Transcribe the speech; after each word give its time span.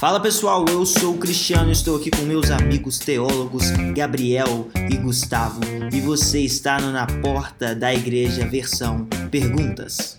Fala 0.00 0.18
pessoal, 0.18 0.64
eu 0.70 0.86
sou 0.86 1.14
o 1.14 1.18
Cristiano 1.18 1.68
e 1.68 1.72
estou 1.72 1.94
aqui 1.94 2.10
com 2.10 2.22
meus 2.22 2.50
amigos 2.50 2.98
teólogos 2.98 3.70
Gabriel 3.94 4.66
e 4.90 4.96
Gustavo 4.96 5.60
e 5.92 6.00
você 6.00 6.40
está 6.40 6.80
no 6.80 6.90
Na 6.90 7.06
Porta 7.06 7.74
da 7.74 7.92
Igreja 7.92 8.46
versão 8.46 9.04
Perguntas. 9.30 10.18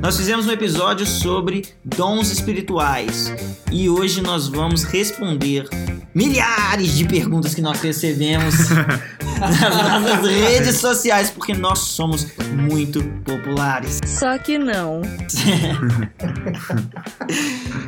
Nós 0.00 0.16
fizemos 0.16 0.46
um 0.46 0.52
episódio 0.52 1.04
sobre 1.04 1.64
dons 1.84 2.30
espirituais 2.30 3.32
e 3.72 3.90
hoje 3.90 4.20
nós 4.20 4.46
vamos 4.46 4.84
responder 4.84 5.68
milhares 6.14 6.96
de 6.96 7.08
perguntas 7.08 7.52
que 7.52 7.60
nós 7.60 7.80
recebemos 7.80 8.54
nas 9.60 10.02
nossas 10.02 10.26
redes 10.30 10.76
sociais 10.78 11.30
porque 11.30 11.54
nós 11.54 11.78
somos 11.80 12.26
muito 12.52 13.02
populares. 13.24 14.00
Só 14.06 14.38
que 14.38 14.58
não. 14.58 15.02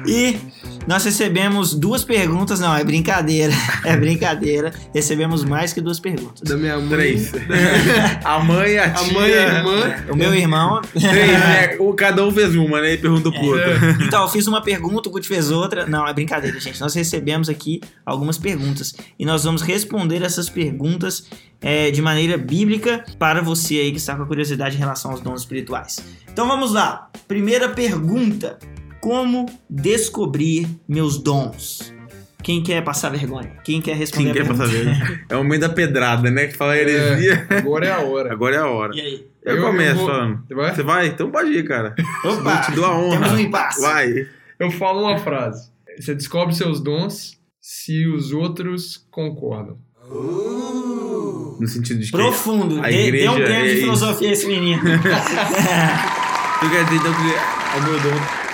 E 0.07 0.39
nós 0.87 1.05
recebemos 1.05 1.75
duas 1.75 2.05
perguntas, 2.05 2.61
não, 2.61 2.75
é 2.77 2.85
brincadeira, 2.85 3.53
é 3.85 3.97
brincadeira. 3.97 4.73
Recebemos 4.95 5.45
mais 5.45 5.73
que 5.73 5.81
duas 5.81 5.99
perguntas. 6.01 6.43
Da 6.49 6.57
minha 6.57 6.79
mãe. 6.79 6.89
Três. 6.89 7.33
a 8.25 8.39
mãe, 8.39 8.79
a 8.79 8.85
A 8.85 8.91
tia. 8.91 9.13
mãe 9.13 9.31
e 9.31 9.35
a 9.35 9.43
irmã. 9.59 9.97
O 10.11 10.17
meu 10.17 10.35
irmão. 10.35 10.81
Três, 10.93 11.13
né? 11.33 11.77
O- 11.79 11.95
Cada 11.95 12.25
um 12.25 12.31
fez 12.31 12.55
uma, 12.55 12.81
né? 12.81 12.93
E 12.95 12.99
perguntou 12.99 13.33
pro 13.33 13.43
outro. 13.47 13.71
Então, 14.07 14.23
eu 14.23 14.29
fiz 14.29 14.47
uma 14.47 14.61
pergunta, 14.63 15.09
o 15.09 15.13
Guti 15.13 15.27
fez 15.27 15.51
outra. 15.51 15.87
Não, 15.87 16.07
é 16.07 16.13
brincadeira, 16.13 16.59
gente. 16.61 16.81
Nós 16.81 16.95
recebemos 16.95 17.49
aqui 17.49 17.81
algumas 18.05 18.37
perguntas 18.39 18.95
e 19.19 19.25
nós 19.25 19.45
vamos 19.45 19.63
responder 19.63 20.23
essas 20.23 20.49
perguntas 20.51 21.25
é, 21.61 21.91
de 21.91 22.03
maneira 22.03 22.37
bíblica 22.37 23.05
para 23.19 23.41
você 23.41 23.75
aí 23.79 23.91
que 23.91 23.97
está 23.99 24.15
com 24.15 24.27
curiosidade 24.27 24.77
em 24.77 24.79
relação 24.79 25.11
aos 25.11 25.21
dons 25.21 25.41
espirituais. 25.41 25.97
Então 26.31 26.47
vamos 26.47 26.73
lá. 26.73 27.09
Primeira 27.27 27.69
pergunta: 27.71 28.59
Como 29.07 29.47
descobrir 29.71 30.67
meus 30.89 31.17
dons? 31.17 31.95
Quem 32.43 32.61
quer 32.61 32.83
passar 32.83 33.09
vergonha? 33.11 33.53
Quem 33.63 33.81
quer 33.81 33.95
responder 33.95 34.33
Quem 34.33 34.43
quer 34.43 34.49
pergunta? 34.49 34.65
passar 34.69 34.85
ver? 34.85 35.25
É 35.31 35.37
o 35.37 35.45
momento 35.45 35.61
da 35.61 35.69
pedrada, 35.69 36.29
né? 36.29 36.49
Que 36.49 36.57
fala 36.57 36.77
heresia. 36.77 37.47
Agora 37.51 37.87
é 37.87 37.93
a 37.93 38.01
hora. 38.01 38.33
Agora 38.33 38.57
é 38.57 38.59
a 38.59 38.67
hora. 38.67 38.97
E 38.97 39.01
aí? 39.01 39.27
Eu, 39.45 39.59
Eu- 39.59 39.63
começo 39.63 39.91
eu 39.93 39.97
vou- 39.99 40.07
falando. 40.09 40.43
Você 40.49 40.55
vai? 40.57 40.75
Você 40.75 40.83
vai? 40.83 41.07
Então 41.07 41.31
pode 41.31 41.51
ir, 41.53 41.63
cara. 41.69 41.95
Opa! 42.25 42.57
Te 42.63 42.73
dou 42.73 42.85
a 42.85 42.99
honra. 42.99 43.19
Temos 43.21 43.33
um 43.33 43.39
impasse. 43.39 43.81
Vai. 43.81 44.27
Eu 44.59 44.71
falo 44.73 45.03
uma 45.03 45.19
frase. 45.19 45.71
Você 46.01 46.13
descobre 46.13 46.53
seus 46.53 46.81
dons 46.81 47.39
se 47.61 48.09
os 48.09 48.33
outros 48.33 49.07
concordam. 49.09 49.79
No 50.11 51.67
sentido 51.69 52.01
de 52.01 52.07
que. 52.07 52.11
Profundo. 52.13 52.83
A 52.83 52.91
igreja 52.91 53.31
um 53.31 53.37
prêmio 53.37 53.55
é 53.55 53.63
de 53.63 53.69
isso. 53.75 53.81
filosofia 53.83 54.29
a 54.31 54.33
esse 54.33 54.47
menino. 54.49 54.83
Tu 54.83 56.71
quer 56.71 56.85
dizer 56.87 56.97
então 56.97 57.15
que 57.15 57.79
o 57.79 57.83
meu 57.85 58.01
dom 58.01 58.46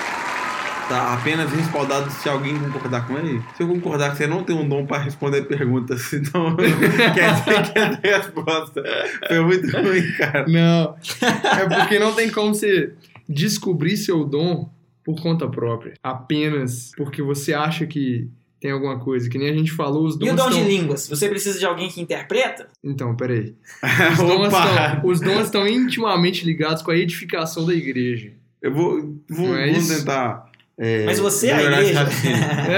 tá 0.93 1.15
apenas 1.15 1.51
respaldado 1.53 2.11
se 2.11 2.29
alguém 2.29 2.59
concordar 2.59 3.07
com 3.07 3.17
ele? 3.19 3.43
Se 3.57 3.62
eu 3.62 3.69
concordar 3.69 4.11
que 4.11 4.19
você 4.19 4.27
não 4.27 4.43
tem 4.45 4.55
um 4.55 4.69
dom 4.69 4.85
pra 4.85 4.99
responder 4.99 5.43
perguntas, 5.43 6.11
então 6.12 6.55
quer 6.57 7.33
dizer 7.34 7.73
que 8.01 8.09
a 8.09 8.17
resposta 8.19 8.83
foi 9.27 9.41
muito 9.41 9.67
ruim, 9.77 10.12
cara. 10.19 10.47
Não. 10.47 10.95
É 11.23 11.69
porque 11.81 11.99
não 11.99 12.12
tem 12.15 12.31
como 12.31 12.55
você 12.55 12.93
descobrir 13.29 13.97
seu 13.97 14.25
dom 14.25 14.69
por 15.05 15.21
conta 15.21 15.49
própria. 15.49 15.95
Apenas 16.03 16.93
porque 16.97 17.23
você 17.23 17.53
acha 17.55 17.87
que 17.87 18.29
tem 18.61 18.71
alguma 18.71 18.99
coisa. 19.01 19.29
Que 19.29 19.39
nem 19.39 19.49
a 19.51 19.55
gente 19.55 19.73
falou, 19.73 20.05
os 20.06 20.17
dons 20.17 20.29
E 20.29 20.33
o 20.33 20.37
dom 20.37 20.49
de 20.51 20.56
estão- 20.59 20.69
línguas? 20.69 21.09
Você 21.09 21.29
precisa 21.29 21.59
de 21.59 21.65
alguém 21.67 21.89
que 21.89 22.01
interpreta? 22.01 22.69
Então, 22.84 23.17
peraí. 23.17 23.55
Os 24.12 24.19
dons, 24.19 24.47
Opa! 24.49 24.87
estão, 24.95 25.11
os 25.11 25.21
dons 25.21 25.45
estão 25.47 25.67
intimamente 25.67 26.45
ligados 26.45 26.83
com 26.83 26.91
a 26.93 26.97
edificação 26.97 27.67
da 27.67 27.75
igreja. 27.75 28.33
Eu 28.62 28.73
vou, 28.73 29.17
vou, 29.29 29.56
é 29.56 29.69
vou 29.71 29.81
isso? 29.81 29.99
tentar. 29.99 30.45
É, 30.84 31.05
Mas 31.05 31.19
você 31.19 31.48
é 31.48 31.54
a 31.54 31.62
igreja. 31.62 32.03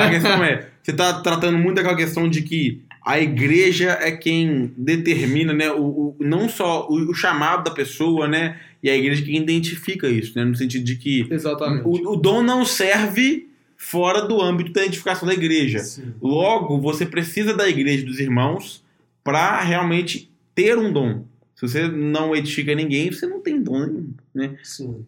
A 0.05 0.11
questão 0.11 0.45
é: 0.45 0.69
você 0.83 0.93
tá 0.93 1.21
tratando 1.21 1.57
muito 1.59 1.79
aquela 1.81 1.97
questão 1.97 2.29
de 2.29 2.43
que 2.43 2.83
a 3.05 3.19
igreja 3.21 3.99
é 4.01 4.13
quem 4.13 4.73
determina, 4.77 5.53
né? 5.53 5.71
O, 5.71 5.83
o- 5.83 6.17
não 6.21 6.49
só 6.49 6.87
o, 6.89 7.11
o 7.11 7.15
chamado 7.15 7.65
da 7.65 7.71
pessoa, 7.71 8.27
né? 8.29 8.59
E 8.83 8.91
a 8.91 8.97
igreja 8.97 9.23
que 9.23 9.35
identifica 9.35 10.09
isso, 10.09 10.33
né? 10.37 10.45
No 10.45 10.55
sentido 10.55 10.85
de 10.85 10.97
que 10.97 11.27
Exatamente. 11.31 11.83
o, 11.87 12.13
o 12.13 12.17
dom 12.17 12.43
não 12.43 12.65
serve 12.65 13.49
fora 13.77 14.23
do 14.23 14.41
âmbito 14.41 14.73
da 14.73 14.83
identificação 14.83 15.27
da 15.27 15.35
igreja. 15.35 15.79
Sim. 15.81 16.15
Logo, 16.21 16.79
você 16.81 17.05
precisa 17.07 17.55
da 17.55 17.69
igreja 17.69 18.05
dos 18.05 18.19
irmãos 18.21 18.83
para 19.23 19.61
realmente 19.63 20.31
ter 20.55 20.77
um 20.79 20.93
dom. 20.93 21.25
Se 21.57 21.63
você 21.69 21.89
não 21.89 22.35
edifica 22.37 22.75
ninguém, 22.75 23.11
você 23.11 23.27
não 23.27 23.41
tem 23.41 23.63
dom 23.63 23.81
nenhum, 23.87 24.11
né? 24.35 24.57
Sim. 24.63 25.05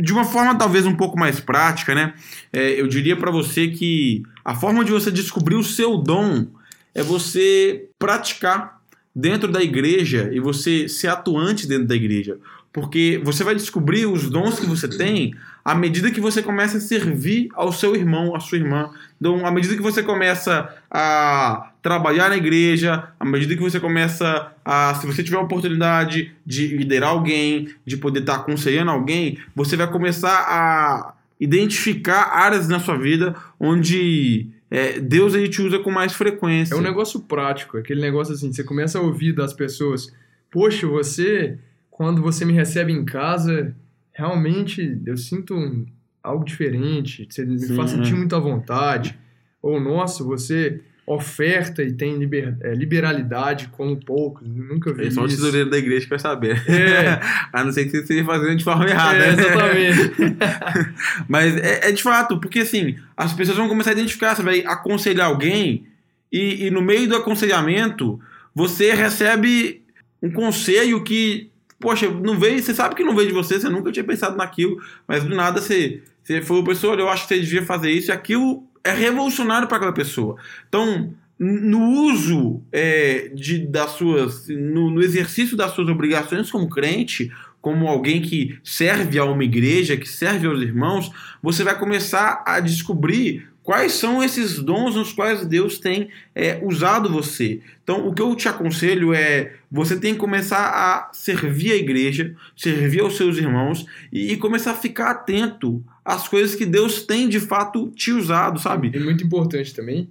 De 0.00 0.12
uma 0.12 0.24
forma 0.24 0.56
talvez 0.56 0.86
um 0.86 0.94
pouco 0.94 1.18
mais 1.18 1.40
prática, 1.40 1.94
né? 1.94 2.14
É, 2.52 2.80
eu 2.80 2.86
diria 2.86 3.16
pra 3.16 3.30
você 3.30 3.68
que 3.68 4.22
a 4.44 4.54
forma 4.54 4.84
de 4.84 4.92
você 4.92 5.10
descobrir 5.10 5.56
o 5.56 5.64
seu 5.64 5.96
dom 5.96 6.46
é 6.94 7.02
você 7.02 7.88
praticar 7.98 8.80
dentro 9.14 9.50
da 9.50 9.62
igreja 9.62 10.30
e 10.32 10.40
você 10.40 10.88
ser 10.88 11.08
atuante 11.08 11.66
dentro 11.66 11.86
da 11.86 11.94
igreja. 11.94 12.38
Porque 12.72 13.20
você 13.22 13.44
vai 13.44 13.54
descobrir 13.54 14.06
os 14.06 14.30
dons 14.30 14.58
que 14.58 14.66
você 14.66 14.88
tem 14.88 15.34
à 15.64 15.74
medida 15.74 16.10
que 16.10 16.20
você 16.20 16.42
começa 16.42 16.78
a 16.78 16.80
servir 16.80 17.48
ao 17.54 17.72
seu 17.72 17.94
irmão, 17.94 18.34
à 18.34 18.40
sua 18.40 18.58
irmã. 18.58 18.90
Então, 19.20 19.46
à 19.46 19.50
medida 19.50 19.76
que 19.76 19.82
você 19.82 20.02
começa 20.02 20.74
a 20.90 21.71
trabalhar 21.82 22.28
na 22.28 22.36
igreja, 22.36 23.08
à 23.18 23.24
medida 23.24 23.56
que 23.56 23.60
você 23.60 23.80
começa 23.80 24.52
a, 24.64 24.94
se 24.94 25.06
você 25.06 25.22
tiver 25.22 25.36
a 25.36 25.40
oportunidade 25.40 26.32
de 26.46 26.68
liderar 26.68 27.10
alguém, 27.10 27.68
de 27.84 27.96
poder 27.96 28.20
estar 28.20 28.36
aconselhando 28.36 28.92
alguém, 28.92 29.38
você 29.54 29.76
vai 29.76 29.90
começar 29.90 30.46
a 30.48 31.14
identificar 31.40 32.30
áreas 32.36 32.68
na 32.68 32.78
sua 32.78 32.96
vida 32.96 33.34
onde 33.58 34.46
é, 34.70 35.00
Deus 35.00 35.34
ele 35.34 35.48
te 35.48 35.60
usa 35.60 35.80
com 35.80 35.90
mais 35.90 36.12
frequência. 36.12 36.74
É 36.74 36.78
um 36.78 36.80
negócio 36.82 37.18
prático, 37.20 37.76
aquele 37.76 38.00
negócio 38.00 38.32
assim, 38.32 38.52
você 38.52 38.62
começa 38.62 38.98
a 38.98 39.02
ouvir 39.02 39.32
das 39.32 39.52
pessoas, 39.52 40.12
poxa, 40.52 40.86
você, 40.86 41.58
quando 41.90 42.22
você 42.22 42.44
me 42.44 42.52
recebe 42.52 42.92
em 42.92 43.04
casa, 43.04 43.74
realmente 44.12 45.00
eu 45.04 45.16
sinto 45.16 45.54
um- 45.54 45.84
algo 46.22 46.44
diferente, 46.44 47.26
você 47.28 47.44
me 47.44 47.58
Sim, 47.58 47.74
faz 47.74 47.92
é. 47.92 47.96
sentir 47.96 48.14
muito 48.14 48.36
à 48.36 48.38
vontade. 48.38 49.18
Ou, 49.60 49.80
nossa, 49.80 50.22
você 50.22 50.80
oferta 51.04 51.82
e 51.82 51.92
tem 51.92 52.16
liber- 52.16 52.56
é, 52.60 52.74
liberalidade 52.74 53.68
como 53.72 53.96
poucos, 53.96 54.46
nunca 54.46 54.92
vi 54.92 55.06
É 55.08 55.10
só 55.10 55.22
o 55.22 55.26
isso. 55.26 55.36
tesoureiro 55.36 55.68
da 55.68 55.76
igreja 55.78 56.04
que 56.04 56.10
vai 56.10 56.18
saber. 56.18 56.62
É. 56.68 57.18
a 57.52 57.64
não 57.64 57.72
ser 57.72 57.84
que 57.84 57.90
você 57.90 57.98
esteja 58.02 58.24
fazendo 58.24 58.56
de 58.56 58.62
forma 58.64 58.88
errada. 58.88 59.18
É, 59.24 59.28
exatamente. 59.32 60.36
Mas 61.28 61.56
é, 61.56 61.88
é 61.88 61.92
de 61.92 62.02
fato, 62.02 62.38
porque 62.38 62.60
assim, 62.60 62.96
as 63.16 63.32
pessoas 63.32 63.56
vão 63.58 63.68
começar 63.68 63.90
a 63.90 63.94
identificar, 63.94 64.34
você 64.34 64.42
vai 64.42 64.60
aconselhar 64.64 65.26
alguém 65.26 65.86
e, 66.32 66.66
e 66.66 66.70
no 66.70 66.80
meio 66.80 67.08
do 67.08 67.16
aconselhamento 67.16 68.20
você 68.54 68.92
recebe 68.94 69.82
um 70.22 70.30
conselho 70.30 71.02
que, 71.02 71.50
poxa, 71.80 72.08
não 72.08 72.38
veio, 72.38 72.62
você 72.62 72.72
sabe 72.72 72.94
que 72.94 73.02
não 73.02 73.16
veio 73.16 73.28
de 73.28 73.34
você, 73.34 73.58
você 73.58 73.68
nunca 73.68 73.90
tinha 73.90 74.04
pensado 74.04 74.36
naquilo, 74.36 74.80
mas 75.08 75.24
do 75.24 75.34
nada 75.34 75.60
você, 75.60 76.00
você 76.22 76.40
falou, 76.40 76.62
pessoa, 76.62 76.94
eu 76.94 77.08
acho 77.08 77.26
que 77.26 77.34
você 77.34 77.40
devia 77.40 77.64
fazer 77.64 77.90
isso 77.90 78.10
e 78.10 78.12
aquilo 78.12 78.64
é 78.84 78.92
revolucionário 78.92 79.68
para 79.68 79.76
aquela 79.76 79.92
pessoa. 79.92 80.36
Então, 80.68 81.14
no 81.38 81.80
uso 82.04 82.62
é, 82.70 83.30
de, 83.34 83.66
das 83.66 83.92
suas, 83.92 84.46
no, 84.48 84.90
no 84.90 85.02
exercício 85.02 85.56
das 85.56 85.72
suas 85.72 85.88
obrigações 85.88 86.50
como 86.50 86.68
crente, 86.68 87.32
como 87.60 87.86
alguém 87.86 88.20
que 88.20 88.58
serve 88.62 89.18
a 89.18 89.24
uma 89.24 89.44
igreja, 89.44 89.96
que 89.96 90.08
serve 90.08 90.46
aos 90.46 90.60
irmãos, 90.60 91.10
você 91.42 91.64
vai 91.64 91.78
começar 91.78 92.42
a 92.46 92.60
descobrir 92.60 93.48
quais 93.62 93.92
são 93.92 94.22
esses 94.22 94.58
dons 94.58 94.96
nos 94.96 95.12
quais 95.12 95.46
Deus 95.46 95.78
tem 95.78 96.10
é, 96.34 96.60
usado 96.62 97.08
você. 97.08 97.60
Então, 97.82 98.06
o 98.06 98.12
que 98.12 98.20
eu 98.20 98.34
te 98.34 98.48
aconselho 98.48 99.14
é 99.14 99.54
você 99.70 99.98
tem 99.98 100.14
que 100.14 100.20
começar 100.20 100.66
a 100.66 101.10
servir 101.12 101.72
a 101.72 101.76
igreja, 101.76 102.34
servir 102.56 103.00
aos 103.00 103.16
seus 103.16 103.38
irmãos 103.38 103.86
e, 104.12 104.32
e 104.32 104.36
começar 104.36 104.72
a 104.72 104.76
ficar 104.76 105.10
atento 105.10 105.82
às 106.04 106.26
coisas 106.28 106.54
que 106.54 106.66
Deus 106.66 107.02
tem 107.02 107.28
de 107.28 107.38
fato 107.40 107.88
te 107.94 108.10
usado, 108.12 108.58
sabe? 108.60 108.90
E 108.94 108.98
muito 109.00 109.22
importante 109.24 109.74
também 109.74 110.08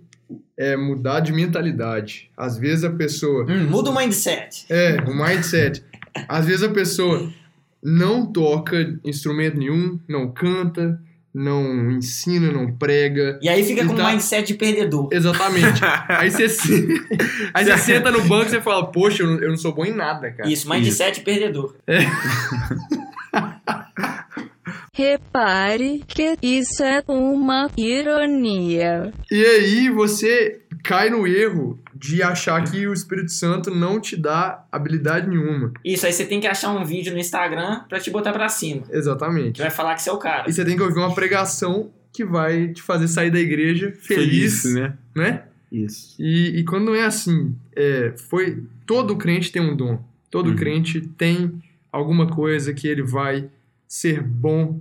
é 0.57 0.77
mudar 0.77 1.19
de 1.19 1.33
mentalidade. 1.33 2.29
Às 2.37 2.57
vezes 2.57 2.83
a 2.85 2.89
pessoa 2.89 3.45
Hum, 3.49 3.67
muda 3.69 3.89
o 3.89 3.95
mindset. 3.95 4.65
É, 4.69 4.97
o 5.07 5.13
mindset. 5.15 5.83
Às 6.27 6.45
vezes 6.45 6.63
a 6.63 6.69
pessoa 6.69 7.29
não 7.83 8.25
toca 8.25 8.97
instrumento 9.03 9.57
nenhum, 9.57 9.99
não 10.07 10.29
canta, 10.31 11.01
não 11.33 11.89
ensina, 11.91 12.51
não 12.51 12.71
prega. 12.71 13.39
E 13.41 13.49
aí 13.49 13.63
fica 13.63 13.83
E 13.83 13.87
com 13.87 13.95
tá- 13.95 14.05
um 14.07 14.11
mindset 14.11 14.47
de 14.47 14.53
perdedor. 14.53 15.09
Exatamente. 15.11 15.81
Aí 16.09 16.29
você, 16.29 16.47
se- 16.49 16.87
aí 17.53 17.63
você 17.65 17.77
senta 17.77 18.11
no 18.11 18.21
banco 18.25 18.47
e 18.47 18.49
você 18.49 18.61
fala, 18.61 18.91
poxa, 18.91 19.23
eu 19.23 19.49
não, 19.49 19.57
sou 19.57 19.73
bom 19.73 19.85
em 19.85 19.93
nada, 19.93 20.29
cara. 20.31 20.49
Isso, 20.49 20.69
mindset 20.69 21.19
de 21.19 21.25
perdedor. 21.25 21.73
Repare 25.01 26.03
que 26.07 26.37
isso 26.43 26.83
é 26.83 27.03
uma 27.07 27.67
ironia. 27.75 29.11
E 29.31 29.43
aí 29.43 29.89
você 29.89 30.61
cai 30.83 31.09
no 31.09 31.25
erro 31.25 31.79
de 31.95 32.21
achar 32.21 32.63
que 32.69 32.85
o 32.85 32.93
Espírito 32.93 33.31
Santo 33.31 33.73
não 33.73 33.99
te 33.99 34.15
dá 34.15 34.63
habilidade 34.71 35.27
nenhuma. 35.27 35.73
Isso, 35.83 36.05
aí 36.05 36.13
você 36.13 36.23
tem 36.23 36.39
que 36.39 36.45
achar 36.45 36.69
um 36.69 36.85
vídeo 36.85 37.11
no 37.13 37.17
Instagram 37.17 37.81
pra 37.89 37.99
te 37.99 38.11
botar 38.11 38.31
pra 38.31 38.47
cima. 38.47 38.83
Exatamente. 38.91 39.53
Que 39.55 39.61
vai 39.63 39.71
falar 39.71 39.95
que 39.95 40.03
você 40.03 40.09
é 40.11 40.13
o 40.13 40.17
cara. 40.19 40.47
E 40.47 40.53
você 40.53 40.63
tem 40.63 40.75
que 40.77 40.83
ouvir 40.83 40.99
uma 40.99 41.15
pregação 41.15 41.89
que 42.13 42.23
vai 42.23 42.67
te 42.67 42.83
fazer 42.83 43.07
sair 43.07 43.31
da 43.31 43.39
igreja 43.39 43.91
feliz, 44.01 44.71
né? 44.71 44.93
né? 45.15 45.43
Isso. 45.71 46.15
E, 46.19 46.59
e 46.59 46.63
quando 46.63 46.85
não 46.85 46.95
é 46.95 47.05
assim, 47.05 47.55
é, 47.75 48.13
foi 48.29 48.63
todo 48.85 49.17
crente 49.17 49.51
tem 49.51 49.63
um 49.63 49.75
dom. 49.75 49.99
Todo 50.29 50.51
Uhum. 50.51 50.55
crente 50.55 51.01
tem 51.01 51.59
alguma 51.91 52.27
coisa 52.27 52.71
que 52.71 52.87
ele 52.87 53.01
vai 53.01 53.49
ser 53.87 54.21
bom 54.21 54.79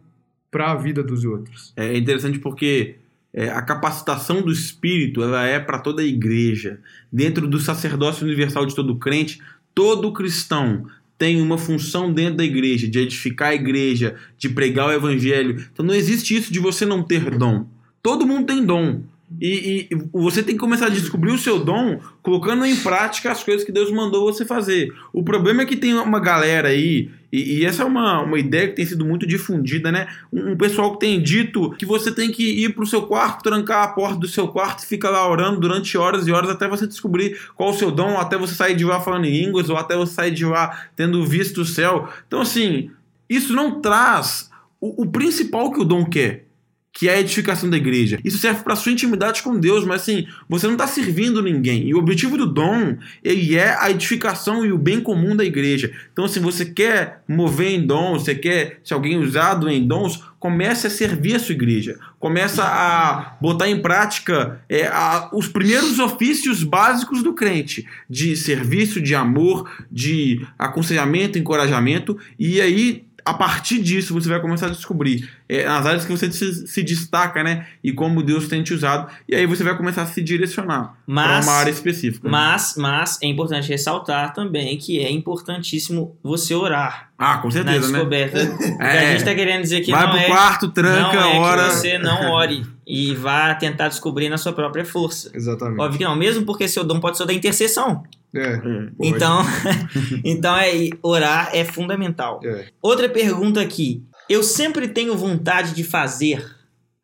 para 0.50 0.72
a 0.72 0.74
vida 0.74 1.02
dos 1.02 1.24
outros. 1.24 1.72
É 1.76 1.96
interessante 1.96 2.38
porque 2.38 2.96
é, 3.32 3.48
a 3.48 3.62
capacitação 3.62 4.42
do 4.42 4.50
Espírito 4.50 5.22
ela 5.22 5.46
é 5.46 5.60
para 5.60 5.78
toda 5.78 6.02
a 6.02 6.04
igreja. 6.04 6.80
Dentro 7.12 7.46
do 7.46 7.58
sacerdócio 7.58 8.26
universal 8.26 8.66
de 8.66 8.74
todo 8.74 8.96
crente, 8.96 9.40
todo 9.74 10.12
cristão 10.12 10.86
tem 11.16 11.40
uma 11.40 11.58
função 11.58 12.10
dentro 12.12 12.36
da 12.36 12.44
igreja, 12.44 12.88
de 12.88 12.98
edificar 12.98 13.50
a 13.50 13.54
igreja, 13.54 14.16
de 14.38 14.48
pregar 14.48 14.88
o 14.88 14.92
evangelho. 14.92 15.62
Então 15.70 15.84
não 15.84 15.94
existe 15.94 16.34
isso 16.34 16.52
de 16.52 16.58
você 16.58 16.86
não 16.86 17.02
ter 17.02 17.30
dom. 17.36 17.66
Todo 18.02 18.26
mundo 18.26 18.46
tem 18.46 18.64
dom. 18.64 19.02
E, 19.38 19.86
e 19.90 19.96
você 20.12 20.42
tem 20.42 20.54
que 20.54 20.60
começar 20.60 20.86
a 20.86 20.90
descobrir 20.90 21.30
o 21.30 21.38
seu 21.38 21.62
dom 21.62 22.00
colocando 22.20 22.64
em 22.64 22.74
prática 22.76 23.30
as 23.30 23.44
coisas 23.44 23.64
que 23.64 23.70
Deus 23.70 23.90
mandou 23.90 24.24
você 24.24 24.44
fazer. 24.44 24.92
O 25.12 25.22
problema 25.22 25.62
é 25.62 25.66
que 25.66 25.76
tem 25.76 25.94
uma 25.94 26.18
galera 26.18 26.68
aí, 26.68 27.10
e, 27.32 27.58
e 27.58 27.64
essa 27.64 27.84
é 27.84 27.86
uma, 27.86 28.22
uma 28.22 28.38
ideia 28.40 28.68
que 28.68 28.74
tem 28.74 28.84
sido 28.84 29.04
muito 29.04 29.24
difundida, 29.26 29.92
né? 29.92 30.08
Um, 30.32 30.52
um 30.52 30.56
pessoal 30.56 30.92
que 30.94 31.00
tem 31.00 31.22
dito 31.22 31.70
que 31.72 31.86
você 31.86 32.10
tem 32.10 32.32
que 32.32 32.64
ir 32.64 32.74
pro 32.74 32.84
seu 32.84 33.02
quarto, 33.02 33.44
trancar 33.44 33.84
a 33.84 33.88
porta 33.88 34.18
do 34.18 34.26
seu 34.26 34.48
quarto 34.48 34.82
e 34.82 34.86
fica 34.86 35.08
lá 35.08 35.28
orando 35.30 35.60
durante 35.60 35.96
horas 35.96 36.26
e 36.26 36.32
horas 36.32 36.50
até 36.50 36.66
você 36.66 36.86
descobrir 36.86 37.38
qual 37.54 37.70
o 37.70 37.74
seu 37.74 37.92
dom, 37.92 38.18
até 38.18 38.36
você 38.36 38.54
sair 38.54 38.74
de 38.74 38.84
lá 38.84 38.98
falando 39.00 39.26
em 39.26 39.44
línguas, 39.44 39.70
ou 39.70 39.76
até 39.76 39.96
você 39.96 40.12
sair 40.12 40.32
de 40.32 40.44
lá 40.44 40.86
tendo 40.96 41.24
visto 41.24 41.60
o 41.60 41.64
céu. 41.64 42.08
Então, 42.26 42.40
assim, 42.40 42.90
isso 43.28 43.52
não 43.52 43.80
traz 43.80 44.50
o, 44.80 45.04
o 45.04 45.06
principal 45.06 45.70
que 45.70 45.80
o 45.80 45.84
dom 45.84 46.04
quer 46.04 46.49
que 46.92 47.08
é 47.08 47.14
a 47.14 47.20
edificação 47.20 47.70
da 47.70 47.76
igreja. 47.76 48.18
Isso 48.24 48.38
serve 48.38 48.62
para 48.64 48.74
sua 48.76 48.92
intimidade 48.92 49.42
com 49.42 49.58
Deus, 49.58 49.84
mas 49.84 50.02
assim, 50.02 50.26
você 50.48 50.66
não 50.66 50.74
está 50.74 50.86
servindo 50.86 51.40
ninguém. 51.42 51.88
E 51.88 51.94
o 51.94 51.98
objetivo 51.98 52.36
do 52.36 52.46
dom, 52.46 52.96
ele 53.22 53.56
é 53.56 53.76
a 53.80 53.90
edificação 53.90 54.66
e 54.66 54.72
o 54.72 54.78
bem 54.78 55.00
comum 55.00 55.36
da 55.36 55.44
igreja. 55.44 55.92
Então, 56.12 56.26
se 56.26 56.38
você 56.40 56.64
quer 56.66 57.22
mover 57.28 57.70
em 57.70 57.86
dons, 57.86 58.22
você 58.24 58.34
quer 58.34 58.80
ser 58.84 58.94
alguém 58.94 59.18
usado 59.18 59.68
em 59.68 59.86
dons, 59.86 60.22
comece 60.38 60.86
a 60.86 60.90
servir 60.90 61.36
a 61.36 61.38
sua 61.38 61.54
igreja. 61.54 61.98
Começa 62.18 62.64
a 62.64 63.36
botar 63.40 63.68
em 63.68 63.80
prática 63.80 64.60
é, 64.68 64.86
a- 64.86 65.28
os 65.32 65.46
primeiros 65.46 65.98
ofícios 65.98 66.62
básicos 66.64 67.22
do 67.22 67.34
crente, 67.34 67.86
de 68.08 68.34
serviço, 68.36 69.00
de 69.00 69.14
amor, 69.14 69.70
de 69.90 70.44
aconselhamento, 70.58 71.38
encorajamento, 71.38 72.18
e 72.38 72.60
aí 72.60 73.04
a 73.24 73.34
partir 73.34 73.82
disso 73.82 74.14
você 74.14 74.28
vai 74.28 74.40
começar 74.40 74.66
a 74.66 74.70
descobrir 74.70 75.28
é, 75.48 75.66
as 75.66 75.84
áreas 75.86 76.04
que 76.04 76.10
você 76.10 76.30
se, 76.30 76.66
se 76.66 76.82
destaca, 76.82 77.42
né? 77.42 77.66
E 77.82 77.92
como 77.92 78.22
Deus 78.22 78.48
tem 78.48 78.62
te 78.62 78.72
usado. 78.74 79.10
E 79.28 79.34
aí 79.34 79.46
você 79.46 79.62
vai 79.64 79.76
começar 79.76 80.02
a 80.02 80.06
se 80.06 80.22
direcionar 80.22 80.94
para 81.06 81.40
uma 81.40 81.52
área 81.52 81.70
específica. 81.70 82.26
né? 82.26 82.32
mas, 82.32 82.74
mas 82.76 83.18
é 83.22 83.26
importante 83.26 83.68
ressaltar 83.68 84.32
também 84.32 84.76
que 84.78 84.98
é 85.00 85.10
importantíssimo 85.10 86.16
você 86.22 86.54
orar 86.54 87.10
Ah, 87.18 87.38
com 87.38 87.48
na 87.48 87.52
certeza, 87.52 87.86
né? 87.88 87.92
descoberta. 87.98 88.38
O 88.50 88.78
que 88.78 88.82
É. 88.82 89.08
a 89.08 89.12
gente 89.12 89.24
tá 89.24 89.34
querendo 89.34 89.62
dizer 89.62 89.80
que 89.82 89.90
vai 89.90 90.02
não 90.04 90.10
pro 90.10 90.18
é, 90.20 90.26
quarto, 90.26 90.68
tranca, 90.70 91.12
não 91.20 91.22
é 91.34 91.38
hora. 91.38 91.64
que 91.68 91.74
você 91.74 91.98
não 91.98 92.30
ore 92.32 92.66
e 92.86 93.14
vá 93.14 93.54
tentar 93.54 93.88
descobrir 93.88 94.28
na 94.28 94.38
sua 94.38 94.52
própria 94.52 94.84
força. 94.84 95.30
Exatamente. 95.34 95.80
Óbvio 95.80 95.98
que 95.98 96.04
não, 96.04 96.16
mesmo 96.16 96.44
porque 96.44 96.66
seu 96.66 96.82
dom 96.84 96.98
pode 96.98 97.16
ser 97.16 97.22
o 97.22 97.26
da 97.26 97.32
intercessão. 97.34 98.02
É, 98.34 98.54
É. 98.54 98.60
Então, 99.00 99.42
então 100.24 100.56
é, 100.56 100.88
orar 101.02 101.50
é 101.54 101.64
fundamental. 101.64 102.40
É. 102.44 102.68
Outra 102.80 103.08
pergunta 103.08 103.60
aqui. 103.60 104.02
Eu 104.28 104.42
sempre 104.42 104.86
tenho 104.88 105.16
vontade 105.16 105.74
de 105.74 105.82
fazer 105.82 106.44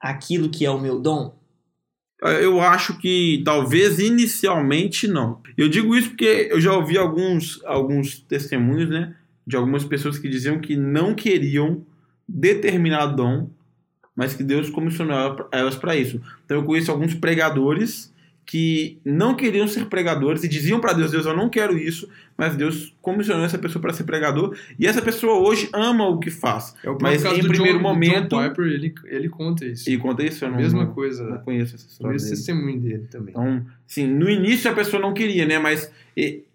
aquilo 0.00 0.49
que 0.49 0.64
é 0.64 0.70
o 0.70 0.78
meu 0.81 1.00
dom? 1.00 1.34
Eu 2.23 2.61
acho 2.61 2.96
que 2.99 3.43
talvez 3.44 3.99
inicialmente 3.99 5.06
não. 5.08 5.40
Eu 5.56 5.69
digo 5.69 5.94
isso 5.96 6.11
porque 6.11 6.49
eu 6.50 6.61
já 6.61 6.73
ouvi 6.73 6.96
alguns, 6.96 7.61
alguns 7.64 8.19
testemunhos, 8.20 8.88
né? 8.88 9.14
De 9.46 9.55
algumas 9.56 9.84
pessoas 9.84 10.19
que 10.19 10.29
diziam 10.29 10.61
que 10.61 10.76
não 10.76 11.14
queriam 11.14 11.84
determinado 12.29 13.17
dom, 13.17 13.50
mas 14.14 14.32
que 14.34 14.43
Deus 14.43 14.70
comissionou 14.70 15.17
ela- 15.17 15.49
elas 15.52 15.76
para 15.76 15.94
isso. 15.96 16.20
Então 16.44 16.56
eu 16.58 16.64
conheço 16.64 16.90
alguns 16.90 17.14
pregadores 17.14 18.12
que 18.48 18.98
não 19.04 19.34
queriam 19.34 19.66
ser 19.66 19.87
pregadores 19.87 20.44
e 20.44 20.48
diziam 20.48 20.78
para 20.81 20.93
Deus: 20.93 21.10
Deus, 21.10 21.26
eu 21.26 21.37
não 21.37 21.48
quero 21.50 21.76
isso, 21.76 22.08
mas 22.38 22.54
Deus 22.54 22.94
comissionou 23.02 23.44
essa 23.44 23.58
pessoa 23.58 23.82
para 23.82 23.93
ser 23.93 24.04
pregador 24.04 24.56
e 24.78 24.87
essa 24.87 25.02
pessoa 25.02 25.40
hoje 25.40 25.69
ama 25.72 26.06
o 26.06 26.20
que 26.20 26.31
faz. 26.31 26.72
É 26.84 26.88
o 26.88 26.96
Mas 27.02 27.25
caso 27.25 27.34
em 27.37 27.43
do 27.43 27.48
primeiro 27.48 27.78
John, 27.78 27.82
momento- 27.82 28.37
John 28.37 28.48
Piper, 28.48 28.66
ele, 28.66 28.94
ele 29.06 29.28
conta 29.28 29.64
isso. 29.64 29.90
E 29.90 29.98
conta 29.98 30.25
isso, 30.25 30.44
eu 30.44 30.50
não, 30.50 30.58
Mesma 30.58 30.87
coisa. 30.87 31.25
não 31.28 31.38
conheço 31.38 31.75
essa 31.75 31.87
O 31.87 31.88
história. 31.90 32.12
mesmo 32.12 32.28
dele. 32.28 32.37
testemunho 32.37 32.81
dele 32.81 33.06
também. 33.10 33.31
Então, 33.31 33.66
assim, 33.90 34.06
no 34.06 34.31
início 34.31 34.70
a 34.70 34.75
pessoa 34.75 35.02
não 35.02 35.12
queria, 35.12 35.44
né? 35.44 35.58
Mas 35.58 35.90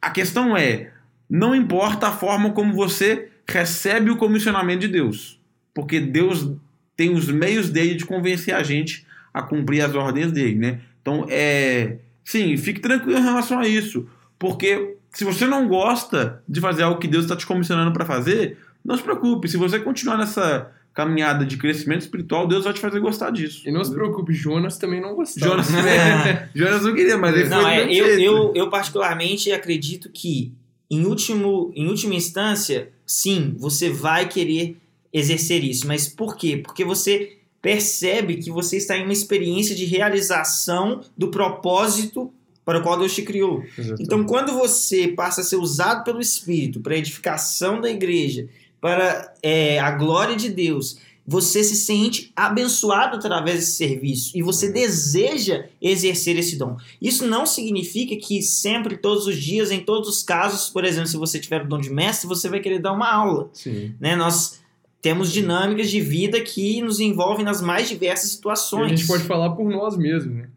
a 0.02 0.10
questão 0.12 0.56
é, 0.56 0.92
não 1.30 1.54
importa 1.54 2.08
a 2.08 2.12
forma 2.14 2.52
como 2.52 2.74
você 2.74 3.28
recebe 3.50 4.10
o 4.12 4.16
comissionamento 4.16 4.80
de 4.80 4.88
Deus, 4.88 5.38
porque 5.74 6.00
Deus 6.00 6.50
tem 6.96 7.14
os 7.14 7.28
meios 7.30 7.70
dele 7.70 7.96
de 7.96 8.06
convencer 8.06 8.54
a 8.56 8.64
gente 8.64 9.06
a 9.34 9.42
cumprir 9.42 9.82
as 9.82 9.94
ordens 9.94 10.32
dele, 10.32 10.56
né? 10.56 10.80
Então, 11.02 11.26
é, 11.30 11.98
sim, 12.24 12.56
fique 12.58 12.80
tranquilo 12.80 13.18
em 13.18 13.24
relação 13.24 13.60
a 13.60 13.68
isso, 13.68 14.08
porque 14.38 14.98
se 15.12 15.24
você 15.24 15.46
não 15.46 15.68
gosta 15.68 16.42
de 16.48 16.62
fazer 16.62 16.84
algo 16.84 17.00
que 17.00 17.08
Deus 17.08 17.26
está 17.26 17.36
te 17.36 17.46
comissionando 17.46 17.92
para 17.92 18.06
fazer, 18.06 18.58
não 18.84 18.96
se 18.96 19.04
preocupe. 19.04 19.48
Se 19.48 19.58
você 19.58 19.80
continuar 19.80 20.18
nessa 20.18 20.72
caminhada 20.94 21.46
de 21.46 21.58
crescimento 21.58 22.02
espiritual, 22.02 22.48
Deus 22.48 22.64
vai 22.64 22.74
te 22.74 22.80
fazer 22.80 23.00
gostar 23.00 23.32
disso. 23.32 23.68
E 23.68 23.72
não 23.72 23.84
se 23.84 23.94
preocupe, 23.94 24.34
Jonas 24.34 24.78
também 24.78 25.02
não 25.02 25.16
gostava. 25.16 25.52
Jonas, 25.52 25.74
é, 25.86 26.50
Jonas 26.56 26.84
não 26.84 26.94
queria, 26.94 27.18
mas 27.18 27.36
ele 27.36 27.50
Não, 27.50 27.62
foi 27.62 27.72
é, 27.72 27.94
eu, 27.94 28.20
eu, 28.20 28.54
eu 28.56 28.70
particularmente 28.70 29.52
acredito 29.52 30.10
que, 30.10 30.54
em, 30.90 31.06
último, 31.06 31.72
em 31.76 31.88
última 31.88 32.16
instância, 32.16 32.90
sim, 33.06 33.56
você 33.58 33.90
vai 33.90 34.28
querer 34.28 34.78
exercer 35.14 35.64
isso. 35.64 35.88
Mas 35.88 36.08
por 36.08 36.36
quê? 36.36 36.58
Porque 36.58 36.84
você 36.84 37.38
percebe 37.62 38.38
que 38.38 38.50
você 38.50 38.78
está 38.78 38.98
em 38.98 39.04
uma 39.04 39.14
experiência 39.14 39.76
de 39.76 39.86
realização 39.86 41.02
do 41.18 41.30
propósito 41.30 42.34
para 42.66 42.80
o 42.80 42.84
qual 42.84 42.98
Deus 42.98 43.14
te 43.14 43.22
criou. 43.22 43.64
Exatamente. 43.78 44.04
Então, 44.04 44.24
quando 44.24 44.54
você 44.54 45.10
passa 45.10 45.42
a 45.42 45.44
ser 45.44 45.58
usado 45.58 46.04
pelo 46.04 46.22
Espírito 46.22 46.80
para 46.80 46.94
a 46.94 46.98
edificação 46.98 47.82
da 47.82 47.90
igreja, 47.90 48.48
para 48.80 49.34
é, 49.44 49.80
a 49.80 49.92
glória 49.92 50.36
de 50.36 50.50
Deus, 50.50 50.98
você 51.26 51.64
se 51.64 51.76
sente 51.76 52.32
abençoado 52.36 53.16
através 53.16 53.60
desse 53.60 53.74
serviço 53.74 54.36
e 54.36 54.42
você 54.42 54.72
deseja 54.72 55.66
exercer 55.82 56.38
esse 56.38 56.56
dom. 56.58 56.78
Isso 57.00 57.28
não 57.28 57.46
significa 57.46 58.16
que 58.16 58.42
sempre, 58.42 58.98
todos 58.98 59.28
os 59.28 59.38
dias, 59.38 59.72
em 59.72 59.82
todos 59.82 60.10
os 60.10 60.24
casos, 60.24 60.70
por 60.70 60.84
exemplo, 60.84 61.08
se 61.08 61.18
você 61.18 61.40
tiver 61.40 61.64
o 61.64 61.68
dom 61.68 61.80
de 61.80 61.92
mestre, 61.92 62.28
você 62.28 62.50
vai 62.50 62.60
querer 62.60 62.80
dar 62.80 62.92
uma 62.92 63.12
aula. 63.12 63.50
Sim. 63.54 63.94
Né? 64.00 64.16
Nós 64.16 64.61
temos 65.02 65.32
dinâmicas 65.32 65.90
de 65.90 66.00
vida 66.00 66.40
que 66.42 66.82
nos 66.82 67.00
envolvem 67.00 67.44
nas 67.44 67.62
mais 67.62 67.90
diversas 67.90 68.30
E 68.30 68.34
situações. 68.34 68.86
a 68.92 68.96
gente 68.96 69.08
pode 69.08 69.24
falar 69.24 69.50
por 69.52 69.70
nós 69.70 69.98
mesmos, 69.98 70.34
né? 70.36 70.48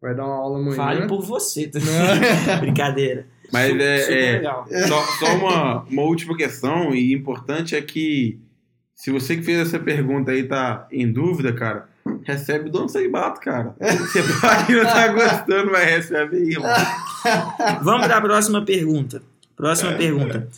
Vai 0.00 0.14
dar 0.14 0.24
uma 0.26 0.34
aula 0.34 0.58
amanhã. 0.58 0.76
Fale 0.76 1.06
por 1.06 1.22
você. 1.22 1.66
tá? 1.68 1.78
Brincadeira. 2.60 3.26
Mas 3.52 3.70
Super- 3.70 3.82
é, 3.84 3.98
super 4.02 4.18
é, 4.18 4.32
legal. 4.32 4.66
só, 4.88 5.02
só 5.18 5.34
uma, 5.36 5.82
uma 5.84 6.02
última 6.02 6.36
questão 6.36 6.94
e 6.94 7.12
importante 7.14 7.74
é 7.76 7.80
que 7.80 8.38
se 8.94 9.10
você 9.10 9.36
que 9.36 9.42
fez 9.42 9.60
essa 9.60 9.78
pergunta 9.78 10.32
aí 10.32 10.42
tá 10.44 10.86
em 10.90 11.10
dúvida, 11.10 11.52
cara, 11.52 11.88
recebe 12.24 12.68
o 12.68 12.72
dono 12.72 12.88
celibato, 12.88 13.40
cara. 13.40 13.74
Você 13.80 14.22
pode 14.40 14.72
não 14.72 14.82
estar 14.82 15.08
gostando, 15.12 15.70
mas 15.70 15.84
recebe 15.88 16.36
aí, 16.38 16.50
irmão. 16.50 16.70
Vamos 17.82 18.06
para 18.06 18.16
a 18.16 18.20
próxima 18.20 18.64
pergunta. 18.64 19.22
Próxima 19.54 19.92
pergunta. 19.92 20.48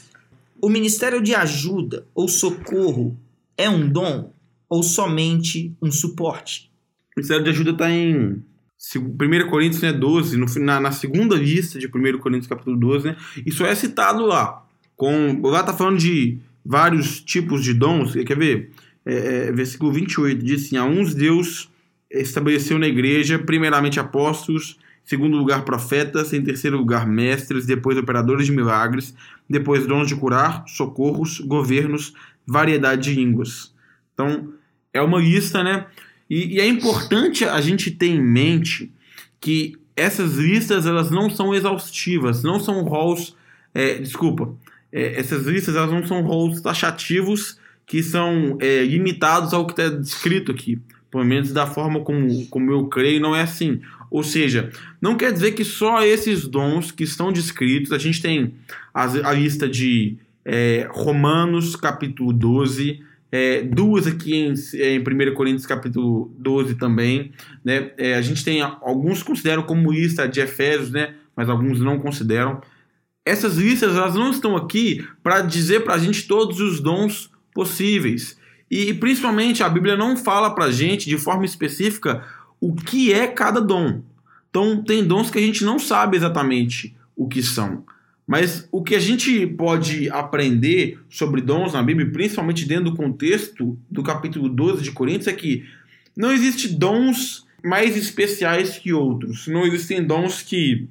O 0.60 0.68
ministério 0.68 1.20
de 1.22 1.34
ajuda 1.34 2.04
ou 2.14 2.28
socorro 2.28 3.16
é 3.58 3.68
um 3.68 3.88
dom 3.88 4.32
ou 4.68 4.82
somente 4.82 5.74
um 5.82 5.90
suporte? 5.90 6.70
O 7.16 7.20
ministério 7.20 7.44
de 7.44 7.50
ajuda 7.50 7.74
tá 7.74 7.90
em 7.90 8.42
se- 8.78 8.98
1 8.98 9.50
Coríntios 9.50 9.82
né, 9.82 9.92
12, 9.92 10.36
no, 10.36 10.46
na, 10.64 10.80
na 10.80 10.92
segunda 10.92 11.34
lista 11.34 11.78
de 11.78 11.88
1 11.88 12.18
Coríntios 12.18 12.46
capítulo 12.46 12.76
12, 12.76 13.08
né? 13.08 13.16
Isso 13.44 13.64
é 13.66 13.74
citado 13.74 14.24
lá. 14.24 14.64
Com, 14.96 15.40
lá 15.42 15.62
tá 15.62 15.74
falando 15.74 15.98
de 15.98 16.38
vários 16.64 17.20
tipos 17.20 17.62
de 17.62 17.74
dons. 17.74 18.12
Quer 18.14 18.38
ver? 18.38 18.70
É, 19.04 19.48
é, 19.48 19.52
versículo 19.52 19.92
28 19.92 20.44
diz 20.44 20.66
assim: 20.66 20.76
A 20.76 20.84
uns 20.84 21.14
Deus 21.14 21.68
estabeleceu 22.10 22.78
na 22.78 22.86
igreja, 22.86 23.38
primeiramente 23.38 23.98
apóstolos, 24.00 24.78
segundo 25.04 25.36
lugar 25.36 25.64
profetas, 25.64 26.32
em 26.32 26.42
terceiro 26.42 26.76
lugar 26.76 27.06
mestres, 27.06 27.66
depois 27.66 27.96
operadores 27.96 28.46
de 28.46 28.52
milagres, 28.52 29.14
depois 29.48 29.86
dons 29.86 30.08
de 30.08 30.16
curar, 30.16 30.64
socorros, 30.66 31.40
governos, 31.40 32.12
variedade 32.48 33.02
de 33.02 33.14
línguas. 33.14 33.74
Então, 34.14 34.52
é 34.92 35.02
uma 35.02 35.20
lista, 35.20 35.62
né? 35.62 35.86
E, 36.28 36.56
e 36.56 36.60
é 36.60 36.66
importante 36.66 37.44
a 37.44 37.60
gente 37.60 37.90
ter 37.90 38.06
em 38.06 38.22
mente 38.22 38.90
que 39.40 39.76
essas 39.94 40.36
listas 40.36 40.86
elas 40.86 41.10
não 41.10 41.28
são 41.28 41.54
exaustivas, 41.54 42.42
não 42.42 42.58
são 42.58 42.82
roles, 42.84 43.34
é, 43.74 43.94
desculpa, 43.94 44.54
é, 44.92 45.18
essas 45.20 45.44
listas 45.46 45.76
elas 45.76 45.90
não 45.90 46.06
são 46.06 46.22
roles 46.22 46.60
taxativos 46.60 47.58
que 47.86 48.02
são 48.02 48.56
é, 48.60 48.84
limitados 48.84 49.52
ao 49.52 49.66
que 49.66 49.72
está 49.72 49.88
descrito 49.88 50.52
aqui. 50.52 50.80
pelo 51.10 51.24
menos 51.24 51.52
da 51.52 51.66
forma 51.66 52.00
como, 52.00 52.46
como 52.46 52.70
eu 52.70 52.86
creio, 52.86 53.20
não 53.20 53.34
é 53.34 53.42
assim. 53.42 53.80
Ou 54.10 54.22
seja, 54.22 54.70
não 55.00 55.16
quer 55.16 55.32
dizer 55.32 55.52
que 55.52 55.64
só 55.64 56.02
esses 56.02 56.46
dons 56.46 56.90
que 56.90 57.04
estão 57.04 57.32
descritos, 57.32 57.92
a 57.92 57.98
gente 57.98 58.22
tem 58.22 58.54
a, 58.92 59.04
a 59.04 59.32
lista 59.32 59.68
de 59.68 60.16
é, 60.50 60.88
Romanos 60.90 61.76
capítulo 61.76 62.32
12, 62.32 63.04
é, 63.30 63.60
duas 63.62 64.06
aqui 64.06 64.34
em, 64.34 64.54
em 64.78 64.98
1 64.98 65.34
Coríntios 65.34 65.66
capítulo 65.66 66.34
12 66.38 66.76
também. 66.76 67.32
Né? 67.62 67.90
É, 67.98 68.14
a 68.14 68.22
gente 68.22 68.42
tem 68.42 68.62
alguns 68.62 69.22
consideram 69.22 69.62
como 69.62 69.92
lista 69.92 70.26
de 70.26 70.40
Efésios, 70.40 70.90
né? 70.90 71.16
mas 71.36 71.50
alguns 71.50 71.80
não 71.80 71.98
consideram. 71.98 72.62
Essas 73.26 73.58
listas 73.58 73.94
elas 73.94 74.14
não 74.14 74.30
estão 74.30 74.56
aqui 74.56 75.06
para 75.22 75.42
dizer 75.42 75.84
para 75.84 75.94
a 75.94 75.98
gente 75.98 76.26
todos 76.26 76.60
os 76.60 76.80
dons 76.80 77.30
possíveis. 77.52 78.38
E, 78.70 78.94
principalmente 78.94 79.62
a 79.62 79.68
Bíblia 79.68 79.98
não 79.98 80.16
fala 80.16 80.54
para 80.54 80.64
a 80.64 80.72
gente 80.72 81.10
de 81.10 81.18
forma 81.18 81.44
específica 81.44 82.24
o 82.58 82.74
que 82.74 83.12
é 83.12 83.26
cada 83.26 83.60
dom. 83.60 84.02
Então 84.48 84.82
tem 84.82 85.04
dons 85.04 85.30
que 85.30 85.38
a 85.38 85.42
gente 85.42 85.62
não 85.62 85.78
sabe 85.78 86.16
exatamente 86.16 86.96
o 87.14 87.28
que 87.28 87.42
são. 87.42 87.84
Mas 88.28 88.68
o 88.70 88.82
que 88.82 88.94
a 88.94 89.00
gente 89.00 89.46
pode 89.46 90.10
aprender 90.10 90.98
sobre 91.08 91.40
dons 91.40 91.72
na 91.72 91.82
Bíblia, 91.82 92.12
principalmente 92.12 92.66
dentro 92.66 92.90
do 92.90 92.94
contexto 92.94 93.78
do 93.90 94.02
capítulo 94.02 94.50
12 94.50 94.82
de 94.82 94.92
Coríntios, 94.92 95.28
é 95.28 95.32
que 95.32 95.64
não 96.14 96.30
existe 96.30 96.68
dons 96.68 97.46
mais 97.64 97.96
especiais 97.96 98.76
que 98.76 98.92
outros. 98.92 99.46
Não 99.46 99.64
existem 99.64 100.04
dons 100.04 100.42
que 100.42 100.86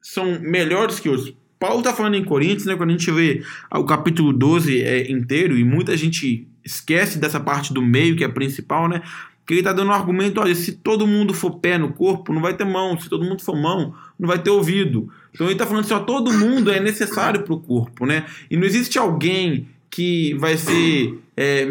são 0.00 0.40
melhores 0.40 0.98
que 0.98 1.10
outros. 1.10 1.34
Paulo 1.58 1.80
está 1.80 1.92
falando 1.92 2.14
em 2.14 2.24
Coríntios, 2.24 2.64
né, 2.64 2.74
quando 2.74 2.88
a 2.88 2.92
gente 2.92 3.10
vê 3.10 3.42
o 3.70 3.84
capítulo 3.84 4.32
12 4.32 4.80
é, 4.80 5.10
inteiro, 5.10 5.58
e 5.58 5.64
muita 5.64 5.94
gente 5.94 6.48
esquece 6.64 7.18
dessa 7.18 7.38
parte 7.38 7.74
do 7.74 7.82
meio, 7.82 8.16
que 8.16 8.24
é 8.24 8.26
a 8.28 8.32
principal, 8.32 8.88
né? 8.88 9.02
Que 9.46 9.54
ele 9.54 9.60
está 9.60 9.74
dando 9.74 9.88
um 9.88 9.94
argumento: 9.94 10.40
olha, 10.40 10.54
se 10.54 10.72
todo 10.72 11.06
mundo 11.06 11.34
for 11.34 11.58
pé 11.58 11.76
no 11.76 11.92
corpo, 11.92 12.32
não 12.32 12.40
vai 12.40 12.54
ter 12.54 12.64
mão. 12.64 12.98
Se 12.98 13.08
todo 13.08 13.24
mundo 13.24 13.42
for 13.42 13.56
mão, 13.56 13.94
não 14.18 14.28
vai 14.28 14.38
ter 14.38 14.50
ouvido. 14.50 15.10
Então 15.38 15.46
ele 15.46 15.54
está 15.54 15.64
falando 15.64 15.84
assim: 15.84 15.94
ó, 15.94 16.00
todo 16.00 16.32
mundo 16.32 16.72
é 16.72 16.80
necessário 16.80 17.44
para 17.44 17.54
o 17.54 17.60
corpo, 17.60 18.04
né? 18.04 18.26
E 18.50 18.56
não 18.56 18.64
existe 18.64 18.98
alguém 18.98 19.68
que 19.88 20.34
vai 20.34 20.56
ser 20.56 21.16
é, 21.36 21.64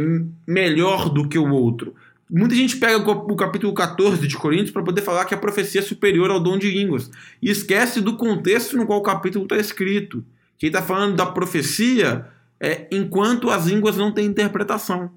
melhor 0.48 1.10
do 1.10 1.28
que 1.28 1.38
o 1.38 1.52
outro. 1.52 1.94
Muita 2.32 2.56
gente 2.56 2.78
pega 2.78 2.98
o 2.98 3.36
capítulo 3.36 3.74
14 3.74 4.26
de 4.26 4.38
Coríntios 4.38 4.72
para 4.72 4.84
poder 4.84 5.02
falar 5.02 5.26
que 5.26 5.34
a 5.34 5.38
profecia 5.38 5.82
é 5.82 5.84
superior 5.84 6.32
ao 6.32 6.40
dom 6.40 6.58
de 6.58 6.72
línguas 6.72 7.12
e 7.42 7.50
esquece 7.50 8.00
do 8.00 8.16
contexto 8.16 8.78
no 8.78 8.86
qual 8.86 9.00
o 9.00 9.04
capítulo 9.04 9.44
está 9.44 9.58
escrito. 9.58 10.24
Que 10.58 10.68
está 10.68 10.82
falando 10.82 11.18
da 11.18 11.26
profecia 11.26 12.26
é, 12.60 12.88
enquanto 12.90 13.50
as 13.50 13.66
línguas 13.68 13.98
não 13.98 14.14
têm 14.14 14.26
interpretação. 14.26 15.12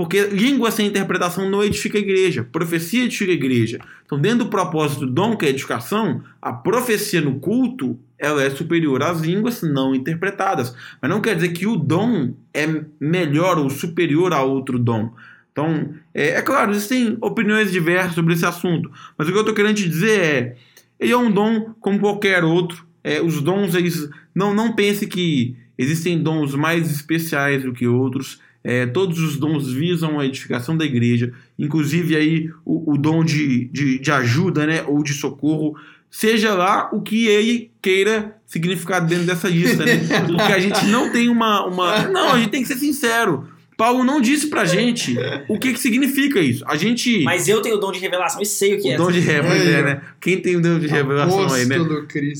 Porque 0.00 0.28
língua 0.28 0.70
sem 0.70 0.86
interpretação 0.86 1.50
não 1.50 1.62
edifica 1.62 1.98
a 1.98 2.00
igreja, 2.00 2.42
profecia 2.42 3.04
edifica 3.04 3.32
a 3.32 3.34
igreja. 3.34 3.78
Então, 4.06 4.18
dentro 4.18 4.44
do 4.44 4.46
propósito 4.48 5.04
do 5.04 5.12
dom, 5.12 5.36
que 5.36 5.44
é 5.44 5.48
a 5.48 5.50
edificação, 5.50 6.22
a 6.40 6.54
profecia 6.54 7.20
no 7.20 7.38
culto 7.38 7.98
ela 8.18 8.42
é 8.42 8.48
superior 8.48 9.02
às 9.02 9.20
línguas 9.20 9.60
não 9.60 9.94
interpretadas. 9.94 10.74
Mas 11.02 11.10
não 11.10 11.20
quer 11.20 11.34
dizer 11.34 11.50
que 11.50 11.66
o 11.66 11.76
dom 11.76 12.32
é 12.54 12.66
melhor 12.98 13.58
ou 13.58 13.68
superior 13.68 14.32
a 14.32 14.42
outro 14.42 14.78
dom. 14.78 15.12
Então, 15.52 15.92
é, 16.14 16.28
é 16.30 16.40
claro, 16.40 16.70
existem 16.70 17.18
opiniões 17.20 17.70
diversas 17.70 18.14
sobre 18.14 18.32
esse 18.32 18.46
assunto, 18.46 18.90
mas 19.18 19.28
o 19.28 19.32
que 19.32 19.36
eu 19.36 19.42
estou 19.42 19.54
querendo 19.54 19.76
te 19.76 19.86
dizer 19.86 20.18
é: 20.18 20.56
ele 20.98 21.12
é 21.12 21.16
um 21.18 21.30
dom 21.30 21.74
como 21.78 22.00
qualquer 22.00 22.42
outro. 22.42 22.86
É, 23.04 23.20
os 23.20 23.42
dons, 23.42 23.74
eles 23.74 24.08
não, 24.34 24.54
não 24.54 24.74
pense 24.74 25.06
que 25.06 25.58
existem 25.76 26.22
dons 26.22 26.54
mais 26.54 26.90
especiais 26.90 27.64
do 27.64 27.74
que 27.74 27.86
outros. 27.86 28.40
É, 28.62 28.86
todos 28.86 29.18
os 29.18 29.36
dons 29.38 29.72
visam 29.72 30.20
a 30.20 30.26
edificação 30.26 30.76
da 30.76 30.84
igreja, 30.84 31.32
inclusive 31.58 32.14
aí 32.14 32.50
o, 32.64 32.92
o 32.92 32.98
dom 32.98 33.24
de, 33.24 33.66
de, 33.66 33.98
de, 33.98 34.10
ajuda 34.10 34.66
né, 34.66 34.84
ou 34.86 35.02
de 35.02 35.14
socorro, 35.14 35.74
seja 36.10 36.52
lá 36.52 36.90
o 36.92 37.00
que 37.00 37.26
ele 37.26 37.70
queira 37.80 38.36
significar 38.44 39.00
dentro 39.00 39.24
dessa 39.24 39.48
lista. 39.48 39.84
Né? 39.84 39.96
Porque 40.26 40.52
a 40.52 40.58
gente 40.58 40.84
não 40.86 41.10
tem 41.10 41.30
uma, 41.30 41.64
uma. 41.64 42.08
Não, 42.08 42.32
a 42.32 42.38
gente 42.38 42.50
tem 42.50 42.62
que 42.62 42.68
ser 42.68 42.76
sincero. 42.76 43.48
Paulo 43.78 44.04
não 44.04 44.20
disse 44.20 44.48
pra 44.48 44.66
gente 44.66 45.16
o 45.48 45.58
que, 45.58 45.72
que 45.72 45.80
significa 45.80 46.38
isso. 46.38 46.62
A 46.66 46.76
gente. 46.76 47.22
Mas 47.22 47.48
eu 47.48 47.62
tenho 47.62 47.76
o 47.76 47.78
dom 47.78 47.90
de 47.90 47.98
revelação 47.98 48.42
e 48.42 48.44
sei 48.44 48.74
o 48.74 48.82
que 48.82 48.88
o 48.88 48.92
é. 48.92 48.96
Dom 48.98 49.10
de 49.10 49.20
revelação, 49.20 49.72
é, 49.72 49.82
né? 49.82 50.02
Quem 50.20 50.38
tem 50.38 50.56
o 50.56 50.60
dom 50.60 50.78
de 50.78 50.86
revelação 50.86 51.50
aí, 51.50 51.64
né? 51.64 51.76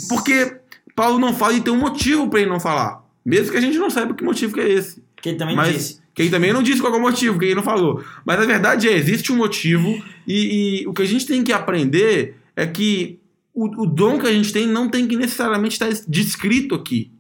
Porque 0.07 0.57
Paulo 0.95 1.19
não 1.19 1.33
fala 1.33 1.55
e 1.55 1.63
tem 1.63 1.73
um 1.73 1.79
motivo 1.79 2.29
para 2.29 2.41
ele 2.41 2.51
não 2.51 2.61
falar. 2.61 3.03
Mesmo 3.25 3.53
que 3.53 3.57
a 3.57 3.61
gente 3.61 3.79
não 3.79 3.89
saiba 3.89 4.13
que 4.13 4.23
motivo 4.23 4.53
que 4.53 4.61
é 4.61 4.69
esse. 4.69 5.03
Que 5.17 5.31
ele 5.31 5.39
também 5.39 5.57
Mas, 5.57 5.73
disse. 5.73 6.00
Que 6.21 6.25
ele 6.25 6.31
também 6.31 6.53
não 6.53 6.63
disse 6.63 6.83
qual 6.83 6.93
é 6.93 6.99
o 6.99 7.01
motivo, 7.01 7.39
que 7.39 7.47
ele 7.47 7.55
não 7.55 7.63
falou. 7.63 8.05
Mas 8.27 8.39
a 8.39 8.45
verdade 8.45 8.87
é, 8.87 8.93
existe 8.95 9.33
um 9.33 9.37
motivo 9.37 9.89
e, 10.27 10.83
e 10.83 10.87
o 10.87 10.93
que 10.93 11.01
a 11.01 11.07
gente 11.07 11.27
tem 11.27 11.43
que 11.43 11.51
aprender 11.51 12.37
é 12.55 12.67
que 12.67 13.19
o, 13.55 13.85
o, 13.85 13.87
dom 13.87 14.19
que 14.19 14.27
a 14.27 14.33
gente 14.33 14.53
tem 14.53 14.67
não 14.67 14.89
tem 14.89 15.07
que 15.07 15.17
necessariamente 15.17 15.73
estar 15.73 15.89
descrito 16.07 16.75
aqui. 16.75 17.11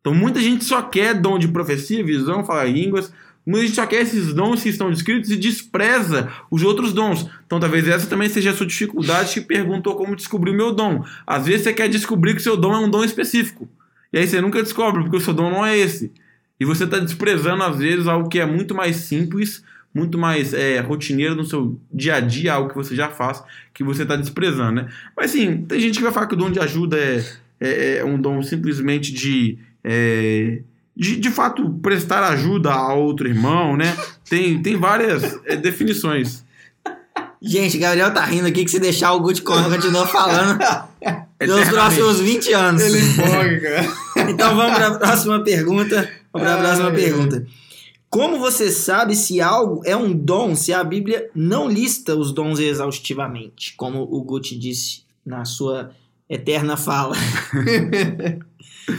Então 0.00 0.12
muita 0.12 0.40
gente 0.40 0.64
só 0.64 0.82
quer 0.82 1.14
dom 1.14 1.38
de 1.38 1.46
profecia, 1.46 2.04
visão, 2.04 2.44
falar 2.44 2.64
línguas, 2.64 3.12
Muita 3.46 3.64
gente 3.64 3.76
só 3.76 3.86
quer 3.86 4.02
esses 4.02 4.34
dons 4.34 4.62
que 4.62 4.68
estão 4.68 4.90
descritos 4.90 5.30
e 5.30 5.36
despreza 5.36 6.30
os 6.50 6.62
outros 6.62 6.92
dons. 6.92 7.26
Então 7.46 7.58
talvez 7.58 7.88
essa 7.88 8.06
também 8.06 8.28
seja 8.28 8.50
a 8.50 8.54
sua 8.54 8.66
dificuldade 8.66 9.32
que 9.32 9.40
perguntou 9.40 9.94
como 9.96 10.14
descobrir 10.14 10.50
o 10.50 10.54
meu 10.54 10.70
dom. 10.70 11.02
Às 11.26 11.46
vezes 11.46 11.62
você 11.62 11.72
quer 11.72 11.88
descobrir 11.88 12.34
que 12.34 12.40
o 12.40 12.42
seu 12.42 12.58
dom 12.58 12.74
é 12.74 12.78
um 12.78 12.90
dom 12.90 13.02
específico. 13.02 13.66
E 14.12 14.18
aí 14.18 14.26
você 14.26 14.38
nunca 14.42 14.62
descobre, 14.62 15.02
porque 15.02 15.16
o 15.16 15.20
seu 15.20 15.32
dom 15.32 15.50
não 15.50 15.64
é 15.64 15.78
esse. 15.78 16.12
E 16.60 16.64
você 16.64 16.84
está 16.84 16.98
desprezando, 16.98 17.62
às 17.62 17.78
vezes, 17.78 18.06
algo 18.06 18.28
que 18.28 18.38
é 18.38 18.46
muito 18.46 18.74
mais 18.74 18.96
simples, 18.96 19.62
muito 19.94 20.18
mais 20.18 20.52
é, 20.52 20.80
rotineiro 20.80 21.34
no 21.34 21.44
seu 21.44 21.80
dia 21.92 22.16
a 22.16 22.20
dia, 22.20 22.54
algo 22.54 22.68
que 22.68 22.74
você 22.74 22.94
já 22.94 23.08
faz, 23.08 23.42
que 23.72 23.84
você 23.84 24.02
está 24.02 24.16
desprezando, 24.16 24.82
né? 24.82 24.88
Mas 25.16 25.30
sim, 25.30 25.64
tem 25.68 25.80
gente 25.80 25.96
que 25.96 26.02
vai 26.02 26.12
falar 26.12 26.26
que 26.26 26.34
o 26.34 26.38
dom 26.38 26.50
de 26.50 26.60
ajuda 26.60 26.96
é, 26.96 27.24
é, 27.60 27.96
é 27.98 28.04
um 28.04 28.20
dom 28.20 28.42
simplesmente 28.42 29.12
de. 29.12 29.58
É, 29.84 30.60
de, 30.96 31.14
de 31.14 31.30
fato 31.30 31.70
prestar 31.80 32.24
ajuda 32.24 32.72
a 32.72 32.92
outro 32.92 33.28
irmão, 33.28 33.76
né? 33.76 33.96
Tem, 34.28 34.60
tem 34.60 34.76
várias 34.76 35.38
é, 35.44 35.54
definições. 35.54 36.44
Gente, 37.40 37.78
Gabriel 37.78 38.12
tá 38.12 38.24
rindo 38.24 38.48
aqui 38.48 38.64
que 38.64 38.70
se 38.70 38.80
deixar 38.80 39.12
o 39.12 39.20
Gucci 39.20 39.42
continua 39.42 40.06
falando 40.08 40.58
pelos 41.38 41.68
próximos 41.68 42.18
20 42.18 42.52
anos. 42.52 42.82
Ele 42.82 42.98
empolga, 42.98 43.60
cara. 43.60 43.88
então 44.28 44.56
vamos 44.56 44.74
para 44.76 44.88
a 44.88 44.98
próxima 44.98 45.44
pergunta. 45.44 46.10
Vamos 46.38 46.52
para 46.52 46.54
a 46.54 46.58
próxima 46.58 46.90
pergunta. 46.92 47.46
Como 48.10 48.38
você 48.38 48.70
sabe 48.70 49.14
se 49.14 49.40
algo 49.40 49.82
é 49.84 49.94
um 49.94 50.12
dom 50.16 50.54
se 50.54 50.72
a 50.72 50.82
Bíblia 50.82 51.30
não 51.34 51.68
lista 51.68 52.14
os 52.16 52.32
dons 52.32 52.58
exaustivamente, 52.58 53.74
como 53.76 54.02
o 54.02 54.22
Gucci 54.22 54.56
disse 54.56 55.02
na 55.24 55.44
sua 55.44 55.90
eterna 56.28 56.76
fala? 56.76 57.14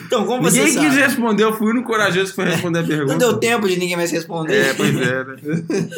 Então, 0.06 0.24
como 0.26 0.44
você 0.44 0.60
ninguém 0.60 0.74
sabe? 0.76 0.86
quis 0.86 0.96
responder, 0.98 1.44
eu 1.44 1.58
fui 1.58 1.66
o 1.66 1.72
único 1.72 1.88
corajoso 1.88 2.30
que 2.30 2.36
foi 2.36 2.46
responder 2.46 2.80
a 2.80 2.84
pergunta. 2.84 3.12
Não 3.12 3.18
deu 3.18 3.38
tempo 3.38 3.68
de 3.68 3.76
ninguém 3.76 3.96
mais 3.96 4.12
responder. 4.12 4.68
É, 4.68 4.74
pois 4.76 4.96
é. 4.96 5.24
Né? 5.24 5.36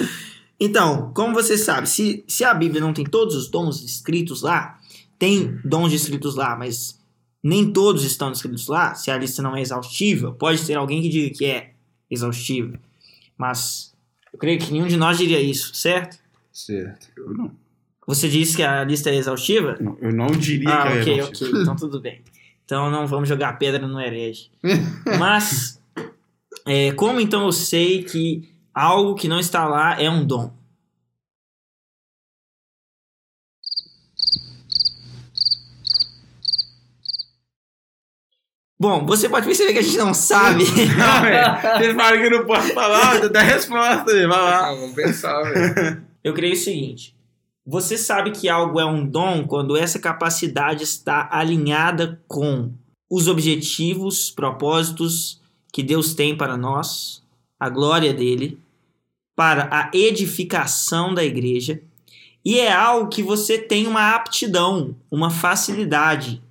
então, 0.58 1.12
como 1.14 1.34
você 1.34 1.58
sabe, 1.58 1.90
se, 1.90 2.24
se 2.26 2.46
a 2.46 2.54
Bíblia 2.54 2.80
não 2.80 2.94
tem 2.94 3.04
todos 3.04 3.36
os 3.36 3.50
dons 3.50 3.84
escritos 3.84 4.42
lá, 4.42 4.80
tem 5.20 5.60
dons 5.66 5.92
escritos 5.92 6.36
lá, 6.36 6.56
mas 6.56 7.01
nem 7.44 7.72
todos 7.72 8.04
estão 8.04 8.32
escritos 8.32 8.68
lá, 8.68 8.94
se 8.94 9.10
a 9.10 9.18
lista 9.18 9.42
não 9.42 9.56
é 9.56 9.62
exaustiva, 9.62 10.32
pode 10.32 10.66
ter 10.66 10.76
alguém 10.76 11.02
que 11.02 11.10
diga 11.10 11.36
que 11.36 11.46
é 11.46 11.72
exaustiva. 12.10 12.80
Mas 13.38 13.94
eu 14.32 14.38
creio 14.38 14.60
que 14.60 14.72
nenhum 14.72 14.88
de 14.88 14.98
nós 14.98 15.18
diria 15.18 15.42
isso, 15.42 15.74
certo? 15.74 16.20
Certo. 16.52 17.08
Eu 17.18 17.34
não. 17.34 17.52
Você 18.06 18.28
disse 18.28 18.56
que 18.56 18.64
a 18.64 18.84
lista 18.84 19.10
é 19.10 19.16
exaustiva? 19.16 19.78
Não, 19.80 19.98
eu 20.02 20.14
não 20.14 20.28
diria 20.28 20.74
ah, 20.74 20.84
que 20.84 20.88
é 20.88 21.02
ok, 21.02 21.20
exaustiva. 21.20 21.50
ok, 21.50 21.62
então 21.62 21.76
tudo 21.76 22.00
bem. 22.00 22.22
Então 22.66 22.90
não 22.92 23.08
vamos 23.08 23.28
jogar 23.28 23.58
pedra 23.58 23.88
no 23.88 24.00
herege. 24.00 24.50
Mas, 25.20 25.82
é, 26.66 26.92
como 26.94 27.20
então 27.20 27.46
eu 27.46 27.52
sei 27.52 28.04
que 28.04 28.50
algo 28.74 29.16
que 29.16 29.28
não 29.28 29.40
está 29.40 29.68
lá 29.68 30.02
é 30.02 30.10
um 30.10 30.26
dom? 30.26 30.54
Bom, 38.82 39.06
você 39.06 39.30
pode 39.30 39.46
perceber 39.46 39.74
que 39.74 39.78
a 39.78 39.84
gente 39.84 39.98
não 40.00 40.12
sabe. 40.12 40.64
Não, 40.98 41.22
velho. 41.22 41.78
Vocês 41.78 41.96
falam 41.96 42.20
que 42.20 42.30
não 42.32 42.46
posso 42.48 42.74
falar, 42.74 43.30
dá 43.30 43.40
a 43.40 43.44
resposta 43.44 44.12
aí, 44.12 44.26
vai 44.26 44.42
lá. 44.42 44.70
Ah, 44.70 44.74
vamos 44.74 44.96
pensar, 44.96 45.40
velho. 45.44 46.02
Eu 46.24 46.34
creio 46.34 46.54
o 46.54 46.58
seguinte: 46.58 47.16
você 47.64 47.96
sabe 47.96 48.32
que 48.32 48.50
algo 48.50 48.80
é 48.80 48.86
um 48.86 49.06
dom 49.06 49.46
quando 49.46 49.78
essa 49.78 50.00
capacidade 50.00 50.84
está 50.84 51.30
alinhada 51.32 52.20
com 52.28 52.72
os 53.08 53.28
objetivos, 53.28 54.32
propósitos 54.32 55.40
que 55.72 55.84
Deus 55.84 56.16
tem 56.16 56.36
para 56.36 56.58
nós, 56.58 57.22
a 57.60 57.70
glória 57.70 58.12
dele, 58.12 58.58
para 59.36 59.70
a 59.72 59.92
edificação 59.96 61.14
da 61.14 61.24
igreja, 61.24 61.80
e 62.44 62.60
é 62.60 62.74
algo 62.74 63.10
que 63.10 63.22
você 63.22 63.60
tem 63.60 63.86
uma 63.86 64.16
aptidão, 64.16 64.96
uma 65.12 65.30
facilidade. 65.30 66.42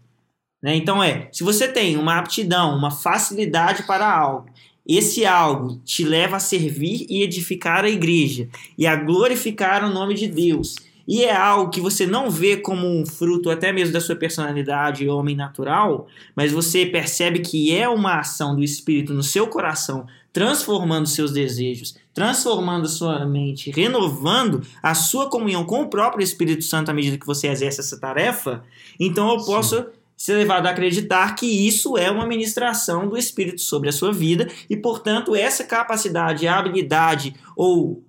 Né? 0.62 0.76
Então 0.76 1.02
é, 1.02 1.28
se 1.32 1.42
você 1.42 1.68
tem 1.68 1.96
uma 1.96 2.18
aptidão, 2.18 2.76
uma 2.76 2.90
facilidade 2.90 3.84
para 3.84 4.10
algo, 4.10 4.48
esse 4.86 5.24
algo 5.24 5.80
te 5.84 6.04
leva 6.04 6.36
a 6.36 6.40
servir 6.40 7.06
e 7.08 7.22
edificar 7.22 7.84
a 7.84 7.90
igreja 7.90 8.48
e 8.76 8.86
a 8.86 8.96
glorificar 8.96 9.84
o 9.84 9.92
nome 9.92 10.14
de 10.14 10.26
Deus, 10.26 10.74
e 11.06 11.24
é 11.24 11.34
algo 11.34 11.70
que 11.70 11.80
você 11.80 12.06
não 12.06 12.30
vê 12.30 12.56
como 12.56 12.86
um 12.86 13.04
fruto 13.04 13.50
até 13.50 13.72
mesmo 13.72 13.92
da 13.92 14.00
sua 14.00 14.14
personalidade 14.14 15.08
homem 15.08 15.34
natural, 15.34 16.06
mas 16.36 16.52
você 16.52 16.86
percebe 16.86 17.40
que 17.40 17.76
é 17.76 17.88
uma 17.88 18.20
ação 18.20 18.54
do 18.54 18.62
Espírito 18.62 19.12
no 19.12 19.22
seu 19.22 19.48
coração, 19.48 20.06
transformando 20.32 21.08
seus 21.08 21.32
desejos, 21.32 21.96
transformando 22.14 22.88
sua 22.88 23.26
mente, 23.26 23.72
renovando 23.72 24.62
a 24.80 24.94
sua 24.94 25.28
comunhão 25.28 25.64
com 25.64 25.82
o 25.82 25.90
próprio 25.90 26.22
Espírito 26.22 26.62
Santo 26.62 26.90
à 26.90 26.94
medida 26.94 27.18
que 27.18 27.26
você 27.26 27.48
exerce 27.48 27.80
essa 27.80 27.98
tarefa, 27.98 28.62
então 28.98 29.30
eu 29.30 29.44
posso 29.44 29.86
ser 30.20 30.34
levado 30.34 30.66
a 30.66 30.70
acreditar 30.70 31.34
que 31.34 31.46
isso 31.46 31.96
é 31.96 32.10
uma 32.10 32.26
ministração 32.26 33.08
do 33.08 33.16
Espírito 33.16 33.62
sobre 33.62 33.88
a 33.88 33.92
sua 33.92 34.12
vida 34.12 34.46
e, 34.68 34.76
portanto, 34.76 35.34
essa 35.34 35.64
capacidade, 35.64 36.46
habilidade 36.46 37.34
ou 37.56 38.04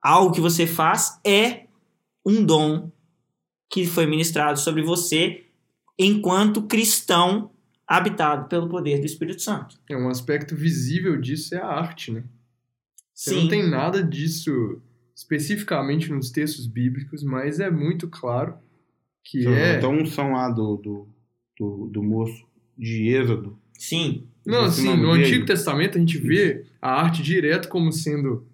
algo 0.00 0.34
que 0.34 0.40
você 0.40 0.66
faz 0.66 1.20
é 1.22 1.66
um 2.24 2.42
dom 2.42 2.90
que 3.68 3.84
foi 3.84 4.06
ministrado 4.06 4.58
sobre 4.58 4.82
você 4.82 5.44
enquanto 5.98 6.62
cristão 6.62 7.50
habitado 7.86 8.48
pelo 8.48 8.66
poder 8.66 8.98
do 8.98 9.04
Espírito 9.04 9.42
Santo. 9.42 9.78
É 9.86 9.94
um 9.94 10.08
aspecto 10.08 10.56
visível 10.56 11.20
disso 11.20 11.54
é 11.54 11.58
a 11.58 11.66
arte, 11.66 12.10
né? 12.10 12.24
Você 13.12 13.34
Sim. 13.34 13.42
não 13.42 13.48
tem 13.48 13.68
nada 13.68 14.02
disso 14.02 14.80
especificamente 15.14 16.10
nos 16.10 16.30
textos 16.30 16.66
bíblicos, 16.66 17.22
mas 17.22 17.60
é 17.60 17.70
muito 17.70 18.08
claro 18.08 18.54
que 19.22 19.46
é. 19.46 19.76
Então, 19.76 19.92
unção 19.92 20.32
lá 20.32 20.48
do, 20.48 20.76
do, 20.78 21.08
do, 21.60 21.86
do 21.88 22.02
moço 22.02 22.46
de 22.76 23.08
Êxodo. 23.08 23.58
Sim, 23.78 24.24
Não, 24.44 24.64
assim, 24.64 24.84
nome 24.86 25.02
no 25.02 25.12
dele. 25.12 25.24
Antigo 25.26 25.44
Testamento 25.46 25.96
a 25.96 26.00
gente 26.00 26.16
vê 26.18 26.64
a 26.80 26.90
arte 27.02 27.22
direto 27.22 27.68
como 27.68 27.92
sendo 27.92 28.46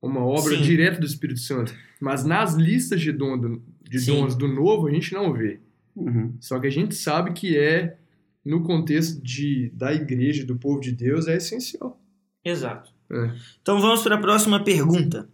uma 0.00 0.20
obra 0.24 0.56
Sim. 0.56 0.62
direta 0.62 1.00
do 1.00 1.06
Espírito 1.06 1.40
Santo. 1.40 1.74
Mas 2.00 2.24
nas 2.24 2.54
listas 2.54 3.00
de, 3.00 3.10
dom 3.12 3.36
do- 3.38 3.62
de 3.88 4.00
Sim. 4.00 4.12
dons 4.20 4.34
do 4.36 4.46
Novo 4.48 4.86
a 4.86 4.90
gente 4.92 5.12
não 5.12 5.32
vê. 5.32 5.60
Uhum. 5.94 6.34
Só 6.40 6.58
que 6.58 6.66
a 6.66 6.70
gente 6.70 6.94
sabe 6.94 7.32
que 7.32 7.56
é, 7.56 7.96
no 8.44 8.62
contexto 8.62 9.20
de, 9.22 9.70
da 9.74 9.92
igreja, 9.92 10.44
do 10.44 10.56
povo 10.56 10.80
de 10.80 10.92
Deus, 10.92 11.26
é 11.28 11.36
essencial. 11.36 12.00
exato. 12.44 12.90
É. 13.10 13.30
Então 13.60 13.80
vamos 13.80 14.02
para 14.02 14.14
a 14.14 14.20
próxima 14.20 14.62
pergunta. 14.64 15.28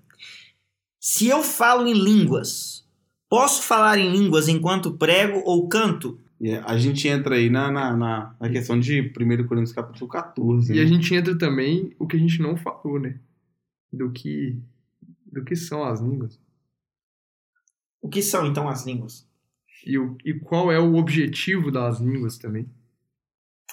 Se 1.00 1.28
eu 1.28 1.42
falo 1.44 1.86
em 1.86 1.92
línguas, 1.94 2.84
posso 3.30 3.62
falar 3.62 3.98
em 3.98 4.10
línguas 4.10 4.48
enquanto 4.48 4.92
prego 4.98 5.40
ou 5.44 5.68
canto? 5.68 6.18
E 6.40 6.52
a 6.52 6.78
gente 6.78 7.08
entra 7.08 7.34
aí 7.34 7.50
na, 7.50 7.70
na, 7.70 7.96
na, 7.96 8.36
na 8.38 8.48
questão 8.48 8.78
de 8.78 9.00
1 9.00 9.46
Coríntios 9.46 9.72
capítulo 9.72 10.08
14. 10.08 10.72
E 10.72 10.80
a 10.80 10.84
né? 10.84 10.88
gente 10.88 11.12
entra 11.14 11.36
também 11.36 11.94
o 11.98 12.06
que 12.06 12.16
a 12.16 12.20
gente 12.20 12.40
não 12.40 12.56
falou, 12.56 13.00
né? 13.00 13.18
Do 13.92 14.10
que, 14.12 14.56
do 15.26 15.44
que 15.44 15.56
são 15.56 15.82
as 15.82 16.00
línguas. 16.00 16.40
O 18.00 18.08
que 18.08 18.22
são 18.22 18.46
então 18.46 18.68
as 18.68 18.86
línguas? 18.86 19.26
E, 19.84 19.98
o, 19.98 20.16
e 20.24 20.34
qual 20.34 20.70
é 20.70 20.78
o 20.78 20.94
objetivo 20.94 21.70
das 21.70 21.98
línguas 21.98 22.38
também. 22.38 22.68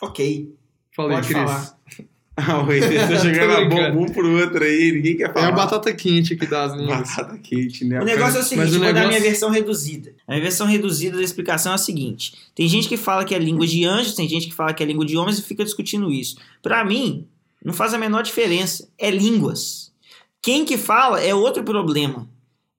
Ok, 0.01 0.55
Falei, 0.95 1.17
Pode 1.17 1.27
Cris. 1.27 1.37
falar. 1.37 1.79
Ah, 2.37 2.61
oi, 2.63 2.79
vocês 2.81 3.01
estão 3.03 3.19
chegando 3.19 3.53
a 3.53 3.65
bomba 3.65 3.97
um 3.99 4.05
pro 4.11 4.29
outro 4.39 4.63
aí, 4.63 4.91
ninguém 4.91 5.15
quer 5.17 5.29
É 5.29 5.33
falar. 5.33 5.47
a 5.47 5.51
batata 5.53 5.93
quente 5.93 6.33
aqui 6.33 6.45
das 6.45 6.73
línguas. 6.77 6.99
Batata 7.15 7.37
quente, 7.37 7.85
né? 7.85 8.01
O 8.01 8.05
negócio 8.05 8.37
é 8.37 8.41
o 8.41 8.43
seguinte, 8.43 8.65
Mas 8.65 8.75
o 8.75 8.79
vou 8.79 8.81
dar 8.81 8.89
a 8.89 8.93
negócio- 8.93 9.09
minha 9.09 9.21
versão 9.21 9.49
reduzida. 9.49 10.13
A 10.27 10.31
minha 10.33 10.43
versão 10.43 10.67
reduzida 10.67 11.17
da 11.17 11.23
explicação 11.23 11.71
é 11.71 11.75
a 11.75 11.77
seguinte: 11.77 12.33
tem 12.53 12.67
gente 12.67 12.87
que 12.89 12.97
fala 12.97 13.23
que 13.23 13.33
é 13.33 13.39
língua 13.39 13.65
de 13.65 13.85
anjos, 13.85 14.15
tem 14.15 14.27
gente 14.27 14.47
que 14.47 14.53
fala 14.53 14.73
que 14.73 14.83
é 14.83 14.85
língua 14.85 15.05
de 15.05 15.15
homens 15.15 15.39
e 15.39 15.43
fica 15.43 15.63
discutindo 15.63 16.11
isso. 16.11 16.35
Pra 16.61 16.83
mim, 16.83 17.25
não 17.63 17.73
faz 17.73 17.93
a 17.93 17.97
menor 17.97 18.21
diferença. 18.21 18.89
É 18.97 19.09
línguas. 19.09 19.93
Quem 20.41 20.65
que 20.65 20.77
fala 20.77 21.21
é 21.21 21.33
outro 21.33 21.63
problema. 21.63 22.29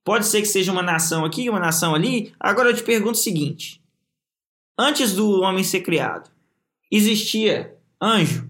Pode 0.04 0.26
ser 0.26 0.40
que 0.40 0.46
seja 0.48 0.70
uma 0.70 0.82
nação 0.82 1.24
aqui, 1.24 1.48
uma 1.50 1.58
nação 1.58 1.94
ali. 1.94 2.32
Agora 2.38 2.68
eu 2.70 2.76
te 2.76 2.82
pergunto 2.82 3.12
o 3.18 3.22
seguinte: 3.22 3.80
antes 4.78 5.12
do 5.14 5.40
homem 5.40 5.64
ser 5.64 5.80
criado, 5.80 6.28
existia 6.92 7.74
anjo? 8.00 8.48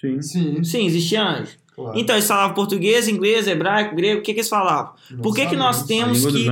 Sim. 0.00 0.20
Sim, 0.22 0.64
Sim, 0.64 0.86
existia 0.86 1.22
anjo. 1.22 1.52
claro. 1.74 1.98
Então 1.98 2.14
eles 2.16 2.26
falavam 2.26 2.54
português, 2.54 3.08
inglês, 3.08 3.46
hebraico, 3.46 3.94
grego. 3.96 4.20
O 4.20 4.22
que, 4.22 4.32
que 4.34 4.40
eles 4.40 4.48
falavam? 4.48 4.92
Por 5.22 5.34
que, 5.34 5.46
que 5.46 5.56
nós 5.56 5.84
temos 5.84 6.24
que 6.26 6.46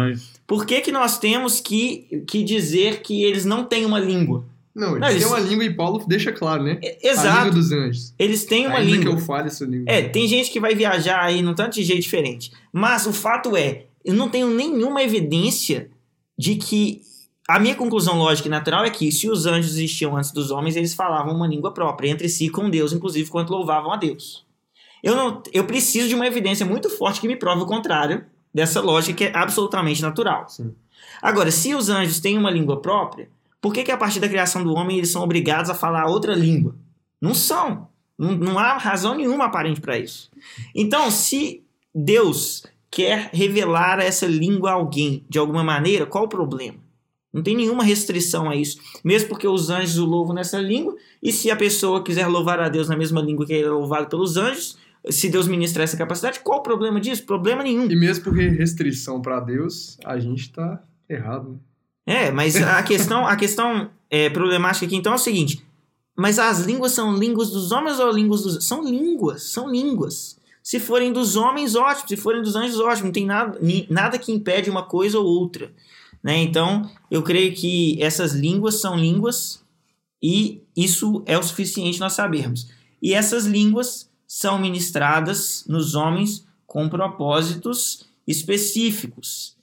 por 0.47 0.67
que, 0.67 0.81
que 0.81 0.93
nós 0.93 1.19
temos 1.19 1.61
que, 1.61 2.25
que 2.27 2.43
dizer 2.43 3.01
que 3.01 3.23
eles 3.25 3.45
não 3.45 3.65
têm 3.65 3.85
uma 3.87 3.99
língua? 3.99 4.45
Não, 4.75 4.97
eles 4.97 5.01
Não, 5.01 5.07
têm 5.09 5.17
eles- 5.17 5.27
uma 5.29 5.39
língua 5.41 5.65
e 5.65 5.75
Paulo 5.75 6.03
deixa 6.07 6.33
claro, 6.33 6.63
né? 6.63 6.79
É- 6.83 6.89
A 6.89 6.93
língua 6.93 7.11
Exato. 7.11 7.51
dos 7.53 7.73
anjos. 7.73 8.15
Eles 8.19 8.45
têm 8.45 8.67
uma 8.67 8.79
Ainda 8.79 8.91
língua. 8.97 9.15
que 9.17 9.21
eu 9.23 9.25
fale 9.27 9.49
essa 9.49 9.65
língua. 9.65 9.85
É, 9.87 10.03
tem 10.03 10.27
gente 10.27 10.51
que 10.51 10.59
vai 10.61 10.75
viajar 10.75 11.23
aí 11.23 11.43
num 11.43 11.55
tanto 11.55 11.75
de 11.75 11.85
jeito 11.85 12.03
diferente. 12.03 12.51
Mas 12.73 13.07
o 13.07 13.13
fato 13.13 13.57
é, 13.57 13.85
eu 14.05 14.15
não 14.15 14.29
tenho 14.29 14.49
nenhuma 14.49 15.03
evidência 15.03 15.91
de 16.39 16.57
que. 16.57 17.03
A 17.49 17.59
minha 17.59 17.75
conclusão 17.75 18.17
lógica 18.17 18.49
e 18.49 18.51
natural 18.51 18.85
é 18.85 18.91
que 18.91 19.11
se 19.11 19.29
os 19.29 19.47
anjos 19.47 19.73
existiam 19.73 20.17
antes 20.17 20.31
dos 20.31 20.51
homens, 20.51 20.77
eles 20.77 20.95
falavam 20.95 21.35
uma 21.35 21.47
língua 21.47 21.73
própria 21.73 22.09
entre 22.09 22.29
si 22.29 22.49
com 22.49 22.71
Deus, 22.71 22.93
inclusive 22.93 23.29
quando 23.29 23.51
louvavam 23.51 23.93
a 23.93 23.97
Deus. 23.97 24.47
Eu, 25.03 25.17
não, 25.17 25.43
eu 25.53 25.65
preciso 25.65 26.09
de 26.09 26.15
uma 26.15 26.27
evidência 26.27 26.65
muito 26.65 26.89
forte 26.89 27.21
que 27.21 27.27
me 27.27 27.37
prove 27.37 27.63
o 27.63 27.67
contrário 27.67 28.25
dessa 28.55 28.81
lógica 28.81 29.17
que 29.17 29.25
é 29.25 29.37
absolutamente 29.37 30.01
natural. 30.01 30.49
Sim. 30.49 30.73
Agora, 31.21 31.51
se 31.51 31.75
os 31.75 31.89
anjos 31.89 32.21
têm 32.21 32.39
uma 32.39 32.51
língua 32.51 32.81
própria, 32.81 33.29
por 33.61 33.73
que, 33.73 33.83
que 33.83 33.91
a 33.91 33.97
partir 33.97 34.21
da 34.21 34.29
criação 34.29 34.63
do 34.63 34.75
homem 34.75 34.99
eles 34.99 35.11
são 35.11 35.23
obrigados 35.23 35.71
a 35.71 35.75
falar 35.75 36.07
outra 36.07 36.35
língua? 36.35 36.75
Não 37.21 37.35
são. 37.35 37.89
Não, 38.17 38.33
não 38.33 38.59
há 38.59 38.77
razão 38.79 39.15
nenhuma 39.15 39.47
aparente 39.47 39.81
para 39.81 39.99
isso. 39.99 40.31
Então, 40.75 41.11
se 41.11 41.65
Deus 41.95 42.65
quer 42.91 43.31
revelar 43.33 43.99
essa 44.01 44.27
língua 44.27 44.71
a 44.71 44.75
alguém 44.75 45.25
de 45.29 45.39
alguma 45.39 45.65
maneira, 45.65 46.07
qual 46.07 46.25
o 46.25 46.29
problema? 46.29 46.79
Não 47.33 47.43
tem 47.43 47.57
nenhuma 47.57 47.83
restrição 47.83 48.51
a 48.51 48.55
isso. 48.55 48.79
Mesmo 49.03 49.29
porque 49.29 49.49
os 49.49 49.71
anjos 49.71 49.99
o 49.99 50.05
louvam 50.05 50.35
nessa 50.35 50.61
língua, 50.61 50.95
e 51.23 51.33
se 51.33 51.51
a 51.51 51.57
pessoa 51.57 52.03
quiser 52.03 52.27
louvar 52.27 52.61
a 52.61 52.69
Deus 52.69 52.89
na 52.89 52.97
mesma 52.97 53.21
língua 53.21 53.47
que 53.47 53.53
ele 53.53 53.67
é 53.67 53.71
louvado 53.71 54.09
pelos 54.09 54.37
anjos, 54.37 54.77
se 55.11 55.29
Deus 55.29 55.49
ministrar 55.49 55.85
essa 55.85 55.97
capacidade, 55.97 56.41
qual 56.41 56.61
o 56.61 56.63
problema 56.63 57.01
disso? 57.01 57.25
Problema 57.25 57.63
nenhum. 57.63 57.91
E 57.91 57.97
mesmo 57.97 58.25
porque 58.25 58.47
restrição 58.49 59.21
pra 59.21 59.41
Deus, 59.41 59.99
a 60.05 60.19
gente 60.19 60.53
tá 60.53 60.83
errado, 61.09 61.51
né? 61.51 61.59
É, 62.05 62.31
mas 62.31 62.57
a 62.57 62.83
questão, 62.85 63.27
a 63.27 63.37
questão 63.37 63.91
é, 64.11 64.29
problemática 64.29 64.87
aqui 64.87 64.97
então 64.97 65.13
é 65.13 65.17
o 65.17 65.19
seguinte: 65.19 65.65
mas 66.17 66.39
as 66.39 66.61
línguas 66.61 66.93
são 66.93 67.17
línguas 67.17 67.51
dos 67.51 67.73
homens 67.73 67.99
ou 67.99 68.11
línguas 68.11 68.43
dos. 68.43 68.65
São 68.65 68.83
línguas, 68.85 69.45
são 69.45 69.71
línguas. 69.71 70.37
Se 70.63 70.79
forem 70.79 71.13
dos 71.13 71.35
homens, 71.35 71.75
ótimo. 71.75 72.09
Se 72.09 72.17
forem 72.17 72.43
dos 72.43 72.55
anjos, 72.55 72.79
ótimo. 72.79 73.07
Não 73.07 73.13
tem 73.13 73.27
nada, 73.27 73.59
nada 73.89 74.19
que 74.19 74.31
impede 74.31 74.71
uma 74.71 74.85
coisa 74.85 75.19
ou 75.19 75.27
outra. 75.27 75.73
Né? 76.23 76.39
Então, 76.39 76.89
eu 77.11 77.23
creio 77.23 77.55
que 77.55 78.01
essas 78.01 78.33
línguas 78.33 78.81
são 78.81 78.97
línguas 78.97 79.65
e 80.23 80.63
isso 80.77 81.23
é 81.27 81.37
o 81.37 81.43
suficiente 81.43 81.99
nós 81.99 82.13
sabermos. 82.13 82.71
E 83.03 83.13
essas 83.13 83.45
línguas 83.45 84.09
são 84.27 84.59
ministradas 84.59 85.65
nos 85.67 85.95
homens 85.95 86.47
com 86.67 86.89
propósitos 86.89 88.07
específicos. 88.27 89.57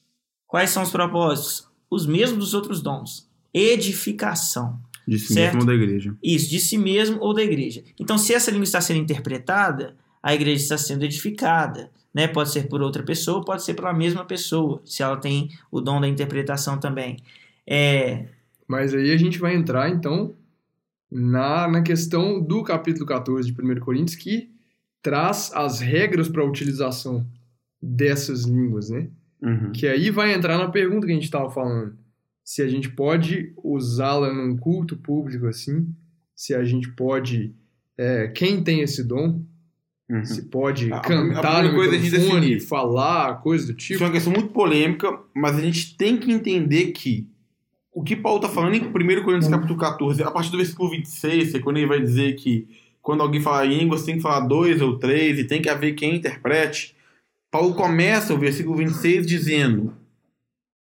Quais 0.45 0.69
são 0.71 0.83
os 0.83 0.91
propósitos? 0.91 1.65
Os 1.89 2.05
mesmos 2.05 2.39
dos 2.39 2.53
outros 2.53 2.81
dons. 2.81 3.27
Edificação. 3.53 4.79
De 5.07 5.17
si 5.17 5.33
Certo. 5.33 5.55
mesmo 5.55 5.61
ou 5.61 5.65
da 5.65 5.73
igreja. 5.73 6.17
Isso, 6.21 6.49
de 6.49 6.59
si 6.59 6.77
mesmo 6.77 7.17
ou 7.19 7.33
da 7.33 7.41
igreja. 7.41 7.83
Então, 7.99 8.17
se 8.17 8.33
essa 8.33 8.51
língua 8.51 8.63
está 8.65 8.79
sendo 8.79 8.99
interpretada, 8.99 9.95
a 10.21 10.35
igreja 10.35 10.61
está 10.61 10.77
sendo 10.77 11.03
edificada. 11.03 11.89
Né? 12.13 12.27
Pode 12.27 12.51
ser 12.51 12.67
por 12.67 12.81
outra 12.81 13.03
pessoa, 13.03 13.43
pode 13.43 13.63
ser 13.63 13.73
pela 13.73 13.93
mesma 13.93 14.25
pessoa, 14.25 14.81
se 14.85 15.03
ela 15.03 15.17
tem 15.17 15.49
o 15.71 15.79
dom 15.79 16.01
da 16.01 16.07
interpretação 16.07 16.79
também. 16.79 17.17
É, 17.67 18.25
Mas 18.67 18.93
aí 18.93 19.11
a 19.11 19.17
gente 19.17 19.37
vai 19.37 19.55
entrar, 19.55 19.89
então, 19.89 20.35
na, 21.11 21.67
na 21.67 21.81
questão 21.81 22.41
do 22.41 22.63
capítulo 22.63 23.05
14 23.05 23.51
de 23.51 23.61
1 23.61 23.79
Coríntios, 23.79 24.15
que 24.15 24.49
traz 25.01 25.51
as 25.53 25.79
regras 25.79 26.27
para 26.27 26.41
a 26.41 26.45
utilização 26.45 27.25
dessas 27.81 28.43
línguas, 28.43 28.89
né? 28.89 29.09
Uhum. 29.41 29.71
Que 29.71 29.87
aí 29.87 30.09
vai 30.09 30.33
entrar 30.33 30.57
na 30.57 30.69
pergunta 30.69 31.05
que 31.05 31.11
a 31.11 31.15
gente 31.15 31.23
estava 31.23 31.49
falando. 31.49 31.97
Se 32.43 32.61
a 32.61 32.67
gente 32.67 32.89
pode 32.89 33.53
usá-la 33.63 34.33
num 34.33 34.57
culto 34.57 34.97
público 34.97 35.47
assim, 35.47 35.87
se 36.35 36.53
a 36.53 36.63
gente 36.63 36.91
pode... 36.91 37.55
é, 37.97 38.27
quem 38.27 38.63
tem 38.63 38.81
esse 38.81 39.03
dom, 39.03 39.41
Uhum. 40.09 40.25
se 40.25 40.41
pode 40.43 40.91
A- 40.91 40.97
a 40.97 40.99
cantar 41.01 41.63
no 41.63 41.75
coisa 41.75 41.93
a 41.95 41.97
gente 41.99 42.11
microfone, 42.11 42.39
definir. 42.41 42.59
falar, 42.67 43.35
coisa 43.41 43.71
do 43.71 43.77
Isso 43.77 43.93
é 43.93 43.95
tipo. 43.95 44.03
uma 44.05 44.11
questão 44.11 44.33
muito 44.33 44.49
polêmica, 44.49 45.19
mas 45.35 45.55
a 45.57 45.61
gente 45.61 45.95
tem 45.95 46.17
que 46.17 46.31
entender 46.31 46.87
que 46.93 47.27
o 47.93 48.03
que 48.03 48.15
Paulo 48.15 48.39
está 48.43 48.49
falando 48.49 48.75
em 48.75 48.81
1 48.81 49.23
Coríntios 49.23 49.51
capítulo 49.51 49.77
14, 49.77 50.23
a 50.23 50.31
partir 50.31 50.51
do 50.51 50.57
versículo 50.57 50.89
26, 50.89 51.53
é 51.55 51.59
quando 51.59 51.77
ele 51.77 51.85
vai 51.87 51.99
dizer 52.01 52.33
que 52.35 52.67
quando 53.01 53.21
alguém 53.21 53.41
fala 53.41 53.65
em 53.65 53.77
línguas 53.79 54.03
tem 54.03 54.15
que 54.15 54.21
falar 54.21 54.41
dois 54.41 54.81
ou 54.81 54.97
três 54.99 55.37
e 55.39 55.43
tem 55.43 55.61
que 55.61 55.69
haver 55.69 55.93
quem 55.93 56.15
interprete. 56.15 56.95
Paulo 57.51 57.73
começa 57.73 58.33
o 58.33 58.37
versículo 58.37 58.77
26 58.77 59.25
dizendo: 59.25 59.93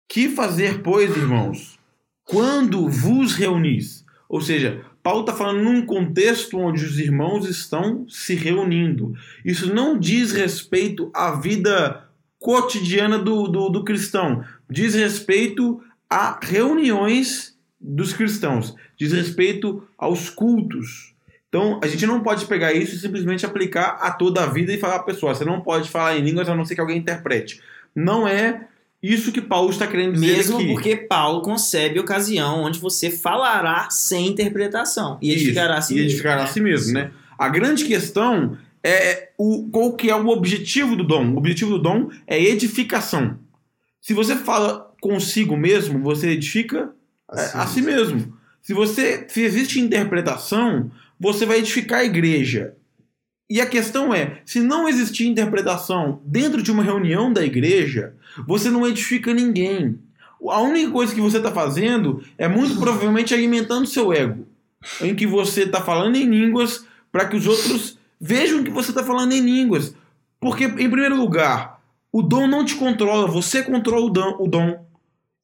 Que 0.09 0.29
fazer, 0.29 0.83
pois, 0.83 1.15
irmãos, 1.17 1.79
quando 2.25 2.89
vos 2.89 3.35
reunis? 3.35 4.05
Ou 4.29 4.41
seja, 4.41 4.85
Paulo 5.07 5.21
está 5.21 5.33
falando 5.33 5.63
num 5.63 5.87
contexto 5.87 6.59
onde 6.59 6.85
os 6.85 6.99
irmãos 6.99 7.49
estão 7.49 8.05
se 8.09 8.35
reunindo. 8.35 9.15
Isso 9.45 9.73
não 9.73 9.97
diz 9.97 10.33
respeito 10.33 11.13
à 11.15 11.31
vida 11.31 12.09
cotidiana 12.41 13.17
do, 13.17 13.47
do, 13.47 13.69
do 13.69 13.85
cristão, 13.85 14.45
diz 14.69 14.97
respeito 14.97 15.81
a 16.11 16.41
reuniões 16.43 17.57
dos 17.81 18.13
cristãos, 18.13 18.75
diz 18.97 19.13
respeito 19.13 19.87
aos 19.97 20.29
cultos. 20.29 21.15
Então, 21.49 21.79
a 21.85 21.87
gente 21.87 22.05
não 22.05 22.21
pode 22.21 22.45
pegar 22.47 22.73
isso 22.73 22.97
e 22.97 22.99
simplesmente 22.99 23.47
aplicar 23.47 23.99
a 24.01 24.11
toda 24.11 24.43
a 24.43 24.47
vida 24.47 24.73
e 24.73 24.81
falar 24.81 24.95
para 24.95 25.13
a 25.13 25.15
pessoa, 25.15 25.33
você 25.33 25.45
não 25.45 25.61
pode 25.61 25.89
falar 25.89 26.17
em 26.17 26.23
línguas 26.23 26.49
a 26.49 26.57
não 26.57 26.65
ser 26.65 26.75
que 26.75 26.81
alguém 26.81 26.99
interprete. 26.99 27.63
Não 27.95 28.27
é 28.27 28.67
isso 29.13 29.33
que 29.33 29.41
Paulo 29.41 29.71
está 29.71 29.87
querendo 29.87 30.15
dizer 30.15 30.37
Mesmo 30.37 30.57
aqui. 30.59 30.67
porque 30.69 30.97
Paulo 30.97 31.43
concebe 31.43 31.99
ocasião 32.01 32.63
onde 32.63 32.79
você 32.79 33.11
falará 33.11 33.89
sem 33.91 34.29
interpretação 34.29 35.19
e 35.21 35.29
Isso, 35.29 35.45
edificará 35.45 35.77
a 35.79 35.81
si 35.83 35.93
e 35.93 35.97
mesmo. 35.97 36.11
edificará 36.11 36.43
a 36.45 36.47
si 36.47 36.61
mesmo, 36.61 36.93
né? 36.95 37.11
A 37.39 37.49
grande 37.49 37.85
questão 37.85 38.57
é 38.83 39.31
o, 39.37 39.69
qual 39.71 39.93
que 39.95 40.09
é 40.09 40.17
o 40.17 40.29
objetivo 40.29 40.97
do 40.97 41.05
dom. 41.05 41.35
O 41.35 41.39
objetivo 41.39 41.73
do 41.73 41.79
dom 41.83 42.09
é 42.27 42.41
edificação. 42.43 43.39
Se 44.01 44.15
você 44.15 44.37
fala 44.37 44.93
consigo 45.01 45.57
mesmo, 45.57 46.01
você 46.01 46.31
edifica 46.31 46.91
Assim 47.29 47.59
a 47.59 47.67
si 47.67 47.83
mesmo. 47.83 48.37
Se 48.63 48.73
você 48.73 49.27
se 49.29 49.43
existe 49.43 49.81
interpretação, 49.81 50.91
você 51.19 51.45
vai 51.45 51.59
edificar 51.59 52.01
a 52.01 52.05
igreja. 52.05 52.75
E 53.49 53.61
a 53.61 53.67
questão 53.67 54.13
é, 54.13 54.41
se 54.45 54.61
não 54.61 54.89
existir 54.89 55.27
interpretação 55.27 56.21
dentro 56.25 56.63
de 56.63 56.73
uma 56.73 56.83
reunião 56.83 57.33
da 57.33 57.45
igreja, 57.45 58.15
você 58.47 58.71
não 58.71 58.87
edifica 58.87 59.33
ninguém. 59.33 59.99
A 60.49 60.61
única 60.61 60.91
coisa 60.91 61.15
que 61.15 61.21
você 61.21 61.37
está 61.39 61.53
fazendo 61.53 62.23
é 62.37 62.49
muito 62.49 62.79
provavelmente 62.79 63.33
alimentando 63.33 63.87
seu 63.87 64.13
ego, 64.13 64.47
em 65.01 65.15
que 65.15 65.27
você 65.27 65.63
está 65.63 65.81
falando 65.81 66.17
em 66.17 66.29
línguas 66.29 66.85
para 67.13 67.27
que 67.27 67.37
os 67.37 67.47
outros 67.47 67.99
vejam 68.21 68.65
que 68.65 68.71
você 68.71 68.91
está 68.91 69.05
falando 69.05 69.33
em 69.33 69.41
línguas. 69.41 69.95
Porque, 70.41 70.65
em 70.65 70.91
primeiro 70.91 71.17
lugar, 71.17 71.81
o 72.13 72.23
dom 72.23 72.47
não 72.47 72.65
te 72.65 72.75
controla, 72.75 73.27
você 73.27 73.63
controla 73.63 74.07
o 74.07 74.11
dom. 74.11 74.37
O 74.39 74.49
dom. 74.49 74.86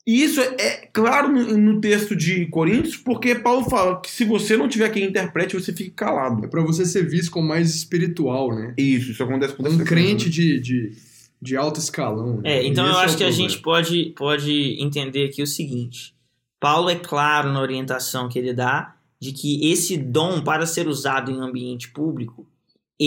E 0.07 0.23
isso 0.23 0.41
é, 0.41 0.57
é 0.59 0.89
claro 0.93 1.29
no, 1.31 1.81
texto 1.81 2.17
de 2.17 2.47
Coríntios, 2.47 2.97
porque 2.97 3.37
Paulo 3.37 3.69
fala 3.71 4.01
que 4.01 4.11
se 4.11 4.25
você 4.25 4.57
não 4.57 4.69
tiver 4.69 4.89
quem 4.91 5.05
interprete, 5.05 5.55
você 5.55 5.73
fica 5.73 6.07
calado. 6.07 6.45
É 6.45 6.49
pra 6.49 6.63
você 6.63 6.85
ser 6.85 7.09
visto 7.09 7.31
como 7.31 7.47
mais 7.47 7.73
espiritual, 7.75 8.53
né? 8.53 8.75
Isso, 8.77 9.13
isso 9.13 9.23
acontece 9.23 9.55
com 9.55 9.63
Um 9.63 9.79
crente 9.85 10.29
de, 10.29 10.59
de, 10.59 10.93
de 11.41 11.57
alto 11.57 11.79
escalão. 11.79 12.41
né? 12.41 12.59
É, 12.59 12.67
então 12.67 12.85
eu 12.85 12.99
é 12.99 13.05
acho 13.05 13.15
o 13.15 13.19
que 13.19 13.25
a 13.25 13.31
gente 13.31 13.61
pode, 13.61 14.13
pode 14.17 14.77
entender 14.83 15.27
aqui 15.27 15.41
o 15.41 15.47
seguinte: 15.47 16.15
Paulo 16.59 16.91
é 16.91 16.97
claro 16.97 17.53
na 17.53 17.61
orientação 17.61 18.29
que 18.29 18.39
ele 18.39 18.53
dá 18.53 18.97
de 19.21 19.31
que 19.31 19.71
esse 19.71 19.97
dom, 19.97 20.43
para 20.43 20.67
ser 20.67 20.89
usado 20.89 21.31
em 21.31 21.41
ambiente 21.41 21.91
público, 21.91 22.45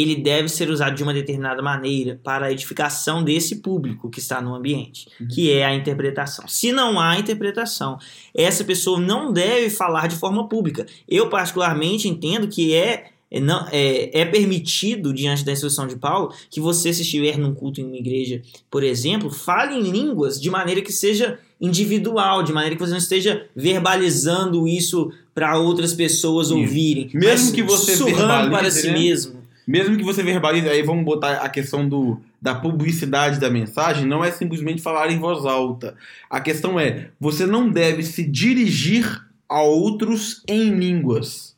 ele 0.02 0.16
deve 0.16 0.50
ser 0.50 0.70
usado 0.70 0.96
de 0.96 1.04
uma 1.04 1.14
determinada 1.14 1.62
maneira 1.62 2.20
para 2.24 2.48
a 2.48 2.52
edificação 2.52 3.24
desse 3.24 3.58
público 3.58 4.10
que 4.10 4.20
está 4.20 4.42
no 4.42 4.54
ambiente, 4.54 5.08
que 5.34 5.52
é 5.52 5.66
a 5.66 5.74
interpretação. 5.74 6.48
Se 6.48 6.72
não 6.72 7.00
há 7.00 7.18
interpretação, 7.18 7.98
essa 8.36 8.64
pessoa 8.64 9.00
não 9.00 9.32
deve 9.32 9.70
falar 9.70 10.08
de 10.08 10.16
forma 10.16 10.50
pública. 10.50 10.86
Eu, 11.08 11.30
particularmente, 11.30 12.08
entendo 12.08 12.48
que 12.48 12.74
é. 12.74 13.12
É, 13.32 13.40
não, 13.40 13.68
é, 13.72 14.22
é 14.22 14.24
permitido, 14.24 15.12
diante 15.12 15.44
da 15.44 15.52
instrução 15.52 15.88
de 15.88 15.96
Paulo, 15.96 16.32
que 16.50 16.62
você, 16.62 16.94
se 16.94 17.02
estiver 17.02 17.40
num 17.40 17.56
culto 17.56 17.82
em 17.82 17.84
uma 17.84 17.98
igreja, 17.98 18.40
por 18.70 18.84
exemplo, 18.84 19.32
fale 19.32 19.74
em 19.74 19.82
línguas 19.82 20.40
de 20.40 20.50
maneira 20.50 20.80
que 20.80 20.94
seja 20.94 21.40
individual, 21.60 22.44
de 22.44 22.54
maneira 22.54 22.76
que 22.76 22.82
você 22.82 22.92
não 22.92 23.00
esteja 23.00 23.48
verbalizando 23.56 24.68
isso 24.68 25.12
para 25.34 25.58
outras 25.58 25.94
pessoas 25.94 26.52
ouvirem. 26.52 27.10
Mesmo 27.14 27.52
que 27.52 27.64
você 27.64 27.98
sussurrando 27.98 28.50
verbalize, 28.50 28.52
para 28.52 28.72
si 28.72 28.88
né? 28.88 28.94
mesmo. 28.94 29.35
Mesmo 29.68 29.98
que 29.98 30.04
você 30.04 30.22
verbalize, 30.22 30.70
aí 30.70 30.82
vamos 30.82 31.04
botar 31.04 31.38
a 31.38 31.50
questão 31.50 31.88
do, 31.88 32.20
da 32.42 32.54
publicidade 32.54 33.40
da 33.40 33.50
mensagem, 33.50 34.06
não 34.06 34.24
é 34.24 34.32
simplesmente 34.32 34.82
falar 34.82 35.12
em 35.12 35.18
voz 35.18 35.46
alta. 35.46 35.96
A 36.30 36.40
questão 36.40 36.80
é, 36.80 37.10
você 37.20 37.46
não 37.46 37.70
deve 37.70 38.04
se 38.04 38.24
dirigir 38.24 39.26
a 39.50 39.62
outros 39.62 40.44
em 40.48 40.70
línguas. 40.70 41.56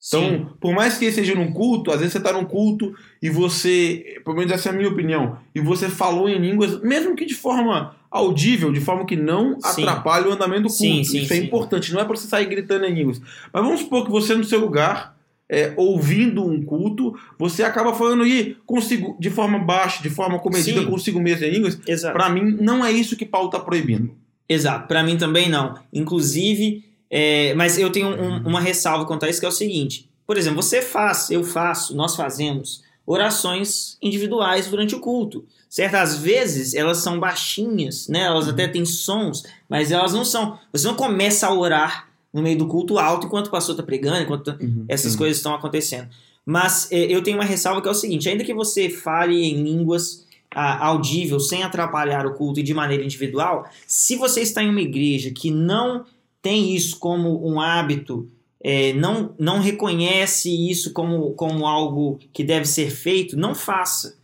Sim. 0.00 0.18
Então, 0.18 0.52
por 0.60 0.72
mais 0.72 0.96
que 0.98 1.10
seja 1.10 1.34
num 1.34 1.52
culto, 1.52 1.90
às 1.90 1.98
vezes 1.98 2.12
você 2.12 2.18
está 2.18 2.32
num 2.32 2.44
culto 2.44 2.94
e 3.20 3.28
você, 3.28 4.20
pelo 4.24 4.36
menos 4.36 4.52
essa 4.52 4.68
é 4.68 4.72
a 4.72 4.74
minha 4.74 4.88
opinião, 4.88 5.38
e 5.52 5.60
você 5.60 5.88
falou 5.88 6.28
em 6.28 6.38
línguas, 6.38 6.80
mesmo 6.80 7.16
que 7.16 7.24
de 7.24 7.34
forma 7.34 7.96
audível, 8.08 8.72
de 8.72 8.80
forma 8.80 9.04
que 9.04 9.16
não 9.16 9.60
Sim. 9.60 9.82
atrapalhe 9.82 10.28
o 10.28 10.32
andamento 10.32 10.62
do 10.62 10.68
culto. 10.68 10.78
Sim, 10.78 11.02
sim, 11.02 11.22
Isso 11.22 11.32
é 11.32 11.36
sim. 11.36 11.44
importante, 11.44 11.92
não 11.92 12.00
é 12.00 12.04
para 12.04 12.14
você 12.14 12.28
sair 12.28 12.46
gritando 12.46 12.84
em 12.84 12.94
línguas. 12.94 13.20
Mas 13.52 13.64
vamos 13.64 13.80
supor 13.80 14.04
que 14.04 14.10
você 14.12 14.36
no 14.36 14.44
seu 14.44 14.60
lugar, 14.60 15.15
é, 15.48 15.72
ouvindo 15.76 16.44
um 16.44 16.62
culto, 16.64 17.14
você 17.38 17.62
acaba 17.62 17.94
falando 17.94 18.22
aí 18.24 18.56
consigo, 18.66 19.16
de 19.20 19.30
forma 19.30 19.58
baixa, 19.58 20.02
de 20.02 20.10
forma 20.10 20.38
comedida 20.38 20.80
Sim. 20.80 20.86
consigo 20.86 21.20
mesmo 21.20 21.44
em 21.44 21.50
línguas. 21.50 21.78
Para 22.12 22.28
mim, 22.28 22.56
não 22.60 22.84
é 22.84 22.90
isso 22.90 23.16
que 23.16 23.24
Paulo 23.24 23.48
está 23.48 23.60
proibindo. 23.60 24.10
Exato, 24.48 24.86
para 24.88 25.02
mim 25.02 25.16
também 25.16 25.48
não. 25.48 25.74
Inclusive, 25.92 26.84
é, 27.10 27.54
mas 27.54 27.78
eu 27.78 27.90
tenho 27.90 28.08
um- 28.08 28.46
uma 28.48 28.60
ressalva 28.60 29.04
quanto 29.04 29.24
a 29.24 29.28
isso 29.30 29.40
que 29.40 29.46
é 29.46 29.48
o 29.48 29.52
seguinte: 29.52 30.08
por 30.26 30.36
exemplo, 30.36 30.62
você 30.62 30.82
faz, 30.82 31.30
eu 31.30 31.42
faço, 31.44 31.94
nós 31.96 32.16
fazemos 32.16 32.82
orações 33.04 33.96
individuais 34.02 34.66
durante 34.68 34.94
o 34.94 35.00
culto. 35.00 35.44
Certo? 35.68 35.96
Às 35.96 36.16
vezes 36.18 36.74
elas 36.74 36.98
são 36.98 37.18
baixinhas, 37.20 38.08
né? 38.08 38.20
Elas 38.22 38.48
até 38.48 38.66
têm 38.68 38.84
sons, 38.84 39.42
mas 39.68 39.90
elas 39.90 40.12
não 40.14 40.24
são. 40.24 40.58
Você 40.72 40.86
não 40.86 40.94
começa 40.94 41.46
a 41.48 41.52
orar 41.54 42.08
no 42.32 42.42
meio 42.42 42.58
do 42.58 42.66
culto 42.66 42.98
alto 42.98 43.26
enquanto 43.26 43.46
o 43.46 43.50
pastor 43.50 43.74
está 43.74 43.82
pregando, 43.82 44.22
enquanto 44.22 44.56
essas 44.88 45.12
Sim. 45.12 45.18
coisas 45.18 45.38
estão 45.38 45.54
acontecendo. 45.54 46.08
Mas 46.44 46.90
é, 46.92 47.04
eu 47.04 47.22
tenho 47.22 47.38
uma 47.38 47.44
ressalva 47.44 47.82
que 47.82 47.88
é 47.88 47.90
o 47.90 47.94
seguinte: 47.94 48.28
ainda 48.28 48.44
que 48.44 48.54
você 48.54 48.88
fale 48.88 49.44
em 49.44 49.62
línguas 49.62 50.26
ah, 50.54 50.86
audível, 50.86 51.40
sem 51.40 51.62
atrapalhar 51.62 52.24
o 52.24 52.34
culto 52.34 52.60
e 52.60 52.62
de 52.62 52.72
maneira 52.72 53.04
individual, 53.04 53.68
se 53.86 54.16
você 54.16 54.40
está 54.40 54.62
em 54.62 54.70
uma 54.70 54.80
igreja 54.80 55.30
que 55.30 55.50
não 55.50 56.04
tem 56.40 56.74
isso 56.74 56.98
como 56.98 57.44
um 57.46 57.60
hábito, 57.60 58.30
é, 58.62 58.92
não, 58.92 59.34
não 59.38 59.60
reconhece 59.60 60.48
isso 60.70 60.92
como, 60.92 61.32
como 61.32 61.66
algo 61.66 62.18
que 62.32 62.44
deve 62.44 62.66
ser 62.66 62.90
feito, 62.90 63.36
não 63.36 63.54
faça. 63.54 64.16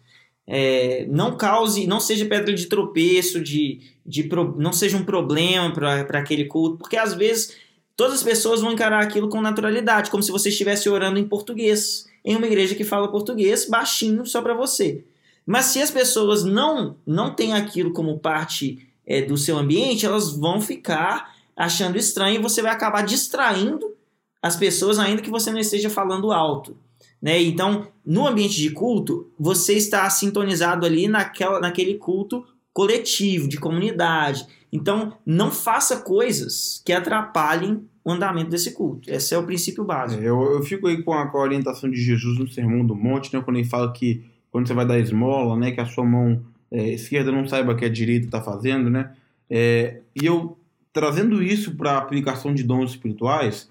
É, 0.46 1.06
não 1.08 1.36
cause, 1.36 1.86
não 1.86 2.00
seja 2.00 2.26
pedra 2.26 2.52
de 2.52 2.66
tropeço, 2.66 3.40
de, 3.40 3.80
de 4.04 4.28
não 4.56 4.72
seja 4.72 4.96
um 4.96 5.04
problema 5.04 5.72
para 5.72 6.18
aquele 6.18 6.46
culto, 6.46 6.78
porque 6.78 6.96
às 6.96 7.14
vezes 7.14 7.56
todas 7.96 8.14
as 8.14 8.22
pessoas 8.22 8.60
vão 8.60 8.72
encarar 8.72 9.02
aquilo 9.02 9.28
com 9.28 9.40
naturalidade, 9.40 10.10
como 10.10 10.22
se 10.22 10.30
você 10.30 10.48
estivesse 10.48 10.88
orando 10.88 11.18
em 11.18 11.26
português, 11.26 12.06
em 12.24 12.36
uma 12.36 12.46
igreja 12.46 12.74
que 12.74 12.84
fala 12.84 13.10
português 13.10 13.68
baixinho 13.68 14.24
só 14.26 14.40
para 14.40 14.54
você. 14.54 15.04
Mas 15.46 15.66
se 15.66 15.82
as 15.82 15.90
pessoas 15.90 16.44
não 16.44 16.96
não 17.06 17.34
têm 17.34 17.52
aquilo 17.52 17.92
como 17.92 18.18
parte 18.18 18.86
é, 19.06 19.22
do 19.22 19.36
seu 19.36 19.58
ambiente, 19.58 20.06
elas 20.06 20.32
vão 20.36 20.60
ficar 20.60 21.34
achando 21.56 21.98
estranho 21.98 22.36
e 22.36 22.42
você 22.42 22.62
vai 22.62 22.72
acabar 22.72 23.02
distraindo 23.02 23.92
as 24.40 24.56
pessoas 24.56 24.98
ainda 24.98 25.22
que 25.22 25.30
você 25.30 25.50
não 25.50 25.58
esteja 25.58 25.90
falando 25.90 26.32
alto. 26.32 26.76
Né? 27.20 27.40
Então, 27.40 27.86
no 28.04 28.26
ambiente 28.26 28.56
de 28.56 28.70
culto, 28.70 29.30
você 29.38 29.74
está 29.74 30.08
sintonizado 30.10 30.84
ali 30.84 31.06
naquela, 31.06 31.60
naquele 31.60 31.94
culto 31.94 32.44
coletivo, 32.72 33.48
de 33.48 33.58
comunidade. 33.58 34.46
Então, 34.72 35.14
não 35.26 35.50
faça 35.50 35.98
coisas 36.00 36.82
que 36.84 36.92
atrapalhem 36.92 37.84
o 38.04 38.10
andamento 38.10 38.50
desse 38.50 38.72
culto. 38.72 39.10
Esse 39.10 39.34
é 39.34 39.38
o 39.38 39.44
princípio 39.44 39.84
básico. 39.84 40.22
É, 40.22 40.26
eu, 40.26 40.40
eu 40.52 40.62
fico 40.62 40.86
aí 40.86 41.02
com 41.02 41.12
a, 41.12 41.26
com 41.26 41.38
a 41.38 41.42
orientação 41.42 41.90
de 41.90 42.00
Jesus 42.00 42.38
no 42.38 42.48
Sermão 42.48 42.84
do 42.84 42.94
Monte, 42.94 43.32
né, 43.34 43.40
quando 43.42 43.58
ele 43.58 43.68
fala 43.68 43.92
que 43.92 44.24
quando 44.50 44.66
você 44.66 44.74
vai 44.74 44.86
dar 44.86 44.98
esmola, 44.98 45.56
né, 45.56 45.70
que 45.70 45.80
a 45.80 45.86
sua 45.86 46.04
mão 46.04 46.42
é, 46.70 46.90
esquerda 46.90 47.30
não 47.30 47.46
saiba 47.46 47.74
que 47.74 47.84
a 47.84 47.88
direita 47.88 48.26
está 48.26 48.40
fazendo, 48.40 48.90
né? 48.90 49.12
É, 49.48 50.00
e 50.14 50.26
eu 50.26 50.58
trazendo 50.92 51.42
isso 51.42 51.74
para 51.74 51.92
a 51.92 51.98
aplicação 51.98 52.54
de 52.54 52.62
dons 52.62 52.90
espirituais, 52.90 53.70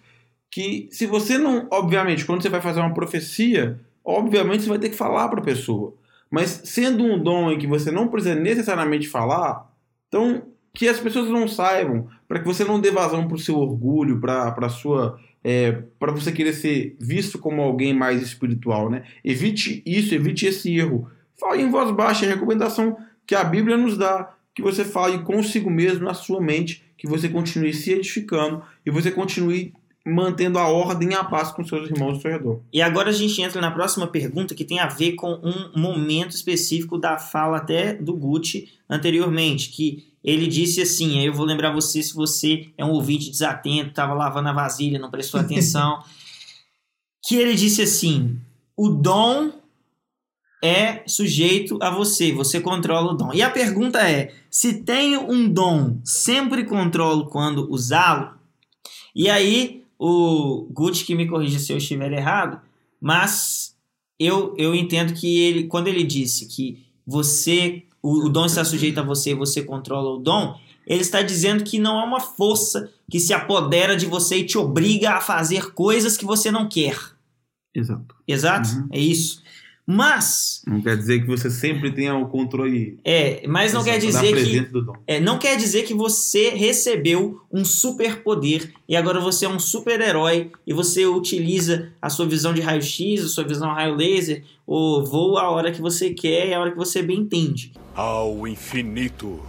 que 0.49 0.87
se 0.91 1.05
você 1.05 1.37
não, 1.37 1.67
obviamente, 1.71 2.25
quando 2.25 2.41
você 2.41 2.49
vai 2.49 2.61
fazer 2.61 2.79
uma 2.79 2.93
profecia, 2.93 3.79
obviamente 4.03 4.63
você 4.63 4.69
vai 4.69 4.79
ter 4.79 4.89
que 4.89 4.95
falar 4.95 5.29
para 5.29 5.39
a 5.39 5.43
pessoa. 5.43 5.93
Mas 6.31 6.61
sendo 6.63 7.03
um 7.03 7.21
dom 7.21 7.51
em 7.51 7.59
que 7.59 7.67
você 7.67 7.91
não 7.91 8.07
precisa 8.07 8.33
necessariamente 8.33 9.09
falar, 9.09 9.69
então 10.07 10.43
que 10.73 10.87
as 10.87 10.99
pessoas 10.99 11.29
não 11.29 11.49
saibam, 11.49 12.07
para 12.27 12.39
que 12.39 12.45
você 12.45 12.63
não 12.63 12.79
dê 12.79 12.89
vazão 12.89 13.27
para 13.27 13.35
o 13.35 13.39
seu 13.39 13.57
orgulho, 13.57 14.21
para 14.21 14.69
sua 14.69 15.19
é, 15.43 15.83
para 15.99 16.11
você 16.11 16.31
querer 16.31 16.53
ser 16.53 16.95
visto 16.99 17.37
como 17.39 17.61
alguém 17.61 17.93
mais 17.93 18.21
espiritual, 18.21 18.89
né? 18.89 19.03
Evite 19.23 19.83
isso, 19.85 20.13
evite 20.13 20.45
esse 20.45 20.75
erro. 20.77 21.09
Fale 21.35 21.63
em 21.63 21.69
voz 21.69 21.91
baixa, 21.91 22.25
é 22.25 22.29
a 22.29 22.33
recomendação 22.33 22.95
que 23.25 23.35
a 23.35 23.43
Bíblia 23.43 23.75
nos 23.75 23.97
dá, 23.97 24.33
que 24.53 24.61
você 24.61 24.85
fale 24.85 25.19
consigo 25.19 25.69
mesmo 25.69 26.05
na 26.05 26.13
sua 26.13 26.39
mente, 26.39 26.83
que 26.95 27.07
você 27.07 27.27
continue 27.27 27.73
se 27.73 27.91
edificando 27.91 28.61
e 28.85 28.91
você 28.91 29.11
continue 29.11 29.73
mantendo 30.05 30.57
a 30.57 30.67
ordem 30.67 31.11
e 31.11 31.13
a 31.13 31.23
paz 31.23 31.51
com 31.51 31.63
seus 31.63 31.89
irmãos 31.89 32.15
ao 32.15 32.21
seu 32.21 32.31
redor. 32.31 32.59
E 32.73 32.81
agora 32.81 33.09
a 33.09 33.13
gente 33.13 33.41
entra 33.41 33.61
na 33.61 33.71
próxima 33.71 34.07
pergunta 34.07 34.55
que 34.55 34.65
tem 34.65 34.79
a 34.79 34.87
ver 34.87 35.13
com 35.13 35.39
um 35.43 35.79
momento 35.79 36.31
específico 36.31 36.97
da 36.97 37.17
fala 37.17 37.57
até 37.57 37.93
do 37.93 38.13
Gucci 38.13 38.69
anteriormente, 38.89 39.69
que 39.69 40.11
ele 40.23 40.47
disse 40.47 40.81
assim, 40.81 41.19
aí 41.19 41.25
eu 41.25 41.33
vou 41.33 41.45
lembrar 41.45 41.73
você 41.73 42.01
se 42.01 42.13
você 42.13 42.67
é 42.77 42.85
um 42.85 42.91
ouvinte 42.91 43.29
desatento, 43.29 43.89
estava 43.89 44.13
lavando 44.13 44.49
a 44.49 44.53
vasilha, 44.53 44.99
não 44.99 45.11
prestou 45.11 45.39
atenção. 45.41 46.03
que 47.23 47.35
ele 47.35 47.55
disse 47.55 47.81
assim: 47.81 48.39
o 48.75 48.89
dom 48.89 49.51
é 50.63 51.03
sujeito 51.07 51.77
a 51.81 51.89
você, 51.89 52.31
você 52.31 52.59
controla 52.59 53.13
o 53.13 53.15
dom. 53.15 53.33
E 53.33 53.41
a 53.41 53.49
pergunta 53.49 53.99
é: 54.07 54.33
se 54.49 54.81
tenho 54.81 55.31
um 55.31 55.47
dom, 55.47 55.99
sempre 56.03 56.65
controlo 56.65 57.25
quando 57.27 57.71
usá-lo? 57.71 58.39
E 59.15 59.29
aí, 59.29 59.80
o 60.03 60.67
Gucci 60.71 61.05
que 61.05 61.13
me 61.13 61.27
corrija 61.27 61.59
se 61.59 61.71
eu 61.71 61.77
estiver 61.77 62.11
errado, 62.11 62.59
mas 62.99 63.75
eu, 64.19 64.55
eu 64.57 64.73
entendo 64.73 65.13
que 65.13 65.39
ele, 65.39 65.65
quando 65.65 65.89
ele 65.89 66.03
disse 66.03 66.47
que 66.47 66.83
você, 67.05 67.83
o, 68.01 68.25
o 68.25 68.29
dom 68.29 68.47
está 68.47 68.65
sujeito 68.65 68.99
a 68.99 69.03
você, 69.03 69.35
você 69.35 69.61
controla 69.61 70.15
o 70.15 70.17
dom, 70.17 70.57
ele 70.87 71.01
está 71.01 71.21
dizendo 71.21 71.63
que 71.63 71.77
não 71.77 72.01
é 72.01 72.03
uma 72.03 72.19
força 72.19 72.89
que 73.11 73.19
se 73.19 73.31
apodera 73.31 73.95
de 73.95 74.07
você 74.07 74.37
e 74.37 74.45
te 74.45 74.57
obriga 74.57 75.11
a 75.11 75.21
fazer 75.21 75.71
coisas 75.73 76.17
que 76.17 76.25
você 76.25 76.49
não 76.49 76.67
quer. 76.67 76.97
Exato. 77.73 78.15
Exato? 78.27 78.69
Uhum. 78.69 78.87
É 78.91 78.99
isso. 78.99 79.40
Mas, 79.93 80.61
Não 80.65 80.81
quer 80.81 80.95
dizer 80.95 81.19
que 81.19 81.27
você 81.27 81.51
sempre 81.51 81.91
tenha 81.91 82.15
o 82.15 82.29
controle 82.29 82.97
é, 83.03 83.45
mas 83.45 83.73
não 83.73 83.83
quer 83.83 83.99
dizer 83.99 84.33
que 84.33 84.81
é, 85.05 85.19
não 85.19 85.37
quer 85.37 85.57
dizer 85.57 85.83
que 85.83 85.93
você 85.93 86.51
recebeu 86.51 87.41
um 87.51 87.65
superpoder 87.65 88.71
e 88.87 88.95
agora 88.95 89.19
você 89.19 89.45
é 89.45 89.49
um 89.49 89.59
super-herói 89.59 90.49
e 90.65 90.73
você 90.73 91.05
utiliza 91.05 91.91
a 92.01 92.09
sua 92.09 92.25
visão 92.25 92.53
de 92.53 92.61
raio-x, 92.61 93.25
a 93.25 93.27
sua 93.27 93.43
visão 93.43 93.73
raio 93.73 93.95
laser, 93.95 94.45
ou 94.65 95.05
voa 95.05 95.41
a 95.41 95.49
hora 95.49 95.71
que 95.73 95.81
você 95.81 96.11
quer 96.11 96.47
e 96.47 96.53
a 96.53 96.59
hora 96.61 96.71
que 96.71 96.77
você 96.77 97.01
bem 97.01 97.19
entende. 97.19 97.73
ao 97.93 98.47
infinito 98.47 99.41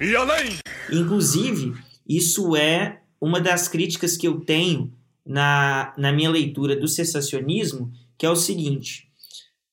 e 0.00 0.16
além. 0.16 0.56
Inclusive, 0.90 1.74
isso 2.08 2.56
é 2.56 3.00
uma 3.20 3.40
das 3.40 3.68
críticas 3.68 4.16
que 4.16 4.26
eu 4.26 4.40
tenho 4.40 4.90
na, 5.24 5.92
na 5.98 6.12
minha 6.12 6.30
leitura 6.30 6.74
do 6.74 6.88
sensacionismo, 6.88 7.92
que 8.16 8.24
é 8.24 8.30
o 8.30 8.36
seguinte. 8.36 9.11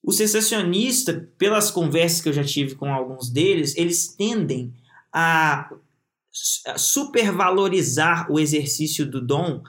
O 0.09 0.11
sensacionista, 0.11 1.29
pelas 1.37 1.69
conversas 1.69 2.19
que 2.19 2.29
eu 2.29 2.33
já 2.33 2.43
tive 2.43 2.73
com 2.73 2.91
alguns 2.91 3.29
deles, 3.29 3.77
eles 3.77 4.07
tendem 4.07 4.73
a 5.13 5.71
supervalorizar 6.75 8.25
o 8.31 8.39
exercício 8.39 9.05
do 9.05 9.21
dom 9.21 9.61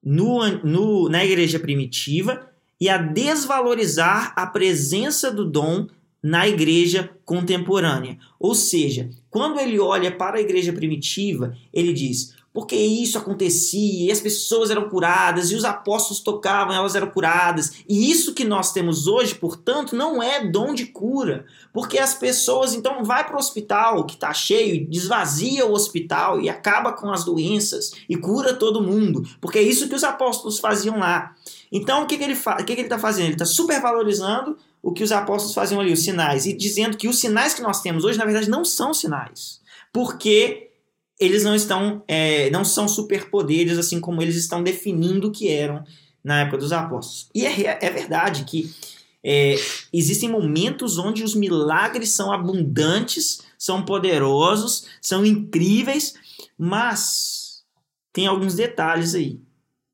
no, 0.00 0.46
no, 0.64 1.08
na 1.08 1.24
igreja 1.24 1.58
primitiva 1.58 2.48
e 2.80 2.88
a 2.88 2.96
desvalorizar 2.96 4.34
a 4.36 4.46
presença 4.46 5.32
do 5.32 5.44
dom 5.44 5.88
na 6.22 6.46
igreja 6.46 7.10
contemporânea. 7.24 8.20
Ou 8.38 8.54
seja, 8.54 9.10
quando 9.28 9.58
ele 9.58 9.80
olha 9.80 10.16
para 10.16 10.38
a 10.38 10.40
igreja 10.40 10.72
primitiva, 10.72 11.56
ele 11.72 11.92
diz: 11.92 12.36
porque 12.52 12.74
isso 12.74 13.18
acontecia, 13.18 14.08
e 14.08 14.10
as 14.10 14.20
pessoas 14.20 14.70
eram 14.70 14.88
curadas, 14.88 15.50
e 15.50 15.54
os 15.54 15.64
apóstolos 15.64 16.20
tocavam, 16.20 16.74
elas 16.74 16.94
eram 16.94 17.08
curadas. 17.08 17.72
E 17.88 18.10
isso 18.10 18.34
que 18.34 18.44
nós 18.44 18.72
temos 18.72 19.06
hoje, 19.06 19.34
portanto, 19.34 19.94
não 19.94 20.22
é 20.22 20.44
dom 20.44 20.74
de 20.74 20.86
cura. 20.86 21.46
Porque 21.72 21.98
as 21.98 22.14
pessoas, 22.14 22.74
então, 22.74 23.04
vai 23.04 23.24
para 23.24 23.36
o 23.36 23.38
hospital 23.38 24.04
que 24.06 24.14
está 24.14 24.32
cheio, 24.32 24.88
desvazia 24.88 25.66
o 25.66 25.72
hospital 25.72 26.40
e 26.40 26.48
acaba 26.48 26.92
com 26.92 27.12
as 27.12 27.24
doenças 27.24 27.92
e 28.08 28.16
cura 28.16 28.54
todo 28.54 28.82
mundo. 28.82 29.22
Porque 29.40 29.58
é 29.58 29.62
isso 29.62 29.88
que 29.88 29.94
os 29.94 30.02
apóstolos 30.02 30.58
faziam 30.58 30.98
lá. 30.98 31.34
Então, 31.70 32.02
o 32.02 32.06
que, 32.06 32.16
que 32.16 32.24
ele 32.24 32.34
fa 32.34 32.54
o 32.54 32.64
que, 32.64 32.74
que 32.74 32.80
ele 32.80 32.82
está 32.82 32.98
fazendo? 32.98 33.26
Ele 33.26 33.34
está 33.34 33.44
supervalorizando 33.44 34.56
o 34.82 34.92
que 34.92 35.04
os 35.04 35.12
apóstolos 35.12 35.54
faziam 35.54 35.80
ali, 35.80 35.92
os 35.92 36.02
sinais, 36.02 36.46
e 36.46 36.52
dizendo 36.52 36.96
que 36.96 37.08
os 37.08 37.18
sinais 37.18 37.52
que 37.52 37.62
nós 37.62 37.82
temos 37.82 38.04
hoje, 38.04 38.18
na 38.18 38.24
verdade, 38.24 38.48
não 38.48 38.64
são 38.64 38.94
sinais. 38.94 39.60
Porque 39.92 40.67
eles 41.18 41.42
não 41.44 41.54
estão, 41.54 42.02
é, 42.06 42.48
não 42.50 42.64
são 42.64 42.86
superpoderes 42.88 43.78
assim 43.78 44.00
como 44.00 44.22
eles 44.22 44.36
estão 44.36 44.62
definindo 44.62 45.30
que 45.30 45.48
eram 45.48 45.84
na 46.22 46.40
época 46.40 46.58
dos 46.58 46.72
apóstolos. 46.72 47.28
E 47.34 47.44
é, 47.46 47.78
é 47.80 47.90
verdade 47.90 48.44
que 48.44 48.72
é, 49.22 49.56
existem 49.92 50.28
momentos 50.28 50.98
onde 50.98 51.24
os 51.24 51.34
milagres 51.34 52.10
são 52.12 52.32
abundantes, 52.32 53.40
são 53.58 53.84
poderosos, 53.84 54.86
são 55.02 55.24
incríveis, 55.24 56.14
mas 56.56 57.64
tem 58.12 58.26
alguns 58.26 58.54
detalhes 58.54 59.14
aí. 59.14 59.40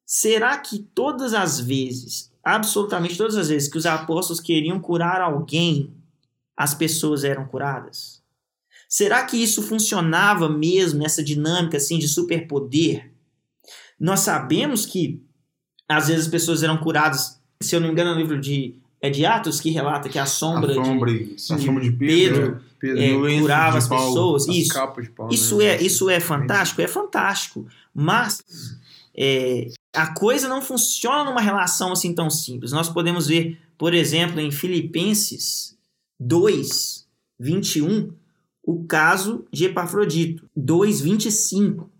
Será 0.04 0.56
que 0.58 0.80
todas 0.94 1.32
as 1.32 1.58
vezes, 1.58 2.30
absolutamente 2.42 3.16
todas 3.16 3.36
as 3.36 3.48
vezes 3.48 3.68
que 3.68 3.78
os 3.78 3.86
apóstolos 3.86 4.40
queriam 4.40 4.78
curar 4.78 5.20
alguém, 5.20 5.92
as 6.56 6.74
pessoas 6.74 7.24
eram 7.24 7.46
curadas? 7.46 8.23
Será 8.94 9.24
que 9.24 9.36
isso 9.36 9.60
funcionava 9.60 10.48
mesmo 10.48 11.00
nessa 11.00 11.20
dinâmica 11.20 11.78
assim 11.78 11.98
de 11.98 12.06
superpoder? 12.06 13.10
Nós 13.98 14.20
sabemos 14.20 14.86
que 14.86 15.20
às 15.88 16.06
vezes 16.06 16.26
as 16.26 16.30
pessoas 16.30 16.62
eram 16.62 16.76
curadas, 16.76 17.42
se 17.60 17.74
eu 17.74 17.80
não 17.80 17.88
me 17.88 17.92
engano, 17.92 18.14
no 18.14 18.20
livro 18.20 18.40
de 18.40 18.76
é 19.00 19.10
de 19.10 19.26
Atos 19.26 19.60
que 19.60 19.68
relata 19.70 20.08
que 20.08 20.16
a 20.16 20.26
sombra, 20.26 20.80
a 20.80 20.84
sombra, 20.84 21.12
de, 21.12 21.34
a 21.34 21.58
sombra 21.58 21.82
de 21.82 21.90
Pedro, 21.90 22.60
Pedro 22.78 23.00
é, 23.00 23.08
e 23.08 23.14
o 23.14 23.20
lenço 23.22 23.40
curava 23.40 23.78
as 23.78 23.88
Paulo, 23.88 24.06
pessoas. 24.06 24.48
As 24.48 24.54
Isso, 24.54 24.72
capas 24.72 25.04
de 25.06 25.10
pau, 25.10 25.26
né? 25.26 25.34
isso 25.34 25.60
é, 25.60 25.82
isso 25.82 26.08
é 26.08 26.20
fantástico, 26.20 26.80
é 26.80 26.86
fantástico. 26.86 27.66
Mas 27.92 28.44
é, 29.12 29.70
a 29.92 30.14
coisa 30.14 30.46
não 30.46 30.62
funciona 30.62 31.24
numa 31.24 31.40
relação 31.40 31.90
assim 31.90 32.14
tão 32.14 32.30
simples. 32.30 32.70
Nós 32.70 32.88
podemos 32.88 33.26
ver, 33.26 33.58
por 33.76 33.92
exemplo, 33.92 34.38
em 34.38 34.52
Filipenses 34.52 35.76
2, 36.20 37.08
21, 37.40 38.12
o 38.66 38.84
caso 38.84 39.44
de 39.52 39.66
Epafrodito, 39.66 40.48
2, 40.56 41.00
25 41.00 41.90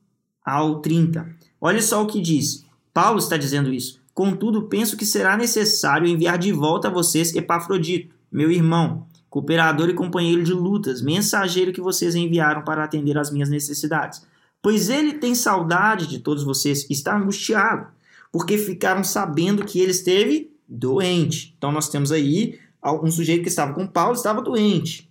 ao 0.45 0.81
30. 0.81 1.29
Olha 1.61 1.83
só 1.83 2.03
o 2.03 2.07
que 2.07 2.21
diz. 2.21 2.65
Paulo 2.93 3.19
está 3.19 3.37
dizendo 3.37 3.73
isso. 3.73 4.01
Contudo, 4.15 4.69
penso 4.69 4.97
que 4.97 5.05
será 5.05 5.37
necessário 5.37 6.07
enviar 6.07 6.39
de 6.39 6.53
volta 6.53 6.89
a 6.89 6.91
vocês 6.91 7.35
Epafrodito, 7.35 8.15
meu 8.31 8.51
irmão, 8.51 9.07
cooperador 9.29 9.89
e 9.89 9.95
companheiro 9.95 10.45
de 10.45 10.53
lutas, 10.53 11.03
mensageiro 11.03 11.73
que 11.73 11.81
vocês 11.81 12.15
enviaram 12.15 12.63
para 12.63 12.85
atender 12.85 13.19
às 13.19 13.31
minhas 13.31 13.51
necessidades. 13.51 14.25
Pois 14.63 14.89
ele 14.89 15.15
tem 15.15 15.35
saudade 15.35 16.07
de 16.07 16.21
todos 16.21 16.45
vocês 16.45 16.89
está 16.89 17.17
angustiado, 17.17 17.89
porque 18.33 18.57
ficaram 18.57 19.05
sabendo 19.05 19.65
que 19.65 19.81
ele 19.81 19.91
esteve 19.91 20.51
doente. 20.69 21.55
Então 21.59 21.71
nós 21.71 21.89
temos 21.89 22.13
aí 22.13 22.59
um 23.03 23.11
sujeito 23.11 23.43
que 23.43 23.49
estava 23.49 23.75
com 23.75 23.87
Paulo, 23.87 24.15
estava 24.15 24.41
doente. 24.41 25.11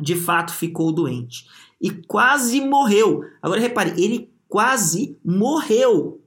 De 0.00 0.16
fato, 0.16 0.52
ficou 0.52 0.92
doente. 0.92 1.46
E 1.80 1.90
quase 1.90 2.60
morreu. 2.60 3.22
Agora 3.40 3.60
repare, 3.60 3.92
ele 4.02 4.30
quase 4.48 5.16
morreu. 5.24 6.20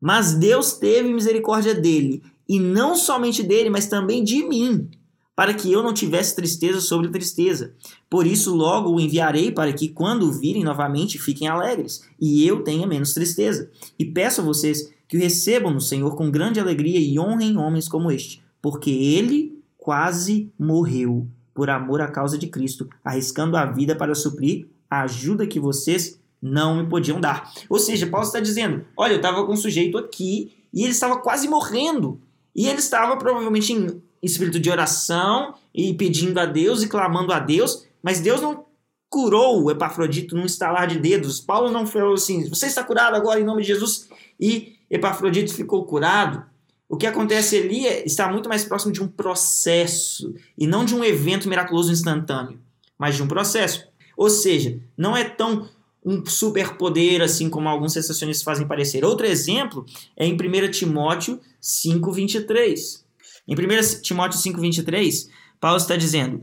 Mas 0.00 0.34
Deus 0.34 0.72
teve 0.72 1.12
misericórdia 1.12 1.74
dele, 1.74 2.22
e 2.48 2.58
não 2.58 2.96
somente 2.96 3.42
dele, 3.42 3.68
mas 3.68 3.86
também 3.86 4.24
de 4.24 4.42
mim, 4.42 4.88
para 5.36 5.52
que 5.52 5.70
eu 5.70 5.82
não 5.82 5.92
tivesse 5.92 6.34
tristeza 6.34 6.80
sobre 6.80 7.10
tristeza. 7.10 7.74
Por 8.08 8.26
isso, 8.26 8.54
logo 8.54 8.90
o 8.90 9.00
enviarei 9.00 9.52
para 9.52 9.72
que, 9.72 9.88
quando 9.88 10.32
virem 10.32 10.64
novamente, 10.64 11.18
fiquem 11.18 11.48
alegres, 11.48 12.02
e 12.20 12.46
eu 12.46 12.64
tenha 12.64 12.86
menos 12.86 13.12
tristeza. 13.12 13.70
E 13.98 14.04
peço 14.04 14.40
a 14.40 14.44
vocês 14.44 14.90
que 15.06 15.16
o 15.16 15.20
recebam 15.20 15.72
no 15.72 15.80
Senhor 15.80 16.16
com 16.16 16.30
grande 16.30 16.58
alegria 16.58 16.98
e 16.98 17.18
honrem 17.18 17.58
homens 17.58 17.88
como 17.88 18.10
este, 18.10 18.42
porque 18.62 18.90
ele 18.90 19.60
quase 19.76 20.50
morreu 20.58 21.26
por 21.60 21.68
amor 21.68 22.00
à 22.00 22.08
causa 22.08 22.38
de 22.38 22.46
Cristo, 22.46 22.88
arriscando 23.04 23.54
a 23.54 23.66
vida 23.66 23.94
para 23.94 24.14
suprir 24.14 24.66
a 24.88 25.02
ajuda 25.02 25.46
que 25.46 25.60
vocês 25.60 26.18
não 26.40 26.76
me 26.76 26.88
podiam 26.88 27.20
dar. 27.20 27.52
Ou 27.68 27.78
seja, 27.78 28.06
Paulo 28.06 28.26
está 28.26 28.40
dizendo: 28.40 28.86
olha, 28.96 29.12
eu 29.12 29.16
estava 29.16 29.44
com 29.44 29.52
um 29.52 29.56
sujeito 29.56 29.98
aqui 29.98 30.56
e 30.72 30.84
ele 30.84 30.92
estava 30.92 31.18
quase 31.18 31.46
morrendo. 31.46 32.18
E 32.56 32.66
ele 32.66 32.78
estava 32.78 33.14
provavelmente 33.18 33.74
em 33.74 34.02
espírito 34.22 34.58
de 34.58 34.70
oração 34.70 35.52
e 35.74 35.92
pedindo 35.92 36.40
a 36.40 36.46
Deus 36.46 36.82
e 36.82 36.88
clamando 36.88 37.30
a 37.30 37.38
Deus, 37.38 37.86
mas 38.02 38.20
Deus 38.20 38.40
não 38.40 38.64
curou 39.10 39.62
o 39.62 39.70
Epafrodito 39.70 40.34
num 40.34 40.46
estalar 40.46 40.86
de 40.86 40.98
dedos. 40.98 41.42
Paulo 41.42 41.70
não 41.70 41.86
falou 41.86 42.14
assim: 42.14 42.48
você 42.48 42.68
está 42.68 42.82
curado 42.82 43.16
agora 43.16 43.38
em 43.38 43.44
nome 43.44 43.60
de 43.60 43.68
Jesus. 43.68 44.08
E 44.40 44.76
Epafrodito 44.88 45.52
ficou 45.52 45.84
curado. 45.84 46.42
O 46.90 46.96
que 46.96 47.06
acontece 47.06 47.56
ali 47.56 47.86
é, 47.86 48.04
está 48.04 48.26
muito 48.28 48.48
mais 48.48 48.64
próximo 48.64 48.92
de 48.92 49.00
um 49.00 49.06
processo 49.06 50.34
e 50.58 50.66
não 50.66 50.84
de 50.84 50.92
um 50.92 51.04
evento 51.04 51.48
miraculoso 51.48 51.92
instantâneo, 51.92 52.58
mas 52.98 53.14
de 53.14 53.22
um 53.22 53.28
processo. 53.28 53.86
Ou 54.16 54.28
seja, 54.28 54.76
não 54.98 55.16
é 55.16 55.22
tão 55.22 55.68
um 56.04 56.26
superpoder, 56.26 57.22
assim 57.22 57.48
como 57.48 57.68
alguns 57.68 57.92
sensacionistas 57.92 58.42
fazem 58.42 58.66
parecer. 58.66 59.04
Outro 59.04 59.24
exemplo 59.24 59.86
é 60.16 60.26
em 60.26 60.32
1 60.32 60.70
Timóteo 60.72 61.38
5,23. 61.62 63.04
Em 63.46 63.54
1 63.54 64.02
Timóteo 64.02 64.40
5,23, 64.40 65.28
Paulo 65.60 65.76
está 65.76 65.94
dizendo: 65.94 66.42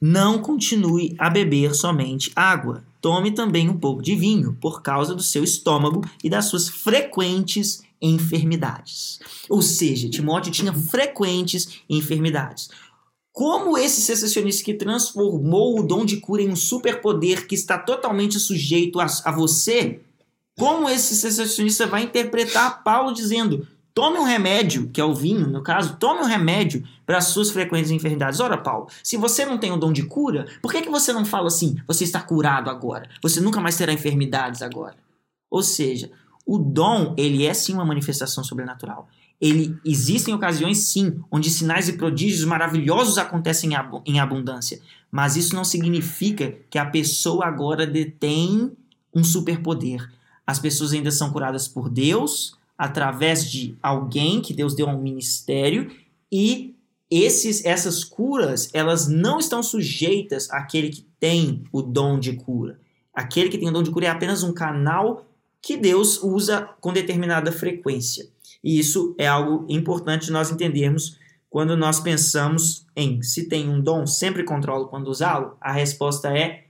Não 0.00 0.38
continue 0.38 1.16
a 1.18 1.28
beber 1.28 1.74
somente 1.74 2.30
água, 2.36 2.84
tome 3.00 3.32
também 3.32 3.68
um 3.68 3.76
pouco 3.76 4.00
de 4.00 4.14
vinho, 4.14 4.56
por 4.60 4.80
causa 4.80 5.12
do 5.12 5.24
seu 5.24 5.42
estômago 5.42 6.02
e 6.22 6.30
das 6.30 6.44
suas 6.44 6.68
frequentes 6.68 7.82
enfermidades. 8.00 9.20
Ou 9.48 9.60
seja, 9.62 10.08
Timóteo 10.08 10.52
tinha 10.52 10.72
frequentes 10.72 11.80
enfermidades. 11.88 12.70
Como 13.32 13.78
esse 13.78 14.00
sensacionista 14.00 14.64
que 14.64 14.74
transformou 14.74 15.78
o 15.78 15.82
dom 15.82 16.04
de 16.04 16.16
cura 16.16 16.42
em 16.42 16.50
um 16.50 16.56
superpoder 16.56 17.46
que 17.46 17.54
está 17.54 17.78
totalmente 17.78 18.38
sujeito 18.38 19.00
a, 19.00 19.06
a 19.24 19.32
você, 19.32 20.00
como 20.58 20.88
esse 20.88 21.14
sensacionista 21.14 21.86
vai 21.86 22.02
interpretar 22.02 22.82
Paulo 22.82 23.14
dizendo: 23.14 23.66
Tome 23.94 24.18
um 24.18 24.24
remédio, 24.24 24.88
que 24.88 25.00
é 25.00 25.04
o 25.04 25.14
vinho, 25.14 25.48
no 25.48 25.62
caso, 25.62 25.96
tome 25.96 26.20
um 26.20 26.26
remédio 26.26 26.84
para 27.04 27.18
as 27.18 27.26
suas 27.26 27.50
frequentes 27.50 27.90
enfermidades. 27.90 28.40
Ora, 28.40 28.56
Paulo, 28.56 28.88
se 29.02 29.16
você 29.16 29.44
não 29.44 29.58
tem 29.58 29.72
o 29.72 29.76
dom 29.76 29.92
de 29.92 30.04
cura, 30.04 30.46
por 30.62 30.70
que, 30.70 30.82
que 30.82 30.90
você 30.90 31.12
não 31.12 31.24
fala 31.24 31.48
assim, 31.48 31.76
você 31.86 32.04
está 32.04 32.20
curado 32.20 32.70
agora? 32.70 33.08
Você 33.22 33.40
nunca 33.40 33.60
mais 33.60 33.76
terá 33.76 33.92
enfermidades 33.92 34.62
agora? 34.62 34.96
Ou 35.50 35.62
seja, 35.62 36.10
o 36.50 36.58
dom, 36.58 37.14
ele 37.16 37.46
é 37.46 37.54
sim 37.54 37.74
uma 37.74 37.84
manifestação 37.84 38.42
sobrenatural. 38.42 39.08
Ele 39.40 39.78
existem 39.84 40.34
ocasiões 40.34 40.78
sim, 40.78 41.20
onde 41.30 41.48
sinais 41.48 41.88
e 41.88 41.92
prodígios 41.92 42.44
maravilhosos 42.44 43.18
acontecem 43.18 43.70
em 43.70 43.74
abu- 43.76 44.02
em 44.04 44.18
abundância, 44.18 44.80
mas 45.12 45.36
isso 45.36 45.54
não 45.54 45.62
significa 45.62 46.56
que 46.68 46.76
a 46.76 46.84
pessoa 46.84 47.46
agora 47.46 47.86
detém 47.86 48.72
um 49.14 49.22
superpoder. 49.22 50.10
As 50.44 50.58
pessoas 50.58 50.92
ainda 50.92 51.12
são 51.12 51.30
curadas 51.30 51.68
por 51.68 51.88
Deus 51.88 52.58
através 52.76 53.48
de 53.48 53.76
alguém 53.80 54.40
que 54.40 54.52
Deus 54.52 54.74
deu 54.74 54.88
um 54.88 55.00
ministério 55.00 55.88
e 56.32 56.74
esses, 57.08 57.64
essas 57.64 58.02
curas 58.02 58.70
elas 58.74 59.06
não 59.06 59.38
estão 59.38 59.62
sujeitas 59.62 60.50
àquele 60.50 60.90
que 60.90 61.06
tem 61.20 61.62
o 61.70 61.80
dom 61.80 62.18
de 62.18 62.32
cura. 62.32 62.80
Aquele 63.14 63.50
que 63.50 63.58
tem 63.58 63.68
o 63.68 63.72
dom 63.72 63.84
de 63.84 63.92
cura 63.92 64.06
é 64.06 64.10
apenas 64.10 64.42
um 64.42 64.52
canal 64.52 65.29
que 65.62 65.76
Deus 65.76 66.22
usa 66.22 66.68
com 66.80 66.92
determinada 66.92 67.52
frequência. 67.52 68.26
E 68.62 68.78
isso 68.78 69.14
é 69.18 69.26
algo 69.26 69.66
importante 69.68 70.30
nós 70.30 70.50
entendermos 70.50 71.18
quando 71.48 71.76
nós 71.76 71.98
pensamos 72.00 72.86
em 72.94 73.22
se 73.22 73.48
tem 73.48 73.68
um 73.68 73.80
dom, 73.80 74.06
sempre 74.06 74.44
controlo 74.44 74.88
quando 74.88 75.08
usá-lo. 75.08 75.56
A 75.60 75.72
resposta 75.72 76.36
é 76.36 76.64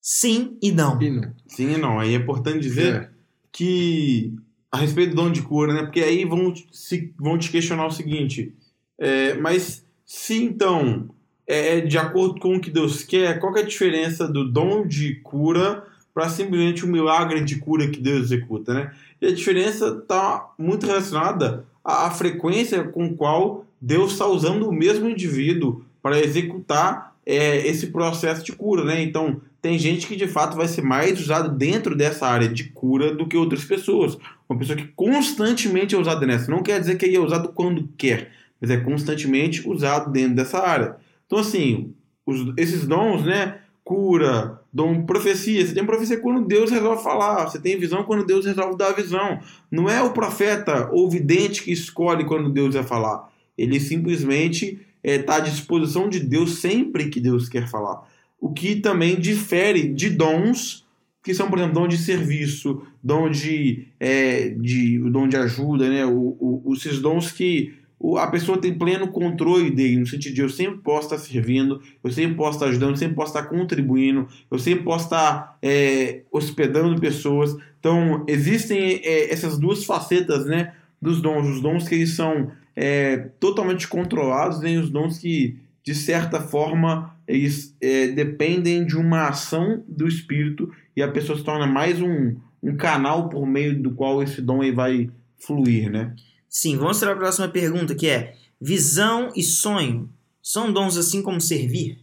sim 0.00 0.56
e 0.62 0.72
não. 0.72 1.00
E 1.00 1.10
não. 1.10 1.32
Sim 1.46 1.74
e 1.74 1.76
não. 1.76 1.98
Aí 1.98 2.14
é 2.14 2.16
importante 2.16 2.60
dizer 2.60 2.94
É. 2.94 3.10
que 3.52 4.34
a 4.72 4.78
respeito 4.78 5.10
do 5.10 5.16
dom 5.22 5.30
de 5.32 5.42
cura, 5.42 5.74
né? 5.74 5.82
Porque 5.82 6.00
aí 6.00 6.24
vão, 6.24 6.54
se, 6.72 7.12
vão 7.18 7.36
te 7.38 7.50
questionar 7.50 7.86
o 7.86 7.90
seguinte: 7.90 8.54
é, 8.98 9.34
mas 9.34 9.84
se 10.06 10.42
então 10.42 11.10
é 11.46 11.78
é 11.78 11.80
de 11.80 11.98
acordo 11.98 12.38
com 12.40 12.54
o 12.56 12.60
que 12.60 12.70
Deus 12.70 13.02
quer, 13.02 13.40
qual 13.40 13.52
que 13.52 13.58
é 13.58 13.62
a 13.62 13.66
diferença 13.66 14.26
do 14.28 14.50
dom 14.50 14.86
de 14.86 15.16
cura 15.16 15.84
para 16.14 16.28
simplesmente 16.28 16.84
o 16.84 16.88
milagre 16.88 17.42
de 17.44 17.56
cura 17.56 17.88
que 17.88 18.00
Deus 18.00 18.22
executa, 18.24 18.74
né? 18.74 18.92
E 19.20 19.26
a 19.26 19.34
diferença 19.34 19.98
está 20.02 20.50
muito 20.58 20.86
relacionada 20.86 21.64
à, 21.84 22.06
à 22.06 22.10
frequência 22.10 22.82
com 22.84 23.14
qual 23.14 23.64
Deus 23.80 24.12
está 24.12 24.26
usando 24.26 24.68
o 24.68 24.72
mesmo 24.72 25.08
indivíduo 25.08 25.84
para 26.02 26.18
executar 26.20 27.14
é, 27.24 27.66
esse 27.66 27.88
processo 27.88 28.44
de 28.44 28.52
cura, 28.52 28.84
né? 28.84 29.02
Então 29.02 29.40
tem 29.62 29.78
gente 29.78 30.06
que 30.06 30.16
de 30.16 30.26
fato 30.26 30.56
vai 30.56 30.66
ser 30.66 30.82
mais 30.82 31.20
usado 31.20 31.54
dentro 31.54 31.94
dessa 31.94 32.26
área 32.26 32.48
de 32.48 32.64
cura 32.64 33.14
do 33.14 33.26
que 33.26 33.36
outras 33.36 33.64
pessoas. 33.64 34.16
Uma 34.48 34.58
pessoa 34.58 34.76
que 34.76 34.86
constantemente 34.96 35.94
é 35.94 35.98
usada 35.98 36.26
nessa. 36.26 36.50
Não 36.50 36.62
quer 36.62 36.80
dizer 36.80 36.96
que 36.96 37.04
é 37.14 37.20
usado 37.20 37.50
quando 37.50 37.88
quer, 37.96 38.32
mas 38.60 38.70
é 38.70 38.78
constantemente 38.78 39.68
usado 39.68 40.10
dentro 40.10 40.34
dessa 40.36 40.58
área. 40.58 40.96
Então, 41.26 41.38
assim, 41.38 41.92
os- 42.26 42.52
esses 42.56 42.86
dons, 42.86 43.22
né? 43.24 43.58
Cura, 43.84 44.59
dom 44.72 45.04
profecia. 45.04 45.66
Você 45.66 45.74
tem 45.74 45.84
profecia 45.84 46.18
quando 46.18 46.46
Deus 46.46 46.70
resolve 46.70 47.02
falar. 47.02 47.48
Você 47.48 47.60
tem 47.60 47.78
visão 47.78 48.04
quando 48.04 48.24
Deus 48.24 48.46
resolve 48.46 48.76
dar 48.76 48.88
a 48.88 48.94
visão. 48.94 49.40
Não 49.70 49.88
é 49.88 50.02
o 50.02 50.12
profeta 50.12 50.88
ou 50.92 51.08
vidente 51.10 51.62
que 51.62 51.72
escolhe 51.72 52.24
quando 52.24 52.50
Deus 52.50 52.74
vai 52.74 52.84
falar. 52.84 53.28
Ele 53.56 53.78
simplesmente 53.80 54.78
está 55.02 55.36
à 55.36 55.40
disposição 55.40 56.08
de 56.08 56.20
Deus 56.20 56.58
sempre 56.58 57.08
que 57.08 57.20
Deus 57.20 57.48
quer 57.48 57.68
falar. 57.68 58.02
O 58.40 58.52
que 58.52 58.76
também 58.76 59.18
difere 59.18 59.88
de 59.88 60.10
dons 60.10 60.84
que 61.22 61.34
são, 61.34 61.50
por 61.50 61.58
exemplo, 61.58 61.74
dom 61.74 61.86
de 61.86 61.98
serviço, 61.98 62.82
dom 63.02 63.28
de, 63.28 63.88
é, 63.98 64.48
de 64.48 64.98
dom 65.10 65.28
de 65.28 65.36
ajuda, 65.36 65.88
né? 65.88 66.06
O, 66.06 66.62
o, 66.64 66.72
esses 66.74 66.98
dons 66.98 67.30
que 67.30 67.74
a 68.16 68.26
pessoa 68.28 68.58
tem 68.58 68.72
pleno 68.72 69.08
controle 69.08 69.70
dele, 69.70 69.98
no 69.98 70.06
sentido 70.06 70.34
de 70.34 70.40
eu 70.40 70.48
sempre 70.48 70.78
posso 70.78 71.12
estar 71.12 71.18
servindo, 71.18 71.82
eu 72.02 72.10
sempre 72.10 72.34
posso 72.34 72.56
estar 72.56 72.66
ajudando, 72.66 72.90
eu 72.90 72.96
sempre 72.96 73.14
posso 73.14 73.36
estar 73.36 73.48
contribuindo, 73.48 74.26
eu 74.50 74.58
sempre 74.58 74.84
posso 74.84 75.04
estar 75.04 75.58
é, 75.62 76.22
hospedando 76.32 76.98
pessoas. 77.00 77.54
Então, 77.78 78.24
existem 78.26 79.00
é, 79.04 79.32
essas 79.32 79.58
duas 79.58 79.84
facetas, 79.84 80.46
né? 80.46 80.72
Dos 81.00 81.20
dons, 81.20 81.46
os 81.46 81.60
dons 81.60 81.88
que 81.88 81.94
eles 81.94 82.14
são 82.14 82.50
é, 82.74 83.18
totalmente 83.38 83.86
controlados, 83.86 84.60
né? 84.60 84.72
e 84.72 84.78
os 84.78 84.90
dons 84.90 85.18
que, 85.18 85.58
de 85.84 85.94
certa 85.94 86.40
forma, 86.40 87.14
eles 87.26 87.76
é, 87.80 88.08
dependem 88.08 88.86
de 88.86 88.96
uma 88.96 89.28
ação 89.28 89.82
do 89.86 90.06
Espírito 90.06 90.72
e 90.96 91.02
a 91.02 91.08
pessoa 91.08 91.38
se 91.38 91.44
torna 91.44 91.66
mais 91.66 92.00
um, 92.00 92.36
um 92.62 92.76
canal 92.76 93.28
por 93.28 93.46
meio 93.46 93.80
do 93.80 93.92
qual 93.92 94.22
esse 94.22 94.40
dom 94.42 94.62
aí 94.62 94.72
vai 94.72 95.10
fluir, 95.38 95.90
né? 95.90 96.14
Sim, 96.50 96.76
vamos 96.76 96.98
para 96.98 97.12
a 97.12 97.16
próxima 97.16 97.48
pergunta, 97.48 97.94
que 97.94 98.08
é: 98.08 98.36
visão 98.60 99.32
e 99.36 99.42
sonho 99.42 100.12
são 100.42 100.72
dons 100.72 100.96
assim 100.96 101.22
como 101.22 101.40
servir? 101.40 102.00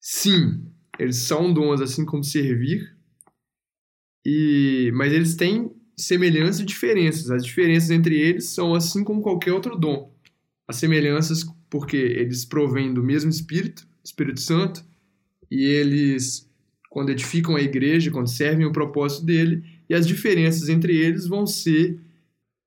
Sim, 0.00 0.64
eles 0.96 1.16
são 1.16 1.52
dons 1.52 1.80
assim 1.80 2.04
como 2.04 2.22
servir, 2.22 2.96
e 4.24 4.92
mas 4.94 5.12
eles 5.12 5.34
têm 5.34 5.72
semelhanças 5.96 6.60
e 6.60 6.64
diferenças. 6.64 7.28
As 7.28 7.44
diferenças 7.44 7.90
entre 7.90 8.16
eles 8.16 8.50
são 8.50 8.72
assim 8.72 9.02
como 9.02 9.20
qualquer 9.20 9.52
outro 9.52 9.76
dom. 9.76 10.14
As 10.68 10.76
semelhanças 10.76 11.44
porque 11.68 11.96
eles 11.96 12.44
provêm 12.44 12.94
do 12.94 13.02
mesmo 13.02 13.30
Espírito, 13.30 13.86
Espírito 14.04 14.40
Santo, 14.40 14.84
e 15.50 15.64
eles, 15.64 16.48
quando 16.88 17.10
edificam 17.10 17.56
a 17.56 17.60
igreja, 17.60 18.12
quando 18.12 18.28
servem 18.28 18.64
o 18.64 18.72
propósito 18.72 19.24
dele, 19.24 19.64
e 19.88 19.94
as 19.94 20.06
diferenças 20.06 20.68
entre 20.68 20.96
eles 20.96 21.26
vão 21.26 21.46
ser 21.46 21.98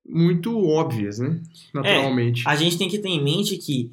muito 0.08 0.66
óbvias, 0.66 1.18
né? 1.18 1.40
Naturalmente. 1.74 2.42
A 2.46 2.56
gente 2.56 2.78
tem 2.78 2.88
que 2.88 2.98
ter 2.98 3.08
em 3.08 3.22
mente 3.22 3.56
que 3.56 3.90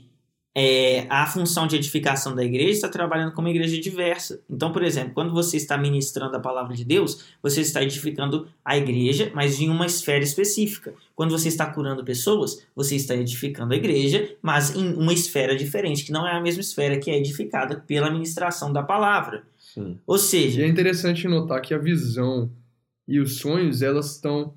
é, 0.56 1.08
a 1.10 1.26
função 1.26 1.66
de 1.66 1.76
edificação 1.76 2.36
da 2.36 2.44
igreja 2.44 2.72
está 2.72 2.88
trabalhando 2.88 3.34
como 3.34 3.48
igreja 3.48 3.80
diversa. 3.80 4.40
Então, 4.48 4.72
por 4.72 4.84
exemplo, 4.84 5.14
quando 5.14 5.34
você 5.34 5.58
está 5.58 5.78
ministrando 5.78 6.36
a 6.38 6.40
palavra 6.40 6.76
de 6.76 6.86
Deus, 6.86 7.26
você 7.42 7.62
está 7.62 7.82
edificando 7.82 8.48
a 8.64 8.78
igreja, 8.78 9.32
mas 9.34 9.60
em 9.60 9.70
uma 9.70 9.86
esfera 9.88 10.24
específica. 10.24 10.94
Quando 11.16 11.32
você 11.32 11.48
está 11.48 11.66
curando 11.66 12.04
pessoas, 12.04 12.64
você 12.76 12.96
está 12.96 13.16
edificando 13.16 13.74
a 13.74 13.78
igreja, 13.78 14.36
mas 14.42 14.76
em 14.76 14.94
uma 14.94 15.14
esfera 15.14 15.56
diferente, 15.56 16.06
que 16.06 16.12
não 16.12 16.28
é 16.28 16.34
a 16.34 16.42
mesma 16.42 16.62
esfera 16.62 17.00
que 17.00 17.10
é 17.10 17.18
edificada 17.18 17.78
pela 17.88 18.12
ministração 18.12 18.72
da 18.72 18.84
palavra. 18.84 19.44
Sim. 19.58 19.98
Ou 20.06 20.18
E 20.18 20.20
seja, 20.20 20.62
é 20.62 20.68
interessante 20.68 21.28
notar 21.28 21.62
que 21.62 21.74
a 21.74 21.80
visão 21.80 22.52
e 23.08 23.20
os 23.20 23.38
sonhos 23.38 23.82
elas 23.82 24.12
estão 24.12 24.54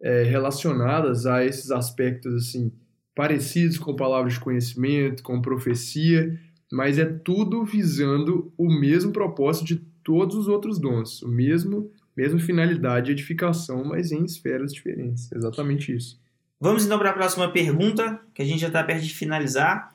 é, 0.00 0.22
relacionadas 0.22 1.26
a 1.26 1.44
esses 1.44 1.70
aspectos 1.70 2.34
assim 2.34 2.72
parecidos 3.14 3.78
com 3.78 3.94
palavras 3.94 4.34
de 4.34 4.40
conhecimento, 4.40 5.22
com 5.22 5.42
profecia, 5.42 6.38
mas 6.72 6.98
é 6.98 7.04
tudo 7.04 7.64
visando 7.64 8.52
o 8.56 8.68
mesmo 8.68 9.12
propósito 9.12 9.66
de 9.66 9.76
todos 10.02 10.36
os 10.36 10.48
outros 10.48 10.78
dons, 10.78 11.20
o 11.22 11.28
mesmo 11.28 11.90
mesma 12.16 12.38
finalidade 12.38 13.06
de 13.06 13.12
edificação, 13.12 13.84
mas 13.84 14.12
em 14.12 14.24
esferas 14.24 14.72
diferentes. 14.72 15.30
Exatamente 15.32 15.94
isso. 15.94 16.20
vamos 16.60 16.84
então 16.84 16.98
para 16.98 17.10
a 17.10 17.14
próxima 17.14 17.50
pergunta, 17.50 18.20
que 18.34 18.42
a 18.42 18.44
gente 18.44 18.60
já 18.60 18.66
está 18.66 18.82
perto 18.84 19.04
de 19.04 19.14
finalizar. 19.14 19.94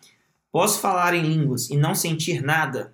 Posso 0.52 0.80
falar 0.80 1.14
em 1.14 1.22
línguas 1.22 1.70
e 1.70 1.78
não 1.78 1.94
sentir 1.94 2.42
nada? 2.42 2.94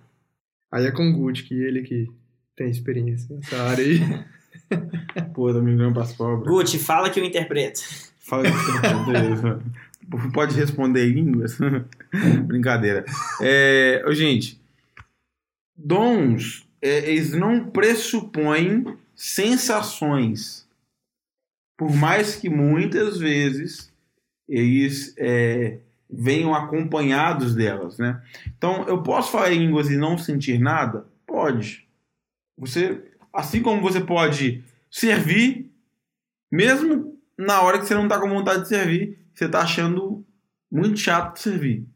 Aí 0.70 0.86
é 0.86 0.90
com 0.90 1.08
o 1.08 1.12
Gucci, 1.12 1.44
que 1.44 1.54
ele 1.54 1.82
que 1.82 2.08
tem 2.56 2.70
experiência 2.70 3.34
nessa 3.34 3.56
área 3.62 3.84
aí. 3.84 4.00
Pô, 5.34 5.52
Domingão 5.52 5.92
para 5.92 6.02
as 6.02 6.12
pobres. 6.12 6.48
Gucci, 6.48 6.78
fala 6.78 7.10
que 7.10 7.20
eu 7.20 7.24
interpreto. 7.24 7.80
Fala 8.18 8.44
que 8.44 8.50
você 8.50 8.92
não 8.92 9.04
pode 9.04 9.32
isso. 9.32 9.62
Pode 10.34 10.54
responder 10.56 11.08
em 11.08 11.12
línguas? 11.12 11.56
Brincadeira. 12.44 13.04
É, 13.40 14.04
gente, 14.10 14.60
dons, 15.76 16.68
é, 16.82 17.10
eles 17.10 17.32
não 17.32 17.70
pressupõem 17.70 18.98
sensações. 19.14 20.66
Por 21.78 21.94
mais 21.94 22.36
que 22.36 22.48
muitas 22.48 23.18
vezes 23.18 23.92
eles 24.48 25.14
é, 25.16 25.78
venham 26.10 26.54
acompanhados 26.54 27.54
delas, 27.54 27.96
né? 27.98 28.20
Então, 28.46 28.84
eu 28.86 29.02
posso 29.02 29.32
falar 29.32 29.52
em 29.52 29.60
línguas 29.60 29.90
e 29.90 29.96
não 29.96 30.18
sentir 30.18 30.58
nada? 30.58 31.06
Pode. 31.26 31.86
Você, 32.58 33.02
assim 33.32 33.62
como 33.62 33.80
você 33.80 34.00
pode 34.00 34.62
servir, 34.90 35.70
mesmo 36.50 37.18
na 37.38 37.62
hora 37.62 37.78
que 37.78 37.86
você 37.86 37.94
não 37.94 38.04
está 38.04 38.18
com 38.20 38.28
vontade 38.28 38.62
de 38.62 38.68
servir, 38.68 39.18
você 39.34 39.46
está 39.46 39.60
achando 39.60 40.24
muito 40.70 40.98
chato 40.98 41.34
de 41.34 41.40
servir. 41.40 41.86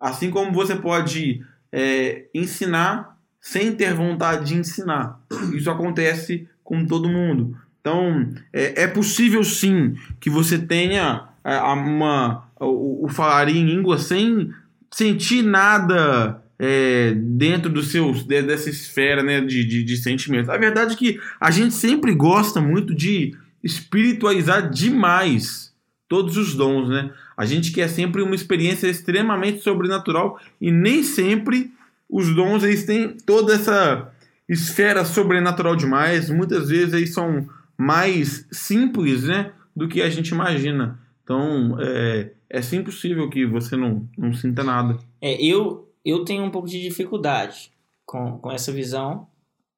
Assim 0.00 0.30
como 0.30 0.52
você 0.52 0.76
pode 0.76 1.44
é, 1.72 2.26
ensinar 2.34 3.18
sem 3.40 3.74
ter 3.74 3.94
vontade 3.94 4.46
de 4.46 4.54
ensinar. 4.54 5.20
Isso 5.54 5.70
acontece 5.70 6.48
com 6.62 6.86
todo 6.86 7.08
mundo. 7.08 7.56
Então, 7.80 8.28
é, 8.52 8.82
é 8.82 8.86
possível 8.86 9.42
sim 9.42 9.96
que 10.20 10.28
você 10.28 10.58
tenha 10.58 11.28
é, 11.42 11.58
uma, 11.58 12.48
o, 12.60 13.06
o 13.06 13.08
falar 13.08 13.48
em 13.48 13.64
língua 13.64 13.98
sem 13.98 14.52
sentir 14.90 15.42
nada 15.42 16.42
é, 16.58 17.12
dentro 17.14 17.70
dos 17.70 17.88
seus, 17.88 18.24
de- 18.24 18.42
dessa 18.42 18.68
esfera 18.68 19.22
né, 19.22 19.40
de, 19.40 19.64
de, 19.64 19.84
de 19.84 19.96
sentimentos. 19.96 20.48
A 20.50 20.56
verdade 20.58 20.94
é 20.94 20.96
que 20.96 21.20
a 21.40 21.50
gente 21.50 21.74
sempre 21.74 22.14
gosta 22.14 22.60
muito 22.60 22.94
de 22.94 23.34
espiritualizar 23.62 24.70
demais 24.70 25.72
todos 26.08 26.36
os 26.36 26.54
dons, 26.54 26.88
né? 26.88 27.10
A 27.36 27.44
gente 27.44 27.70
quer 27.70 27.88
sempre 27.88 28.22
uma 28.22 28.34
experiência 28.34 28.88
extremamente 28.88 29.60
sobrenatural 29.60 30.40
e 30.60 30.70
nem 30.72 31.02
sempre 31.02 31.70
os 32.08 32.34
dons 32.34 32.64
eles 32.64 32.84
têm 32.84 33.16
toda 33.26 33.54
essa 33.54 34.10
esfera 34.48 35.04
sobrenatural 35.04 35.76
demais. 35.76 36.30
Muitas 36.30 36.68
vezes 36.70 36.94
eles 36.94 37.12
são 37.12 37.46
mais 37.76 38.46
simples, 38.50 39.24
né, 39.24 39.52
do 39.76 39.86
que 39.86 40.02
a 40.02 40.08
gente 40.10 40.30
imagina. 40.30 40.98
Então, 41.22 41.76
é, 41.78 42.30
é 42.48 42.62
sim 42.62 42.82
possível 42.82 43.28
que 43.28 43.44
você 43.46 43.76
não, 43.76 44.08
não 44.16 44.32
sinta 44.32 44.64
nada. 44.64 44.96
É, 45.20 45.40
eu, 45.44 45.87
eu 46.08 46.24
tenho 46.24 46.44
um 46.44 46.50
pouco 46.50 46.68
de 46.68 46.80
dificuldade 46.80 47.70
com, 48.06 48.38
com 48.38 48.50
essa 48.50 48.72
visão, 48.72 49.28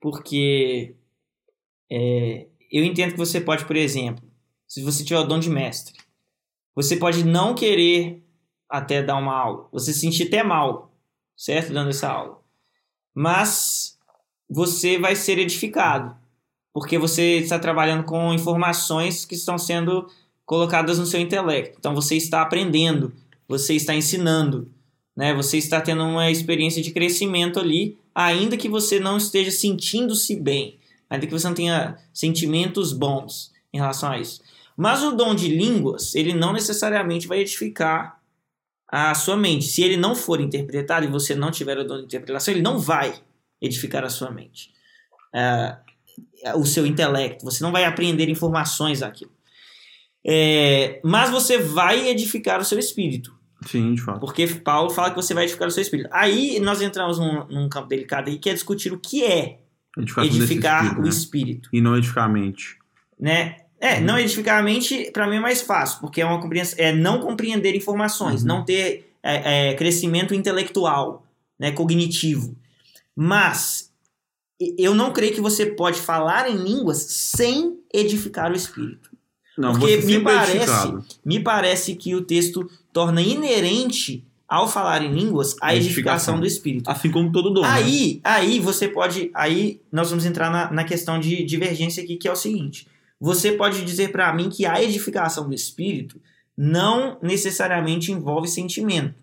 porque 0.00 0.94
é, 1.90 2.46
eu 2.70 2.84
entendo 2.84 3.12
que 3.12 3.18
você 3.18 3.40
pode, 3.40 3.64
por 3.64 3.76
exemplo, 3.76 4.24
se 4.66 4.82
você 4.82 5.02
tiver 5.04 5.18
o 5.18 5.24
dom 5.24 5.40
de 5.40 5.50
mestre, 5.50 5.98
você 6.74 6.96
pode 6.96 7.24
não 7.24 7.54
querer 7.54 8.22
até 8.68 9.02
dar 9.02 9.16
uma 9.16 9.34
aula, 9.34 9.68
você 9.72 9.92
se 9.92 10.00
sentir 10.00 10.28
até 10.28 10.42
mal, 10.42 10.94
certo? 11.36 11.72
Dando 11.72 11.90
essa 11.90 12.08
aula. 12.08 12.40
Mas 13.12 13.98
você 14.48 14.98
vai 14.98 15.16
ser 15.16 15.38
edificado, 15.38 16.16
porque 16.72 16.96
você 16.96 17.38
está 17.38 17.58
trabalhando 17.58 18.04
com 18.04 18.32
informações 18.32 19.24
que 19.24 19.34
estão 19.34 19.58
sendo 19.58 20.06
colocadas 20.46 20.98
no 20.98 21.06
seu 21.06 21.20
intelecto. 21.20 21.76
Então 21.78 21.94
você 21.94 22.16
está 22.16 22.42
aprendendo, 22.42 23.12
você 23.48 23.74
está 23.74 23.94
ensinando, 23.94 24.72
né? 25.16 25.34
Você 25.34 25.58
está 25.58 25.80
tendo 25.80 26.02
uma 26.02 26.30
experiência 26.30 26.82
de 26.82 26.92
crescimento 26.92 27.58
ali, 27.58 27.98
ainda 28.14 28.56
que 28.56 28.68
você 28.68 28.98
não 29.00 29.16
esteja 29.16 29.50
sentindo-se 29.50 30.36
bem, 30.36 30.78
ainda 31.08 31.26
que 31.26 31.32
você 31.32 31.46
não 31.46 31.54
tenha 31.54 31.98
sentimentos 32.12 32.92
bons 32.92 33.52
em 33.72 33.78
relação 33.78 34.10
a 34.10 34.18
isso. 34.18 34.42
Mas 34.76 35.02
o 35.02 35.12
dom 35.12 35.34
de 35.34 35.48
línguas, 35.48 36.14
ele 36.14 36.32
não 36.32 36.52
necessariamente 36.52 37.26
vai 37.26 37.40
edificar 37.40 38.20
a 38.88 39.14
sua 39.14 39.36
mente. 39.36 39.66
Se 39.66 39.82
ele 39.82 39.96
não 39.96 40.14
for 40.14 40.40
interpretado 40.40 41.04
e 41.04 41.08
você 41.08 41.34
não 41.34 41.50
tiver 41.50 41.78
o 41.78 41.84
dom 41.84 41.98
de 41.98 42.04
interpretação, 42.04 42.54
ele 42.54 42.62
não 42.62 42.78
vai 42.78 43.14
edificar 43.60 44.04
a 44.04 44.08
sua 44.08 44.30
mente. 44.30 44.72
É, 45.34 45.76
o 46.56 46.64
seu 46.64 46.86
intelecto. 46.86 47.44
Você 47.44 47.62
não 47.62 47.70
vai 47.70 47.84
aprender 47.84 48.28
informações 48.28 49.00
daquilo. 49.00 49.30
É, 50.26 51.00
mas 51.04 51.30
você 51.30 51.58
vai 51.58 52.08
edificar 52.08 52.60
o 52.60 52.64
seu 52.64 52.78
espírito. 52.78 53.38
Sim, 53.66 53.94
de 53.94 54.00
fato. 54.00 54.20
Porque 54.20 54.46
Paulo 54.46 54.90
fala 54.90 55.10
que 55.10 55.16
você 55.16 55.34
vai 55.34 55.44
edificar 55.44 55.68
o 55.68 55.70
seu 55.70 55.82
espírito. 55.82 56.08
Aí 56.12 56.58
nós 56.60 56.80
entramos 56.80 57.18
num, 57.18 57.44
num 57.46 57.68
campo 57.68 57.88
delicado 57.88 58.28
aí 58.30 58.38
que 58.38 58.48
é 58.48 58.54
discutir 58.54 58.92
o 58.92 58.98
que 58.98 59.24
é 59.24 59.58
edificar 60.22 60.82
espírito, 60.84 61.00
o 61.00 61.02
né? 61.04 61.08
espírito. 61.08 61.68
E 61.72 61.80
não 61.80 61.96
edificar 61.96 62.24
a 62.24 62.28
mente. 62.28 62.78
Né? 63.18 63.56
É, 63.78 64.00
não 64.00 64.18
edificar 64.18 64.58
a 64.58 64.62
mente, 64.62 65.10
para 65.12 65.26
mim 65.26 65.36
é 65.36 65.40
mais 65.40 65.62
fácil, 65.62 66.00
porque 66.00 66.20
é 66.20 66.26
uma 66.26 66.40
compreensão, 66.40 66.78
é 66.78 66.92
não 66.92 67.20
compreender 67.20 67.74
informações, 67.74 68.42
Uhum. 68.42 68.48
não 68.48 68.64
ter 68.64 69.14
é, 69.22 69.70
é, 69.70 69.74
crescimento 69.74 70.34
intelectual, 70.34 71.26
né, 71.58 71.72
cognitivo. 71.72 72.54
Mas 73.16 73.90
eu 74.78 74.94
não 74.94 75.12
creio 75.12 75.34
que 75.34 75.40
você 75.40 75.66
pode 75.66 76.00
falar 76.00 76.50
em 76.50 76.56
línguas 76.56 76.98
sem 76.98 77.78
edificar 77.92 78.50
o 78.52 78.54
espírito. 78.54 79.10
Não, 79.56 79.72
Porque 79.72 79.98
me 79.98 80.16
é 80.16 80.20
parece, 80.20 80.56
edificado. 80.56 81.04
me 81.24 81.40
parece 81.40 81.94
que 81.94 82.14
o 82.14 82.22
texto 82.22 82.70
torna 82.92 83.22
inerente 83.22 84.24
ao 84.48 84.68
falar 84.68 85.02
em 85.02 85.12
línguas 85.14 85.54
a 85.60 85.68
A 85.68 85.76
edificação 85.76 86.34
edificação. 86.34 86.40
do 86.40 86.46
espírito. 86.46 86.90
Assim 86.90 87.10
como 87.10 87.30
todo 87.30 87.50
dom. 87.50 87.62
né? 87.62 87.68
Aí, 87.68 88.20
aí 88.24 88.58
você 88.58 88.88
pode. 88.88 89.30
Aí 89.34 89.80
nós 89.92 90.10
vamos 90.10 90.24
entrar 90.26 90.50
na, 90.50 90.70
na 90.72 90.84
questão 90.84 91.20
de 91.20 91.44
divergência 91.44 92.02
aqui, 92.02 92.16
que 92.16 92.26
é 92.26 92.32
o 92.32 92.36
seguinte: 92.36 92.88
você 93.20 93.52
pode 93.52 93.84
dizer 93.84 94.10
para 94.10 94.32
mim 94.34 94.48
que 94.50 94.66
a 94.66 94.82
edificação 94.82 95.48
do 95.48 95.54
espírito 95.54 96.20
não 96.56 97.16
necessariamente 97.22 98.10
envolve 98.10 98.48
sentimento, 98.48 99.22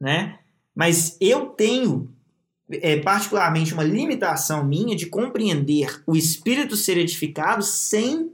né? 0.00 0.38
Mas 0.74 1.16
eu 1.20 1.46
tenho 1.46 2.10
é, 2.70 2.98
particularmente 3.00 3.74
uma 3.74 3.84
limitação 3.84 4.64
minha 4.64 4.96
de 4.96 5.06
compreender 5.06 6.02
o 6.06 6.16
espírito 6.16 6.74
ser 6.74 6.96
edificado 6.96 7.62
sem 7.62 8.32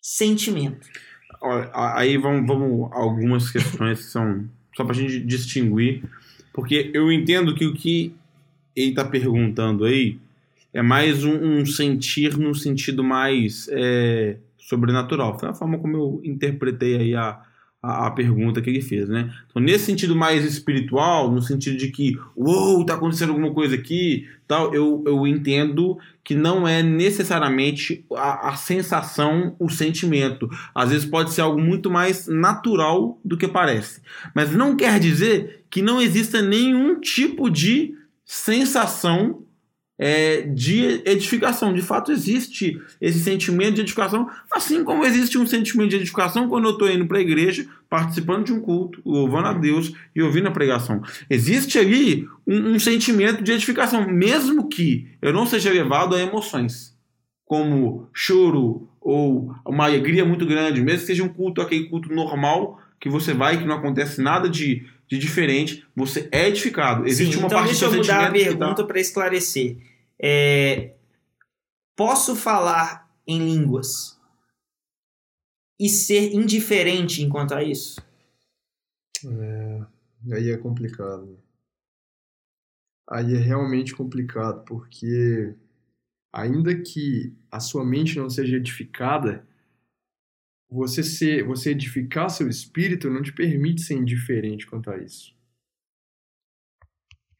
sentimento. 0.00 0.86
A- 1.42 1.98
Aí 2.00 2.16
vamos, 2.16 2.46
vamos 2.46 2.90
algumas 2.92 3.50
questões 3.50 3.98
que 3.98 4.04
são 4.06 4.44
só 4.76 4.84
pra 4.84 4.94
gente 4.94 5.20
distinguir, 5.20 6.02
porque 6.52 6.90
eu 6.94 7.10
entendo 7.12 7.54
que 7.54 7.66
o 7.66 7.74
que 7.74 8.14
ele 8.76 8.92
tá 8.94 9.04
perguntando 9.04 9.84
aí 9.84 10.18
é 10.72 10.82
mais 10.82 11.24
um, 11.24 11.60
um 11.60 11.66
sentir 11.66 12.36
no 12.38 12.54
sentido 12.54 13.02
mais 13.02 13.68
é, 13.72 14.36
sobrenatural. 14.58 15.38
Foi 15.38 15.48
a 15.48 15.54
forma 15.54 15.78
como 15.78 15.96
eu 15.96 16.20
interpretei 16.24 16.96
aí 16.96 17.14
a, 17.14 17.40
a, 17.82 18.06
a 18.06 18.10
pergunta 18.10 18.60
que 18.60 18.70
ele 18.70 18.80
fez, 18.80 19.08
né? 19.08 19.32
Então, 19.48 19.62
nesse 19.62 19.84
sentido 19.84 20.14
mais 20.16 20.44
espiritual, 20.44 21.30
no 21.30 21.40
sentido 21.40 21.76
de 21.76 21.88
que, 21.88 22.18
uou, 22.36 22.84
tá 22.84 22.94
acontecendo 22.94 23.30
alguma 23.30 23.52
coisa 23.52 23.74
aqui, 23.74 24.26
tal, 24.46 24.74
eu, 24.74 25.02
eu 25.06 25.26
entendo 25.26 25.98
que 26.24 26.34
não 26.34 26.66
é 26.66 26.82
necessariamente 26.82 28.04
a, 28.14 28.50
a 28.50 28.56
sensação, 28.56 29.54
o 29.58 29.68
sentimento. 29.68 30.48
Às 30.74 30.90
vezes 30.90 31.06
pode 31.06 31.32
ser 31.32 31.42
algo 31.42 31.60
muito 31.60 31.90
mais 31.90 32.26
natural 32.26 33.18
do 33.24 33.36
que 33.36 33.46
parece. 33.46 34.02
Mas 34.34 34.52
não 34.52 34.76
quer 34.76 34.98
dizer 34.98 35.64
que 35.70 35.80
não 35.80 36.00
exista 36.00 36.42
nenhum 36.42 37.00
tipo 37.00 37.48
de 37.48 37.94
sensação 38.24 39.42
é, 39.98 40.42
de 40.42 41.02
edificação. 41.04 41.74
De 41.74 41.82
fato, 41.82 42.12
existe 42.12 42.80
esse 43.00 43.18
sentimento 43.18 43.74
de 43.74 43.80
edificação, 43.80 44.30
assim 44.50 44.84
como 44.84 45.04
existe 45.04 45.36
um 45.36 45.46
sentimento 45.46 45.90
de 45.90 45.96
edificação 45.96 46.48
quando 46.48 46.66
eu 46.66 46.72
estou 46.72 46.90
indo 46.90 47.06
para 47.06 47.18
a 47.18 47.22
igreja, 47.22 47.66
participando 47.90 48.44
de 48.46 48.52
um 48.52 48.60
culto, 48.60 49.02
louvando 49.04 49.48
a 49.48 49.52
Deus 49.52 49.92
e 50.14 50.22
ouvindo 50.22 50.48
a 50.48 50.52
pregação. 50.52 51.02
Existe 51.28 51.78
ali 51.78 52.28
um, 52.46 52.74
um 52.74 52.78
sentimento 52.78 53.42
de 53.42 53.52
edificação, 53.52 54.06
mesmo 54.08 54.68
que 54.68 55.08
eu 55.20 55.32
não 55.32 55.44
seja 55.46 55.72
levado 55.72 56.14
a 56.14 56.20
emoções, 56.20 56.96
como 57.44 58.08
choro 58.12 58.88
ou 59.00 59.54
uma 59.66 59.84
alegria 59.84 60.24
muito 60.24 60.46
grande, 60.46 60.82
mesmo 60.82 61.00
que 61.00 61.06
seja 61.06 61.24
um 61.24 61.28
culto, 61.28 61.60
aquele 61.60 61.84
culto 61.84 62.12
normal 62.12 62.80
que 63.00 63.08
você 63.08 63.32
vai, 63.32 63.56
que 63.58 63.64
não 63.64 63.76
acontece 63.76 64.20
nada 64.20 64.48
de, 64.48 64.84
de 65.08 65.18
diferente, 65.18 65.84
você 65.94 66.28
é 66.30 66.48
edificado. 66.48 67.06
Existe 67.06 67.34
Sim, 67.34 67.38
uma 67.38 67.46
então 67.46 67.58
parte 67.58 67.70
deixa 67.70 67.86
eu 67.86 67.92
mudar 67.92 68.20
a 68.20 68.26
tá- 68.26 68.32
pergunta 68.32 68.84
para 68.84 69.00
esclarecer. 69.00 69.76
É, 70.20 70.96
posso 71.96 72.34
falar 72.34 73.08
em 73.26 73.38
línguas 73.38 74.18
e 75.78 75.88
ser 75.88 76.32
indiferente 76.32 77.22
enquanto 77.22 77.54
a 77.54 77.62
isso? 77.62 78.00
Aí 80.32 80.50
é 80.50 80.56
complicado. 80.56 81.38
Aí 83.08 83.34
é 83.34 83.38
realmente 83.38 83.94
complicado, 83.94 84.64
porque 84.64 85.54
ainda 86.32 86.74
que 86.82 87.34
a 87.50 87.60
sua 87.60 87.84
mente 87.84 88.18
não 88.18 88.28
seja 88.28 88.56
edificada, 88.56 89.46
você 90.70 91.02
ser, 91.02 91.44
você 91.44 91.70
edificar 91.70 92.28
seu 92.28 92.48
espírito 92.48 93.08
não 93.08 93.22
te 93.22 93.32
permite 93.32 93.80
ser 93.80 93.94
indiferente 93.94 94.66
quanto 94.66 94.90
a 94.90 94.98
isso. 94.98 95.37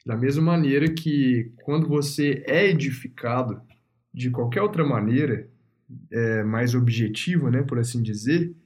Da 0.09 0.16
mesma 0.16 0.42
maneira 0.42 0.88
que 0.88 1.52
quando 1.64 1.86
você 1.86 2.42
é 2.46 2.66
edificado 2.66 3.61
de 4.12 4.30
qualquer 4.30 4.62
outra 4.62 4.82
maneira, 4.82 5.46
é, 6.11 6.42
mais 6.42 6.74
objetiva, 6.74 7.50
né, 7.50 7.62
por 7.62 7.78
assim 7.78 8.00
dizer, 8.00 8.56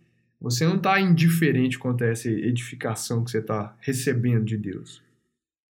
você 0.41 0.65
não 0.65 0.77
está 0.77 1.01
indiferente 1.01 1.81
quanto 1.81 2.05
a 2.05 2.07
essa 2.07 2.29
edificação 2.29 3.25
que 3.25 3.31
você 3.33 3.39
está 3.39 3.77
recebendo 3.81 4.45
de 4.45 4.57
Deus. 4.57 5.03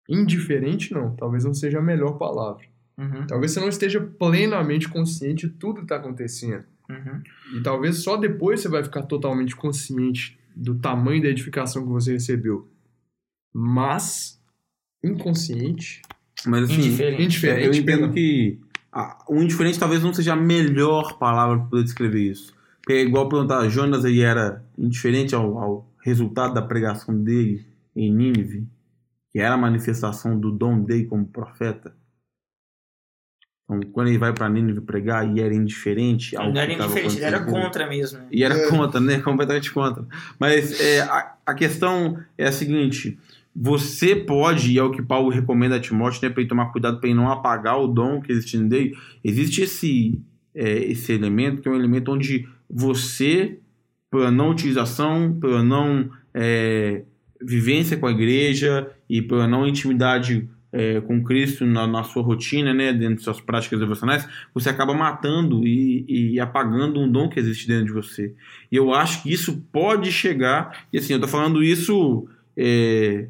Indiferente, 0.09 0.91
não. 0.91 1.15
Talvez 1.15 1.43
não 1.43 1.53
seja 1.53 1.77
a 1.77 1.83
melhor 1.83 2.17
palavra. 2.17 2.65
Uhum, 2.97 3.27
Talvez 3.27 3.51
você 3.51 3.59
não 3.59 3.69
esteja 3.69 4.01
plenamente 4.01 4.89
consciente 4.89 5.47
de 5.47 5.53
tudo 5.53 5.75
que 5.75 5.83
está 5.83 5.97
acontecendo. 5.97 6.65
uhum. 6.89 7.21
E 7.59 7.61
talvez 7.61 7.97
só 7.97 8.17
depois 8.17 8.61
você 8.61 8.67
vai 8.67 8.83
ficar 8.83 9.03
totalmente 9.03 9.55
consciente 9.55 10.35
do 10.55 10.73
tamanho 10.79 11.21
da 11.21 11.29
edificação 11.29 11.83
que 11.83 11.89
você 11.89 12.13
recebeu. 12.13 12.67
Mas, 13.53 14.38
inconsciente, 15.03 16.01
Mas 16.45 16.63
assim, 16.63 16.75
Indiferente. 16.75 17.23
indiferente. 17.23 17.65
eu 17.67 17.73
entendo 17.73 18.13
que 18.13 18.59
a- 18.91 19.23
o 19.27 19.41
indiferente 19.41 19.77
talvez 19.79 20.01
não 20.03 20.13
seja 20.13 20.33
a 20.33 20.35
melhor 20.37 21.17
palavra 21.17 21.57
para 21.57 21.65
poder 21.67 21.83
descrever 21.83 22.21
isso. 22.31 22.53
Porque 22.81 22.93
é 22.93 23.01
igual 23.01 23.27
perguntar, 23.29 23.67
Jonas 23.69 24.05
ele 24.05 24.21
era 24.21 24.63
indiferente 24.77 25.35
ao, 25.35 25.57
ao 25.57 25.91
resultado 26.03 26.53
da 26.53 26.61
pregação 26.61 27.15
dele 27.23 27.65
em 27.95 28.11
Nínive, 28.13 28.65
que 29.31 29.39
era 29.39 29.55
a 29.55 29.57
manifestação 29.57 30.39
do 30.39 30.49
dom 30.51 30.81
dele 30.81 31.05
como 31.05 31.25
profeta. 31.27 31.93
Então, 33.65 33.79
quando 33.91 34.07
ele 34.07 34.17
vai 34.17 34.33
para 34.33 34.49
Nínive 34.49 34.81
pregar 34.81 35.27
e 35.29 35.39
era 35.41 35.53
indiferente 35.53 36.35
ao 36.35 36.51
Não 36.51 36.59
era 36.59 36.73
indiferente, 36.73 37.17
ele 37.17 37.25
era 37.25 37.43
contra 37.45 37.85
mesmo. 37.87 38.17
né? 38.19 38.27
E 38.31 38.43
era 38.43 38.55
É. 38.55 38.69
contra, 38.69 38.99
né? 38.99 39.19
Completamente 39.19 39.71
contra. 39.71 40.03
Mas 40.39 40.79
é, 40.81 41.01
a, 41.01 41.35
a 41.45 41.53
questão 41.53 42.17
é 42.37 42.47
a 42.47 42.51
seguinte: 42.51 43.19
você 43.61 44.15
pode, 44.15 44.71
e 44.71 44.77
é 44.77 44.83
o 44.83 44.89
que 44.89 45.01
Paulo 45.01 45.29
recomenda 45.29 45.75
a 45.75 45.79
Timóteo, 45.81 46.21
né, 46.23 46.29
para 46.29 46.39
ele 46.39 46.47
tomar 46.47 46.71
cuidado 46.71 46.97
para 46.97 47.09
ele 47.09 47.17
não 47.17 47.29
apagar 47.29 47.77
o 47.77 47.87
dom 47.87 48.21
que 48.21 48.31
existe 48.31 48.57
nele. 48.57 48.95
Existe 49.21 49.63
esse, 49.63 50.17
é, 50.55 50.85
esse 50.85 51.11
elemento 51.11 51.61
que 51.61 51.67
é 51.67 51.71
um 51.71 51.75
elemento 51.75 52.09
onde 52.09 52.47
você 52.69 53.59
pela 54.09 54.31
não 54.31 54.51
utilização, 54.51 55.37
pela 55.41 55.61
não 55.61 56.09
é, 56.33 57.03
vivência 57.41 57.97
com 57.97 58.07
a 58.07 58.11
igreja 58.11 58.89
e 59.09 59.21
pela 59.21 59.45
não 59.45 59.67
intimidade 59.67 60.49
é, 60.71 61.01
com 61.01 61.21
Cristo 61.21 61.65
na, 61.65 61.85
na, 61.85 62.03
sua 62.05 62.23
rotina, 62.23 62.73
né, 62.73 62.93
dentro 62.93 63.17
de 63.17 63.23
suas 63.23 63.41
práticas 63.41 63.77
devocionais, 63.77 64.25
você 64.53 64.69
acaba 64.69 64.93
matando 64.93 65.67
e, 65.67 66.05
e, 66.07 66.39
apagando 66.39 67.01
um 67.01 67.11
dom 67.11 67.27
que 67.27 67.41
existe 67.41 67.67
dentro 67.67 67.87
de 67.87 67.91
você. 67.91 68.33
E 68.71 68.77
eu 68.77 68.93
acho 68.93 69.21
que 69.21 69.33
isso 69.33 69.61
pode 69.69 70.13
chegar, 70.13 70.85
e 70.93 70.97
assim, 70.97 71.11
eu 71.11 71.19
tô 71.19 71.27
falando 71.27 71.61
isso 71.61 72.25
é, 72.55 73.27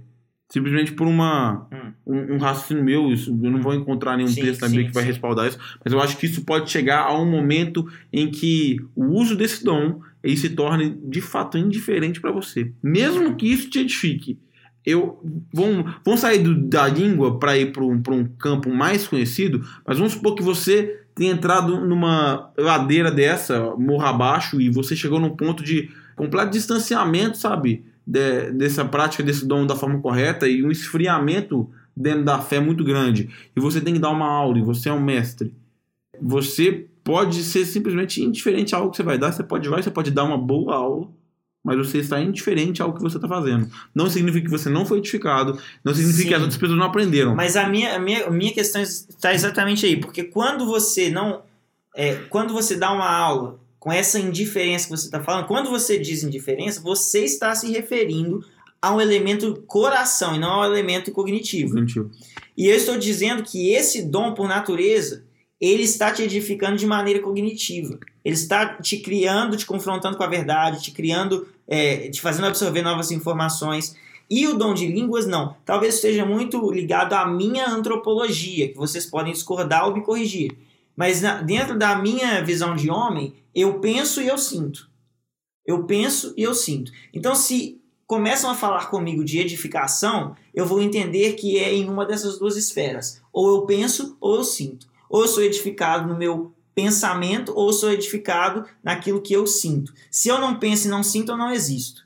simplesmente 0.49 0.91
por 0.93 1.07
uma, 1.07 1.67
hum. 1.71 1.91
um, 2.07 2.35
um, 2.35 2.37
raciocínio 2.37 2.83
meu, 2.83 3.11
isso, 3.11 3.29
eu 3.29 3.51
não 3.51 3.61
vou 3.61 3.73
encontrar 3.73 4.17
nenhum 4.17 4.29
sim, 4.29 4.41
texto 4.41 4.61
na 4.61 4.67
Bíblia 4.67 4.87
que 4.87 4.93
vai 4.93 5.03
respaldar 5.03 5.47
isso, 5.47 5.59
mas 5.83 5.93
eu 5.93 6.01
acho 6.01 6.17
que 6.17 6.25
isso 6.25 6.43
pode 6.43 6.69
chegar 6.69 7.01
a 7.01 7.17
um 7.17 7.29
momento 7.29 7.87
em 8.11 8.29
que 8.29 8.77
o 8.95 9.05
uso 9.05 9.35
desse 9.35 9.63
dom 9.63 10.01
ele 10.21 10.35
se 10.35 10.49
torne 10.49 10.97
de 11.05 11.21
fato 11.21 11.57
indiferente 11.57 12.19
para 12.19 12.31
você, 12.31 12.73
mesmo 12.83 13.35
que 13.35 13.47
isso 13.47 13.69
te 13.69 13.79
edifique 13.79 14.39
eu 14.85 15.21
vamos, 15.53 15.93
vamos 16.03 16.19
sair 16.19 16.39
do, 16.39 16.55
da 16.55 16.87
língua 16.87 17.37
para 17.37 17.57
ir 17.57 17.71
para 17.71 17.83
um, 17.83 18.01
um 18.09 18.25
campo 18.37 18.69
mais 18.69 19.07
conhecido, 19.07 19.63
mas 19.85 19.97
vamos 19.97 20.13
supor 20.13 20.35
que 20.35 20.43
você 20.43 21.03
tenha 21.13 21.33
entrado 21.33 21.85
numa 21.85 22.51
ladeira 22.57 23.11
dessa, 23.11 23.75
morra 23.77 24.09
abaixo, 24.09 24.59
e 24.61 24.69
você 24.69 24.95
chegou 24.95 25.19
num 25.19 25.35
ponto 25.35 25.63
de 25.63 25.89
completo 26.15 26.51
distanciamento, 26.51 27.37
sabe? 27.37 27.83
De, 28.09 28.51
dessa 28.53 28.83
prática, 28.83 29.21
desse 29.21 29.45
dom 29.45 29.67
da 29.67 29.75
forma 29.75 30.01
correta 30.01 30.47
e 30.47 30.63
um 30.65 30.71
esfriamento 30.71 31.69
dentro 31.95 32.23
da 32.23 32.39
fé 32.39 32.59
muito 32.59 32.83
grande. 32.83 33.29
E 33.55 33.59
você 33.59 33.79
tem 33.79 33.93
que 33.93 33.99
dar 33.99 34.09
uma 34.09 34.25
aula, 34.25 34.57
e 34.57 34.63
você 34.63 34.89
é 34.89 34.93
um 34.93 34.99
mestre. 34.99 35.53
Você 36.19 36.87
pode 37.03 37.43
ser 37.43 37.65
simplesmente 37.65 38.23
indiferente 38.23 38.73
ao 38.73 38.89
que 38.89 38.97
você 38.97 39.03
vai 39.03 39.17
dar, 39.19 39.31
você 39.31 39.43
pode 39.43 39.69
vai, 39.69 39.83
você 39.83 39.91
pode 39.91 40.09
dar 40.09 40.23
uma 40.23 40.37
boa 40.37 40.75
aula, 40.75 41.07
mas 41.63 41.77
você 41.77 41.99
está 41.99 42.19
indiferente 42.19 42.81
ao 42.81 42.93
que 42.93 43.01
você 43.01 43.17
está 43.17 43.27
fazendo. 43.27 43.69
Não 43.93 44.09
significa 44.09 44.45
que 44.45 44.51
você 44.51 44.69
não 44.69 44.87
foi 44.87 44.97
edificado, 44.97 45.59
não 45.83 45.93
significa 45.93 46.23
Sim. 46.23 46.27
que 46.29 46.33
as 46.33 46.41
outras 46.41 46.59
pessoas 46.59 46.79
não 46.79 46.87
aprenderam. 46.87 47.35
Mas 47.35 47.55
a 47.55 47.69
minha, 47.69 47.95
a 47.95 47.99
minha, 47.99 48.25
a 48.25 48.31
minha 48.31 48.53
questão 48.53 48.81
está 48.81 49.33
exatamente 49.33 49.85
aí, 49.85 49.97
porque 49.97 50.23
quando 50.23 50.65
você 50.65 51.09
não. 51.11 51.43
É, 51.95 52.15
quando 52.29 52.53
você 52.53 52.75
dá 52.75 52.91
uma 52.91 53.09
aula 53.09 53.58
com 53.79 53.91
essa 53.91 54.19
indiferença 54.19 54.85
que 54.85 54.91
você 54.91 55.05
está 55.05 55.21
falando, 55.23 55.47
quando 55.47 55.69
você 55.69 55.97
diz 55.97 56.23
indiferença, 56.23 56.81
você 56.81 57.23
está 57.23 57.55
se 57.55 57.71
referindo 57.71 58.43
a 58.81 58.93
um 58.93 58.99
elemento 58.99 59.63
coração 59.67 60.35
e 60.35 60.39
não 60.39 60.51
ao 60.51 60.65
elemento 60.65 61.11
cognitivo. 61.11 61.71
cognitivo. 61.71 62.11
E 62.57 62.67
eu 62.67 62.75
estou 62.75 62.97
dizendo 62.97 63.43
que 63.43 63.71
esse 63.71 64.01
dom, 64.01 64.33
por 64.33 64.47
natureza, 64.47 65.23
ele 65.59 65.83
está 65.83 66.11
te 66.11 66.21
edificando 66.21 66.77
de 66.77 66.85
maneira 66.85 67.19
cognitiva. 67.19 67.99
Ele 68.23 68.35
está 68.35 68.75
te 68.75 68.97
criando, 68.97 69.57
te 69.57 69.65
confrontando 69.65 70.17
com 70.17 70.23
a 70.23 70.27
verdade, 70.27 70.81
te 70.81 70.91
criando, 70.91 71.47
é, 71.67 72.09
te 72.09 72.21
fazendo 72.21 72.47
absorver 72.47 72.81
novas 72.81 73.11
informações. 73.11 73.95
E 74.29 74.47
o 74.47 74.57
dom 74.57 74.73
de 74.73 74.87
línguas, 74.87 75.25
não. 75.25 75.55
Talvez 75.65 75.95
esteja 75.95 76.25
muito 76.25 76.71
ligado 76.71 77.13
à 77.13 77.25
minha 77.25 77.67
antropologia, 77.67 78.69
que 78.69 78.77
vocês 78.77 79.05
podem 79.05 79.33
discordar 79.33 79.87
ou 79.87 79.93
me 79.93 80.01
corrigir. 80.01 80.55
Mas 80.99 81.21
na, 81.21 81.41
dentro 81.41 81.79
da 81.79 81.97
minha 81.97 82.43
visão 82.43 82.75
de 82.75 82.91
homem, 82.91 83.33
eu 83.55 83.79
penso 83.79 84.21
e 84.21 84.27
eu 84.27 84.37
sinto. 84.37 84.89
Eu 85.65 85.85
penso 85.85 86.33
e 86.35 86.43
eu 86.43 86.53
sinto. 86.53 86.91
Então, 87.13 87.33
se 87.35 87.81
começam 88.05 88.51
a 88.51 88.53
falar 88.53 88.89
comigo 88.89 89.23
de 89.23 89.39
edificação, 89.39 90.35
eu 90.53 90.65
vou 90.65 90.81
entender 90.81 91.35
que 91.35 91.57
é 91.57 91.73
em 91.73 91.89
uma 91.89 92.05
dessas 92.05 92.37
duas 92.37 92.57
esferas. 92.57 93.21
Ou 93.31 93.47
eu 93.47 93.61
penso 93.65 94.17
ou 94.19 94.35
eu 94.35 94.43
sinto. 94.43 94.89
Ou 95.09 95.21
eu 95.21 95.29
sou 95.29 95.41
edificado 95.41 96.05
no 96.05 96.17
meu 96.17 96.53
pensamento 96.75 97.53
ou 97.55 97.71
sou 97.71 97.91
edificado 97.91 98.65
naquilo 98.83 99.21
que 99.21 99.31
eu 99.33 99.47
sinto. 99.47 99.93
Se 100.11 100.27
eu 100.27 100.37
não 100.37 100.59
penso 100.59 100.87
e 100.87 100.91
não 100.91 101.01
sinto, 101.01 101.31
eu 101.31 101.37
não 101.37 101.49
existo. 101.49 102.05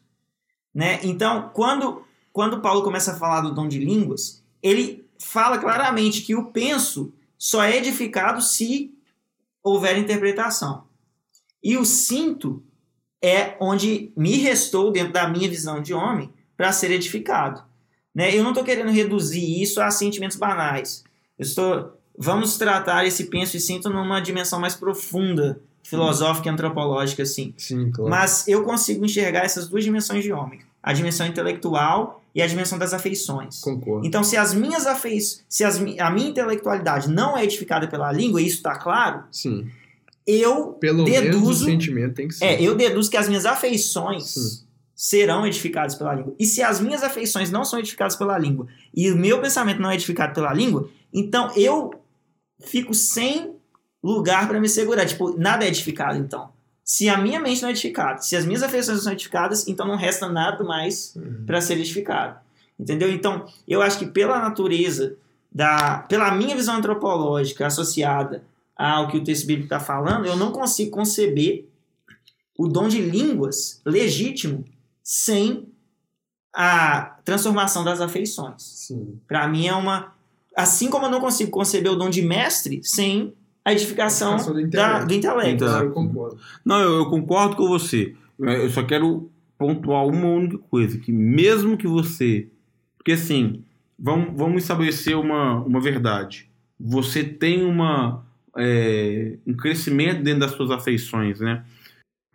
Né? 0.72 1.00
Então, 1.02 1.50
quando, 1.52 2.04
quando 2.32 2.62
Paulo 2.62 2.84
começa 2.84 3.14
a 3.14 3.18
falar 3.18 3.42
do 3.42 3.56
dom 3.56 3.68
de 3.68 3.80
línguas, 3.80 4.44
ele 4.62 5.04
fala 5.18 5.58
claramente 5.58 6.22
que 6.22 6.36
o 6.36 6.46
penso 6.52 7.12
só 7.44 7.62
é 7.62 7.76
edificado 7.76 8.42
se 8.42 8.94
houver 9.62 9.98
interpretação. 9.98 10.86
E 11.62 11.76
o 11.76 11.84
sinto 11.84 12.64
é 13.22 13.58
onde 13.60 14.14
me 14.16 14.38
restou, 14.38 14.94
dentro 14.94 15.12
da 15.12 15.28
minha 15.28 15.50
visão 15.50 15.82
de 15.82 15.94
homem, 15.94 16.32
para 16.56 16.72
ser 16.72 16.90
edificado. 16.90 17.62
Né? 18.16 18.34
Eu 18.34 18.44
não 18.44 18.52
estou 18.52 18.64
querendo 18.64 18.92
reduzir 18.92 19.62
isso 19.62 19.82
a 19.82 19.92
sentimentos 19.92 20.38
banais. 20.38 21.04
Eu 21.38 21.44
estou 21.44 22.00
vamos 22.18 22.58
tratar 22.58 23.06
esse 23.06 23.26
penso 23.26 23.58
e 23.58 23.60
sinto 23.60 23.90
numa 23.90 24.22
dimensão 24.22 24.58
mais 24.58 24.76
profunda, 24.76 25.60
filosófica 25.84 26.48
e 26.48 26.52
antropológica, 26.52 27.24
assim. 27.24 27.54
Sim, 27.58 27.92
claro. 27.92 28.10
Mas 28.10 28.48
eu 28.48 28.64
consigo 28.64 29.04
enxergar 29.04 29.42
essas 29.42 29.68
duas 29.68 29.84
dimensões 29.84 30.24
de 30.24 30.32
homem. 30.32 30.62
A 30.84 30.94
dimensão 30.94 31.26
intelectual 31.26 32.22
e 32.36 32.42
a 32.42 32.48
dimensão 32.48 32.78
das 32.78 32.94
afeições. 32.94 33.62
Concordo. 33.62 34.06
Então, 34.06 34.24
se 34.24 34.36
as 34.36 34.54
minhas 34.54 34.86
afeições, 34.86 35.46
se 35.48 35.64
as, 35.64 35.78
a 35.78 36.10
minha 36.10 36.30
intelectualidade 36.30 37.10
não 37.10 37.38
é 37.38 37.44
edificada 37.44 37.88
pela 37.88 38.12
língua, 38.12 38.42
e 38.42 38.48
isso 38.48 38.58
está 38.58 38.78
claro, 38.78 39.24
Sim. 39.32 39.68
eu 40.28 40.74
Pelo 40.74 41.06
deduzo... 41.06 41.40
menos 41.40 41.62
o 41.62 41.66
sentimento 41.66 42.16
tem 42.16 42.28
que 42.28 42.34
ser. 42.34 42.46
É, 42.46 42.62
eu 42.62 42.76
deduzo 42.76 43.10
que 43.10 43.18
as 43.18 43.28
minhas 43.28 43.46
afeições... 43.46 44.30
Sim 44.30 44.74
serão 44.96 45.46
edificadas 45.46 45.96
pela 45.96 46.14
língua. 46.14 46.34
E 46.40 46.46
se 46.46 46.62
as 46.62 46.80
minhas 46.80 47.04
afeições 47.04 47.52
não 47.52 47.66
são 47.66 47.78
edificadas 47.78 48.16
pela 48.16 48.38
língua 48.38 48.68
e 48.94 49.12
o 49.12 49.18
meu 49.18 49.42
pensamento 49.42 49.82
não 49.82 49.92
é 49.92 49.96
edificado 49.96 50.34
pela 50.34 50.54
língua, 50.54 50.90
então 51.12 51.52
eu 51.58 51.92
fico 52.62 52.94
sem 52.94 53.54
lugar 54.02 54.48
para 54.48 54.62
me 54.62 54.70
segurar. 54.70 55.06
Tipo, 55.06 55.38
nada 55.38 55.66
é 55.66 55.68
edificado, 55.68 56.18
então. 56.18 56.53
Se 56.84 57.08
a 57.08 57.18
minha 57.18 57.40
mente 57.40 57.62
não 57.62 57.70
é 57.70 57.72
edificada, 57.72 58.22
se 58.22 58.36
as 58.36 58.46
minhas 58.46 58.62
afeições 58.62 58.98
não 58.98 59.04
são 59.04 59.14
edificadas, 59.14 59.68
então 59.68 59.88
não 59.88 59.96
resta 59.96 60.28
nada 60.28 60.64
mais 60.64 61.16
uhum. 61.16 61.44
para 61.46 61.62
ser 61.62 61.76
edificado. 61.76 62.40
Entendeu? 62.80 63.12
Então, 63.12 63.46
eu 63.68 63.82
acho 63.82 64.00
que 64.00 64.06
pela 64.06 64.40
natureza, 64.40 65.16
da, 65.52 66.00
pela 66.10 66.32
minha 66.32 66.56
visão 66.56 66.76
antropológica 66.76 67.68
associada 67.68 68.44
ao 68.76 69.08
que 69.08 69.18
o 69.18 69.24
texto 69.24 69.46
bíblico 69.46 69.68
está 69.68 69.80
falando, 69.80 70.26
eu 70.26 70.36
não 70.36 70.52
consigo 70.52 70.92
conceber 70.92 71.70
o 72.58 72.68
dom 72.68 72.88
de 72.88 73.02
línguas 73.02 73.82
legítimo 73.86 74.66
sem 75.02 75.68
a 76.52 77.18
transformação 77.24 77.84
das 77.84 78.02
afeições. 78.02 78.92
Para 79.28 79.48
mim 79.48 79.68
é 79.68 79.74
uma 79.74 80.14
Assim 80.56 80.90
como 80.90 81.08
eu 81.08 81.12
não 81.12 81.20
consigo 81.20 81.50
conceber 81.50 81.92
o 81.92 81.96
dom 81.96 82.10
de 82.10 82.22
mestre 82.22 82.82
sem 82.84 83.34
a 83.66 83.72
edificação, 83.72 84.36
do 84.38 84.60
intelecto. 84.60 84.76
Da, 84.76 85.06
do 85.06 85.14
intelecto. 85.14 85.64
Então, 85.64 85.84
eu 85.84 85.92
concordo. 85.92 86.38
Não, 86.66 86.80
eu, 86.80 86.96
eu, 86.98 87.06
concordo 87.10 87.56
com 87.56 87.68
você. 87.68 88.14
Eu 88.40 88.70
só 88.70 88.84
quero 88.84 89.32
pontuar 89.58 90.06
uma 90.06 90.28
única 90.28 90.58
coisa, 90.58 90.98
que 90.98 91.12
mesmo 91.12 91.78
que 91.78 91.88
você... 91.88 92.50
Porque 92.98 93.14
assim, 93.14 93.64
vamos, 93.98 94.36
vamos 94.36 94.64
estabelecer 94.64 95.16
uma, 95.16 95.60
uma 95.60 95.80
verdade. 95.80 96.50
Você 96.80 97.24
tem 97.24 97.64
uma, 97.64 98.26
é, 98.58 99.38
um 99.48 99.54
crescimento 99.54 100.24
dentro 100.24 100.42
das 100.42 100.52
suas 100.52 100.72
afeições, 100.72 101.40
né? 101.40 101.64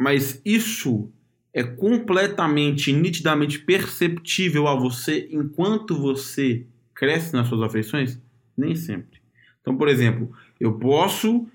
Mas 0.00 0.40
isso 0.44 1.10
é 1.52 1.62
completamente, 1.62 2.92
nitidamente 2.92 3.58
perceptível 3.58 4.68
a 4.68 4.74
você 4.74 5.28
enquanto 5.30 5.98
você 5.98 6.64
cresce 6.94 7.34
nas 7.34 7.48
suas 7.48 7.62
afeições? 7.62 8.18
Nem 8.56 8.74
sempre. 8.74 9.20
Então, 9.60 9.76
por 9.76 9.88
exemplo, 9.88 10.32
eu 10.60 10.78
posso 10.78 11.46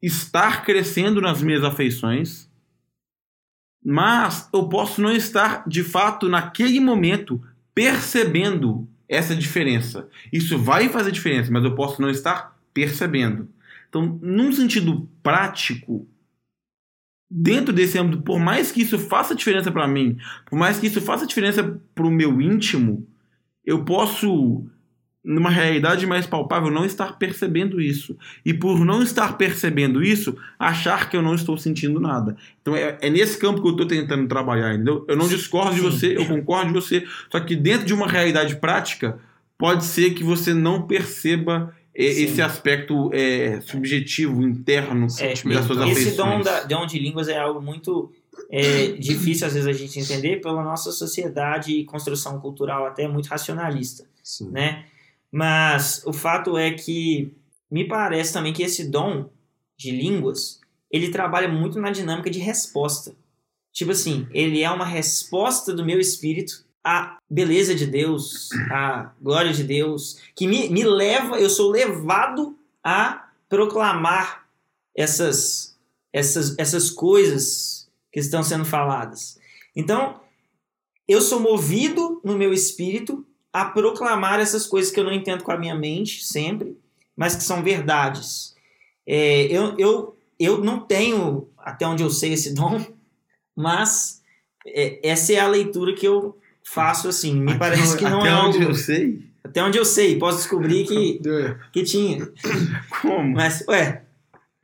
estar 0.00 0.64
crescendo 0.64 1.20
nas 1.20 1.42
minhas 1.42 1.64
afeições, 1.64 2.50
mas 3.84 4.48
eu 4.52 4.68
posso 4.68 5.00
não 5.00 5.12
estar 5.12 5.68
de 5.68 5.82
fato 5.82 6.28
naquele 6.28 6.80
momento 6.80 7.42
percebendo 7.74 8.88
essa 9.08 9.34
diferença. 9.34 10.08
Isso 10.32 10.58
vai 10.58 10.88
fazer 10.88 11.12
diferença, 11.12 11.50
mas 11.50 11.64
eu 11.64 11.74
posso 11.74 12.00
não 12.00 12.10
estar 12.10 12.56
percebendo. 12.72 13.48
Então, 13.88 14.18
num 14.22 14.52
sentido 14.52 15.08
prático, 15.22 16.08
dentro 17.30 17.72
desse 17.72 17.98
âmbito, 17.98 18.22
por 18.22 18.38
mais 18.38 18.72
que 18.72 18.82
isso 18.82 18.98
faça 18.98 19.34
diferença 19.34 19.70
para 19.70 19.88
mim, 19.88 20.16
por 20.46 20.58
mais 20.58 20.78
que 20.78 20.86
isso 20.86 21.00
faça 21.00 21.26
diferença 21.26 21.80
para 21.94 22.06
o 22.06 22.10
meu 22.10 22.40
íntimo, 22.40 23.06
eu 23.64 23.84
posso 23.84 24.66
numa 25.24 25.50
realidade 25.50 26.04
mais 26.06 26.26
palpável, 26.26 26.70
não 26.70 26.84
estar 26.84 27.16
percebendo 27.18 27.80
isso. 27.80 28.16
E 28.44 28.52
por 28.52 28.84
não 28.84 29.02
estar 29.02 29.38
percebendo 29.38 30.02
isso, 30.02 30.36
achar 30.58 31.08
que 31.08 31.16
eu 31.16 31.22
não 31.22 31.34
estou 31.34 31.56
sentindo 31.56 32.00
nada. 32.00 32.36
Então 32.60 32.74
é, 32.74 32.98
é 33.00 33.08
nesse 33.08 33.38
campo 33.38 33.60
que 33.62 33.68
eu 33.68 33.72
estou 33.72 33.86
tentando 33.86 34.26
trabalhar, 34.26 34.74
entendeu? 34.74 35.04
Eu 35.08 35.16
não 35.16 35.28
discordo 35.28 35.74
de 35.74 35.80
você, 35.80 36.16
eu 36.16 36.26
concordo 36.26 36.68
de 36.68 36.74
você. 36.74 37.06
Só 37.30 37.38
que 37.38 37.54
dentro 37.54 37.86
de 37.86 37.94
uma 37.94 38.08
realidade 38.08 38.56
prática, 38.56 39.18
pode 39.56 39.84
ser 39.84 40.10
que 40.10 40.24
você 40.24 40.52
não 40.52 40.88
perceba 40.88 41.72
é, 41.94 42.04
esse 42.04 42.42
aspecto 42.42 43.10
é, 43.12 43.60
subjetivo, 43.60 44.42
interno 44.42 45.06
é, 45.20 45.28
das 45.28 45.64
suas 45.66 45.78
afeições. 45.78 45.98
Esse 45.98 46.16
dom, 46.16 46.40
da, 46.40 46.64
dom 46.64 46.84
de 46.84 46.98
línguas 46.98 47.28
é 47.28 47.38
algo 47.38 47.62
muito 47.62 48.10
é, 48.50 48.88
difícil 48.92 49.46
às 49.46 49.54
vezes 49.54 49.68
a 49.68 49.72
gente 49.72 50.00
entender 50.00 50.40
pela 50.40 50.64
nossa 50.64 50.90
sociedade 50.90 51.72
e 51.72 51.84
construção 51.84 52.40
cultural 52.40 52.86
até 52.86 53.06
muito 53.06 53.26
racionalista, 53.26 54.04
Sim. 54.20 54.50
né? 54.50 54.86
Mas 55.32 56.02
o 56.04 56.12
fato 56.12 56.58
é 56.58 56.72
que 56.72 57.34
me 57.70 57.88
parece 57.88 58.34
também 58.34 58.52
que 58.52 58.62
esse 58.62 58.90
dom 58.90 59.30
de 59.78 59.90
línguas, 59.90 60.60
ele 60.90 61.10
trabalha 61.10 61.48
muito 61.48 61.80
na 61.80 61.90
dinâmica 61.90 62.30
de 62.30 62.38
resposta. 62.38 63.16
tipo 63.72 63.90
assim, 63.90 64.28
ele 64.30 64.62
é 64.62 64.70
uma 64.70 64.84
resposta 64.84 65.72
do 65.72 65.82
meu 65.82 65.98
espírito 65.98 66.66
à 66.84 67.16
beleza 67.30 67.74
de 67.74 67.86
Deus, 67.86 68.50
à 68.70 69.12
glória 69.20 69.52
de 69.52 69.64
Deus, 69.64 70.20
que 70.36 70.46
me, 70.46 70.68
me 70.68 70.84
leva, 70.84 71.40
eu 71.40 71.48
sou 71.48 71.70
levado 71.70 72.58
a 72.84 73.30
proclamar 73.48 74.46
essas, 74.94 75.78
essas, 76.12 76.58
essas 76.58 76.90
coisas 76.90 77.88
que 78.12 78.20
estão 78.20 78.42
sendo 78.42 78.66
faladas. 78.66 79.38
Então, 79.74 80.20
eu 81.08 81.22
sou 81.22 81.40
movido 81.40 82.20
no 82.22 82.36
meu 82.36 82.52
espírito 82.52 83.26
a 83.52 83.64
proclamar 83.66 84.40
essas 84.40 84.66
coisas 84.66 84.90
que 84.90 84.98
eu 84.98 85.04
não 85.04 85.12
entendo 85.12 85.44
com 85.44 85.52
a 85.52 85.58
minha 85.58 85.74
mente 85.74 86.24
sempre, 86.24 86.76
mas 87.16 87.36
que 87.36 87.42
são 87.42 87.62
verdades. 87.62 88.54
É, 89.06 89.42
eu, 89.44 89.76
eu, 89.78 90.16
eu 90.38 90.58
não 90.64 90.80
tenho, 90.80 91.48
até 91.58 91.86
onde 91.86 92.02
eu 92.02 92.10
sei, 92.10 92.32
esse 92.32 92.54
dom, 92.54 92.84
mas 93.54 94.22
é, 94.66 95.00
essa 95.06 95.32
é 95.32 95.40
a 95.40 95.46
leitura 95.48 95.94
que 95.94 96.06
eu 96.06 96.38
faço 96.64 97.08
assim. 97.08 97.34
Me 97.34 97.50
Até 97.52 97.58
parece 97.58 97.96
que 97.96 98.04
não 98.04 98.20
até 98.20 98.28
é 98.28 98.34
onde 98.34 98.58
algo. 98.58 98.70
eu 98.70 98.74
sei. 98.74 99.30
Até 99.44 99.62
onde 99.62 99.76
eu 99.76 99.84
sei, 99.84 100.18
posso 100.18 100.38
descobrir 100.38 100.86
que, 100.86 101.20
que 101.72 101.82
tinha. 101.82 102.26
Como? 103.02 103.34
Mas, 103.34 103.62
ué, 103.68 104.02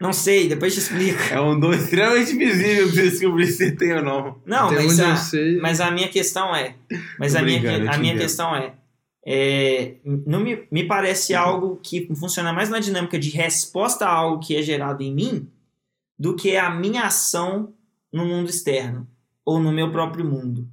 não 0.01 0.13
sei, 0.13 0.49
depois 0.49 0.73
te 0.73 0.79
explico. 0.79 1.21
É 1.33 1.41
um 1.41 1.59
dom 1.59 1.73
extremamente 1.73 2.37
visível 2.37 2.91
pra 2.93 3.03
descobrir 3.03 3.47
se 3.49 3.73
tem 3.73 3.95
ou 3.95 4.03
não. 4.03 4.41
Não, 4.47 4.69
Até 4.69 4.77
mas 4.85 5.01
a, 5.01 5.17
mas 5.61 5.81
a 5.81 5.91
minha 5.91 6.09
questão 6.09 6.55
é. 6.55 6.77
Mas 7.19 7.33
Tô 7.33 7.39
a 7.39 7.43
minha, 7.43 7.59
a 7.59 7.99
minha 7.99 8.13
entendo. 8.13 8.23
questão 8.23 8.55
é, 8.55 8.73
é. 9.31 9.97
Não 10.05 10.41
me, 10.41 10.67
me 10.71 10.85
parece 10.85 11.35
algo 11.35 11.79
que 11.83 12.09
funciona 12.15 12.51
mais 12.51 12.71
na 12.71 12.79
dinâmica 12.79 13.19
de 13.19 13.29
resposta 13.29 14.07
a 14.07 14.11
algo 14.11 14.43
que 14.43 14.57
é 14.57 14.63
gerado 14.63 15.03
em 15.03 15.15
mim 15.15 15.47
do 16.19 16.35
que 16.35 16.57
a 16.57 16.71
minha 16.71 17.03
ação 17.03 17.75
no 18.11 18.25
mundo 18.25 18.49
externo 18.49 19.07
ou 19.45 19.61
no 19.61 19.71
meu 19.71 19.93
próprio 19.93 20.25
mundo. 20.25 20.67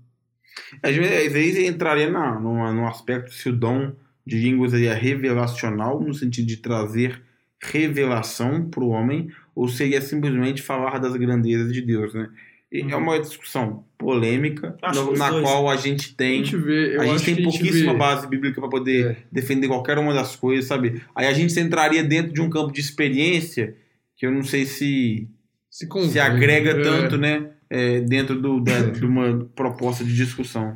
Às 0.82 0.96
vezes, 0.96 1.28
às 1.28 1.34
vezes 1.34 1.68
entraria 1.68 2.10
na, 2.10 2.40
numa, 2.40 2.72
num 2.72 2.88
aspecto 2.88 3.34
se 3.34 3.50
o 3.50 3.54
dom 3.54 3.92
de 4.26 4.38
línguas 4.38 4.74
aí 4.74 4.86
é 4.86 4.94
revelacional, 4.94 6.00
no 6.00 6.14
sentido 6.14 6.48
de 6.48 6.58
trazer 6.58 7.22
revelação 7.62 8.70
para 8.70 8.84
o 8.84 8.90
homem, 8.90 9.30
ou 9.54 9.68
seria 9.68 10.00
simplesmente 10.00 10.62
falar 10.62 10.98
das 10.98 11.16
grandezas 11.18 11.74
de 11.74 11.82
Deus, 11.82 12.14
né? 12.14 12.30
E 12.72 12.82
Uhum. 12.82 12.90
É 12.92 12.96
uma 12.96 13.20
discussão 13.20 13.86
polêmica, 13.98 14.76
no- 14.94 15.14
na 15.16 15.30
dois. 15.30 15.44
qual 15.44 15.70
a 15.70 15.76
gente 15.78 16.12
A 16.14 16.18
tem 16.18 16.44
gente 16.44 16.58
vê, 16.58 16.98
a 17.00 17.06
gente 17.06 17.24
tem 17.24 17.34
a 17.34 17.38
gente 17.38 17.44
pouquíssima 17.44 17.94
vê. 17.94 17.98
base 18.00 18.28
bíblica 18.28 18.60
para 18.60 18.70
poder 18.70 19.06
É. 19.12 19.18
defender 19.32 19.68
qualquer 19.68 19.98
uma 20.00 20.14
das 20.14 20.36
coisas, 20.36 20.66
sabe? 20.66 21.02
Aí 21.16 21.28
a 21.28 21.34
gente 21.34 21.58
entraria 21.60 22.04
dentro 22.04 22.34
de 22.34 22.42
um 22.42 22.50
campo 22.50 22.74
de 22.74 22.82
experiência 22.82 23.76
que 24.18 24.26
eu 24.26 24.32
não 24.32 24.44
sei 24.44 24.66
se 24.66 25.28
Se, 25.70 25.88
convém. 25.88 26.10
se 26.10 26.20
agrega 26.20 26.72
É. 26.72 26.82
tanto, 26.82 27.18
né? 27.18 27.52
é, 27.68 28.00
dentro 28.02 28.40
do, 28.40 28.60
da- 28.62 28.80
de 28.92 29.04
uma 29.06 29.48
proposta 29.56 30.04
de 30.04 30.14
discussão. 30.16 30.72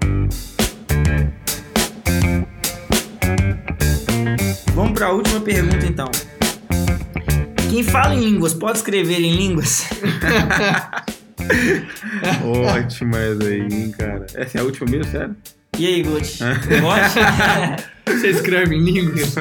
Vamos 4.74 4.94
para 4.94 5.08
a 5.08 5.12
última 5.14 5.40
pergunta 5.42 5.86
então. 5.86 6.10
Quem 7.70 7.84
fala 7.84 8.16
em 8.16 8.20
línguas 8.22 8.54
pode 8.54 8.78
escrever 8.80 9.20
em 9.20 9.36
línguas? 9.36 9.88
Ótimo 12.44 13.16
essa 13.16 13.44
aí, 13.44 13.62
hein, 13.62 13.92
cara. 13.98 14.26
Essa 14.36 14.58
é 14.58 14.62
a 14.62 14.64
última 14.64 14.90
mesmo, 14.90 15.12
sério? 15.12 15.36
E 15.78 15.88
aí, 15.88 16.04
Gucci? 16.04 16.40
Pode? 16.82 17.90
Você 18.20 18.30
escreve 18.32 18.76
em 18.76 18.84
línguas? 18.84 19.36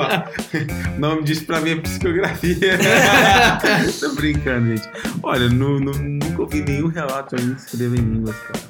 Nome 0.98 1.22
disso 1.24 1.44
pra 1.44 1.60
mim 1.60 1.72
é 1.72 1.76
psicografia. 1.76 2.78
Tô 4.00 4.14
brincando, 4.14 4.68
gente. 4.68 4.88
Olha, 5.22 5.48
nu- 5.48 5.78
nu- 5.78 5.92
nunca 5.92 6.40
ouvi 6.42 6.62
nenhum 6.62 6.88
relato 6.88 7.36
alguém 7.36 7.54
que 7.54 7.60
escreva 7.60 7.94
em 7.96 8.00
línguas, 8.00 8.34
cara. 8.36 8.60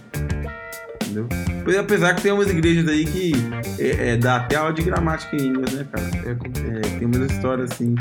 Entendeu? 1.05 1.29
Pois, 1.65 1.77
Apesar 1.79 2.15
que 2.15 2.23
tem 2.23 2.33
umas 2.33 2.51
igrejas 2.51 2.87
aí 2.89 3.05
que 3.07 3.33
é, 3.79 4.11
é, 4.11 4.17
dá 4.17 4.37
até 4.37 4.57
aula 4.57 4.73
de 4.73 4.83
gramática 4.83 5.37
em 5.37 5.39
línguas, 5.39 5.73
né, 5.73 5.87
cara? 5.91 6.05
É, 6.27 6.99
tem 6.99 7.07
umas 7.07 7.31
histórias 7.31 7.71
assim. 7.71 7.95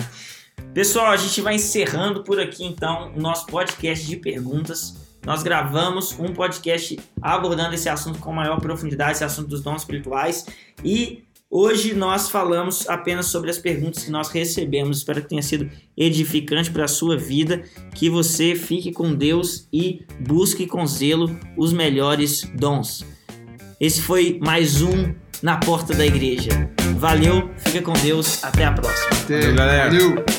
Pessoal, 0.78 1.07
a 1.07 1.17
gente 1.17 1.41
vai 1.41 1.55
encerrando 1.55 2.23
por 2.23 2.39
aqui 2.39 2.63
então 2.63 3.11
o 3.15 3.19
nosso 3.19 3.47
podcast 3.47 4.05
de 4.05 4.15
perguntas. 4.15 4.93
Nós 5.25 5.41
gravamos 5.41 6.15
um 6.19 6.28
podcast 6.28 6.99
abordando 7.19 7.73
esse 7.73 7.89
assunto 7.89 8.19
com 8.19 8.32
maior 8.32 8.61
profundidade, 8.61 9.13
esse 9.13 9.23
assunto 9.23 9.47
dos 9.47 9.63
dons 9.63 9.82
espirituais. 9.82 10.45
E 10.86 11.23
hoje 11.49 11.95
nós 11.95 12.30
falamos 12.30 12.88
apenas 12.88 13.25
sobre 13.25 13.49
as 13.49 13.57
perguntas 13.57 14.03
que 14.03 14.11
nós 14.11 14.30
recebemos. 14.30 14.99
Espero 14.99 15.23
que 15.23 15.30
tenha 15.30 15.41
sido 15.41 15.67
edificante 15.97 16.69
para 16.69 16.86
a 16.86 16.88
sua 16.88 17.17
vida, 17.17 17.63
que 17.95 18.07
você 18.07 18.53
fique 18.53 18.91
com 18.91 19.15
Deus 19.15 19.67
e 19.73 20.05
busque 20.19 20.67
com 20.67 20.86
zelo 20.86 21.36
os 21.57 21.73
melhores 21.73 22.43
dons. 22.53 23.03
Esse 23.82 23.99
foi 23.99 24.39
mais 24.39 24.84
um 24.84 25.11
na 25.41 25.57
porta 25.57 25.95
da 25.95 26.05
igreja. 26.05 26.69
Valeu, 26.99 27.49
fica 27.65 27.82
com 27.82 27.93
Deus, 27.93 28.43
até 28.43 28.63
a 28.63 28.73
próxima. 28.73 29.09
Valeu, 29.28 29.55
galera. 29.55 29.89
Valeu. 29.89 30.36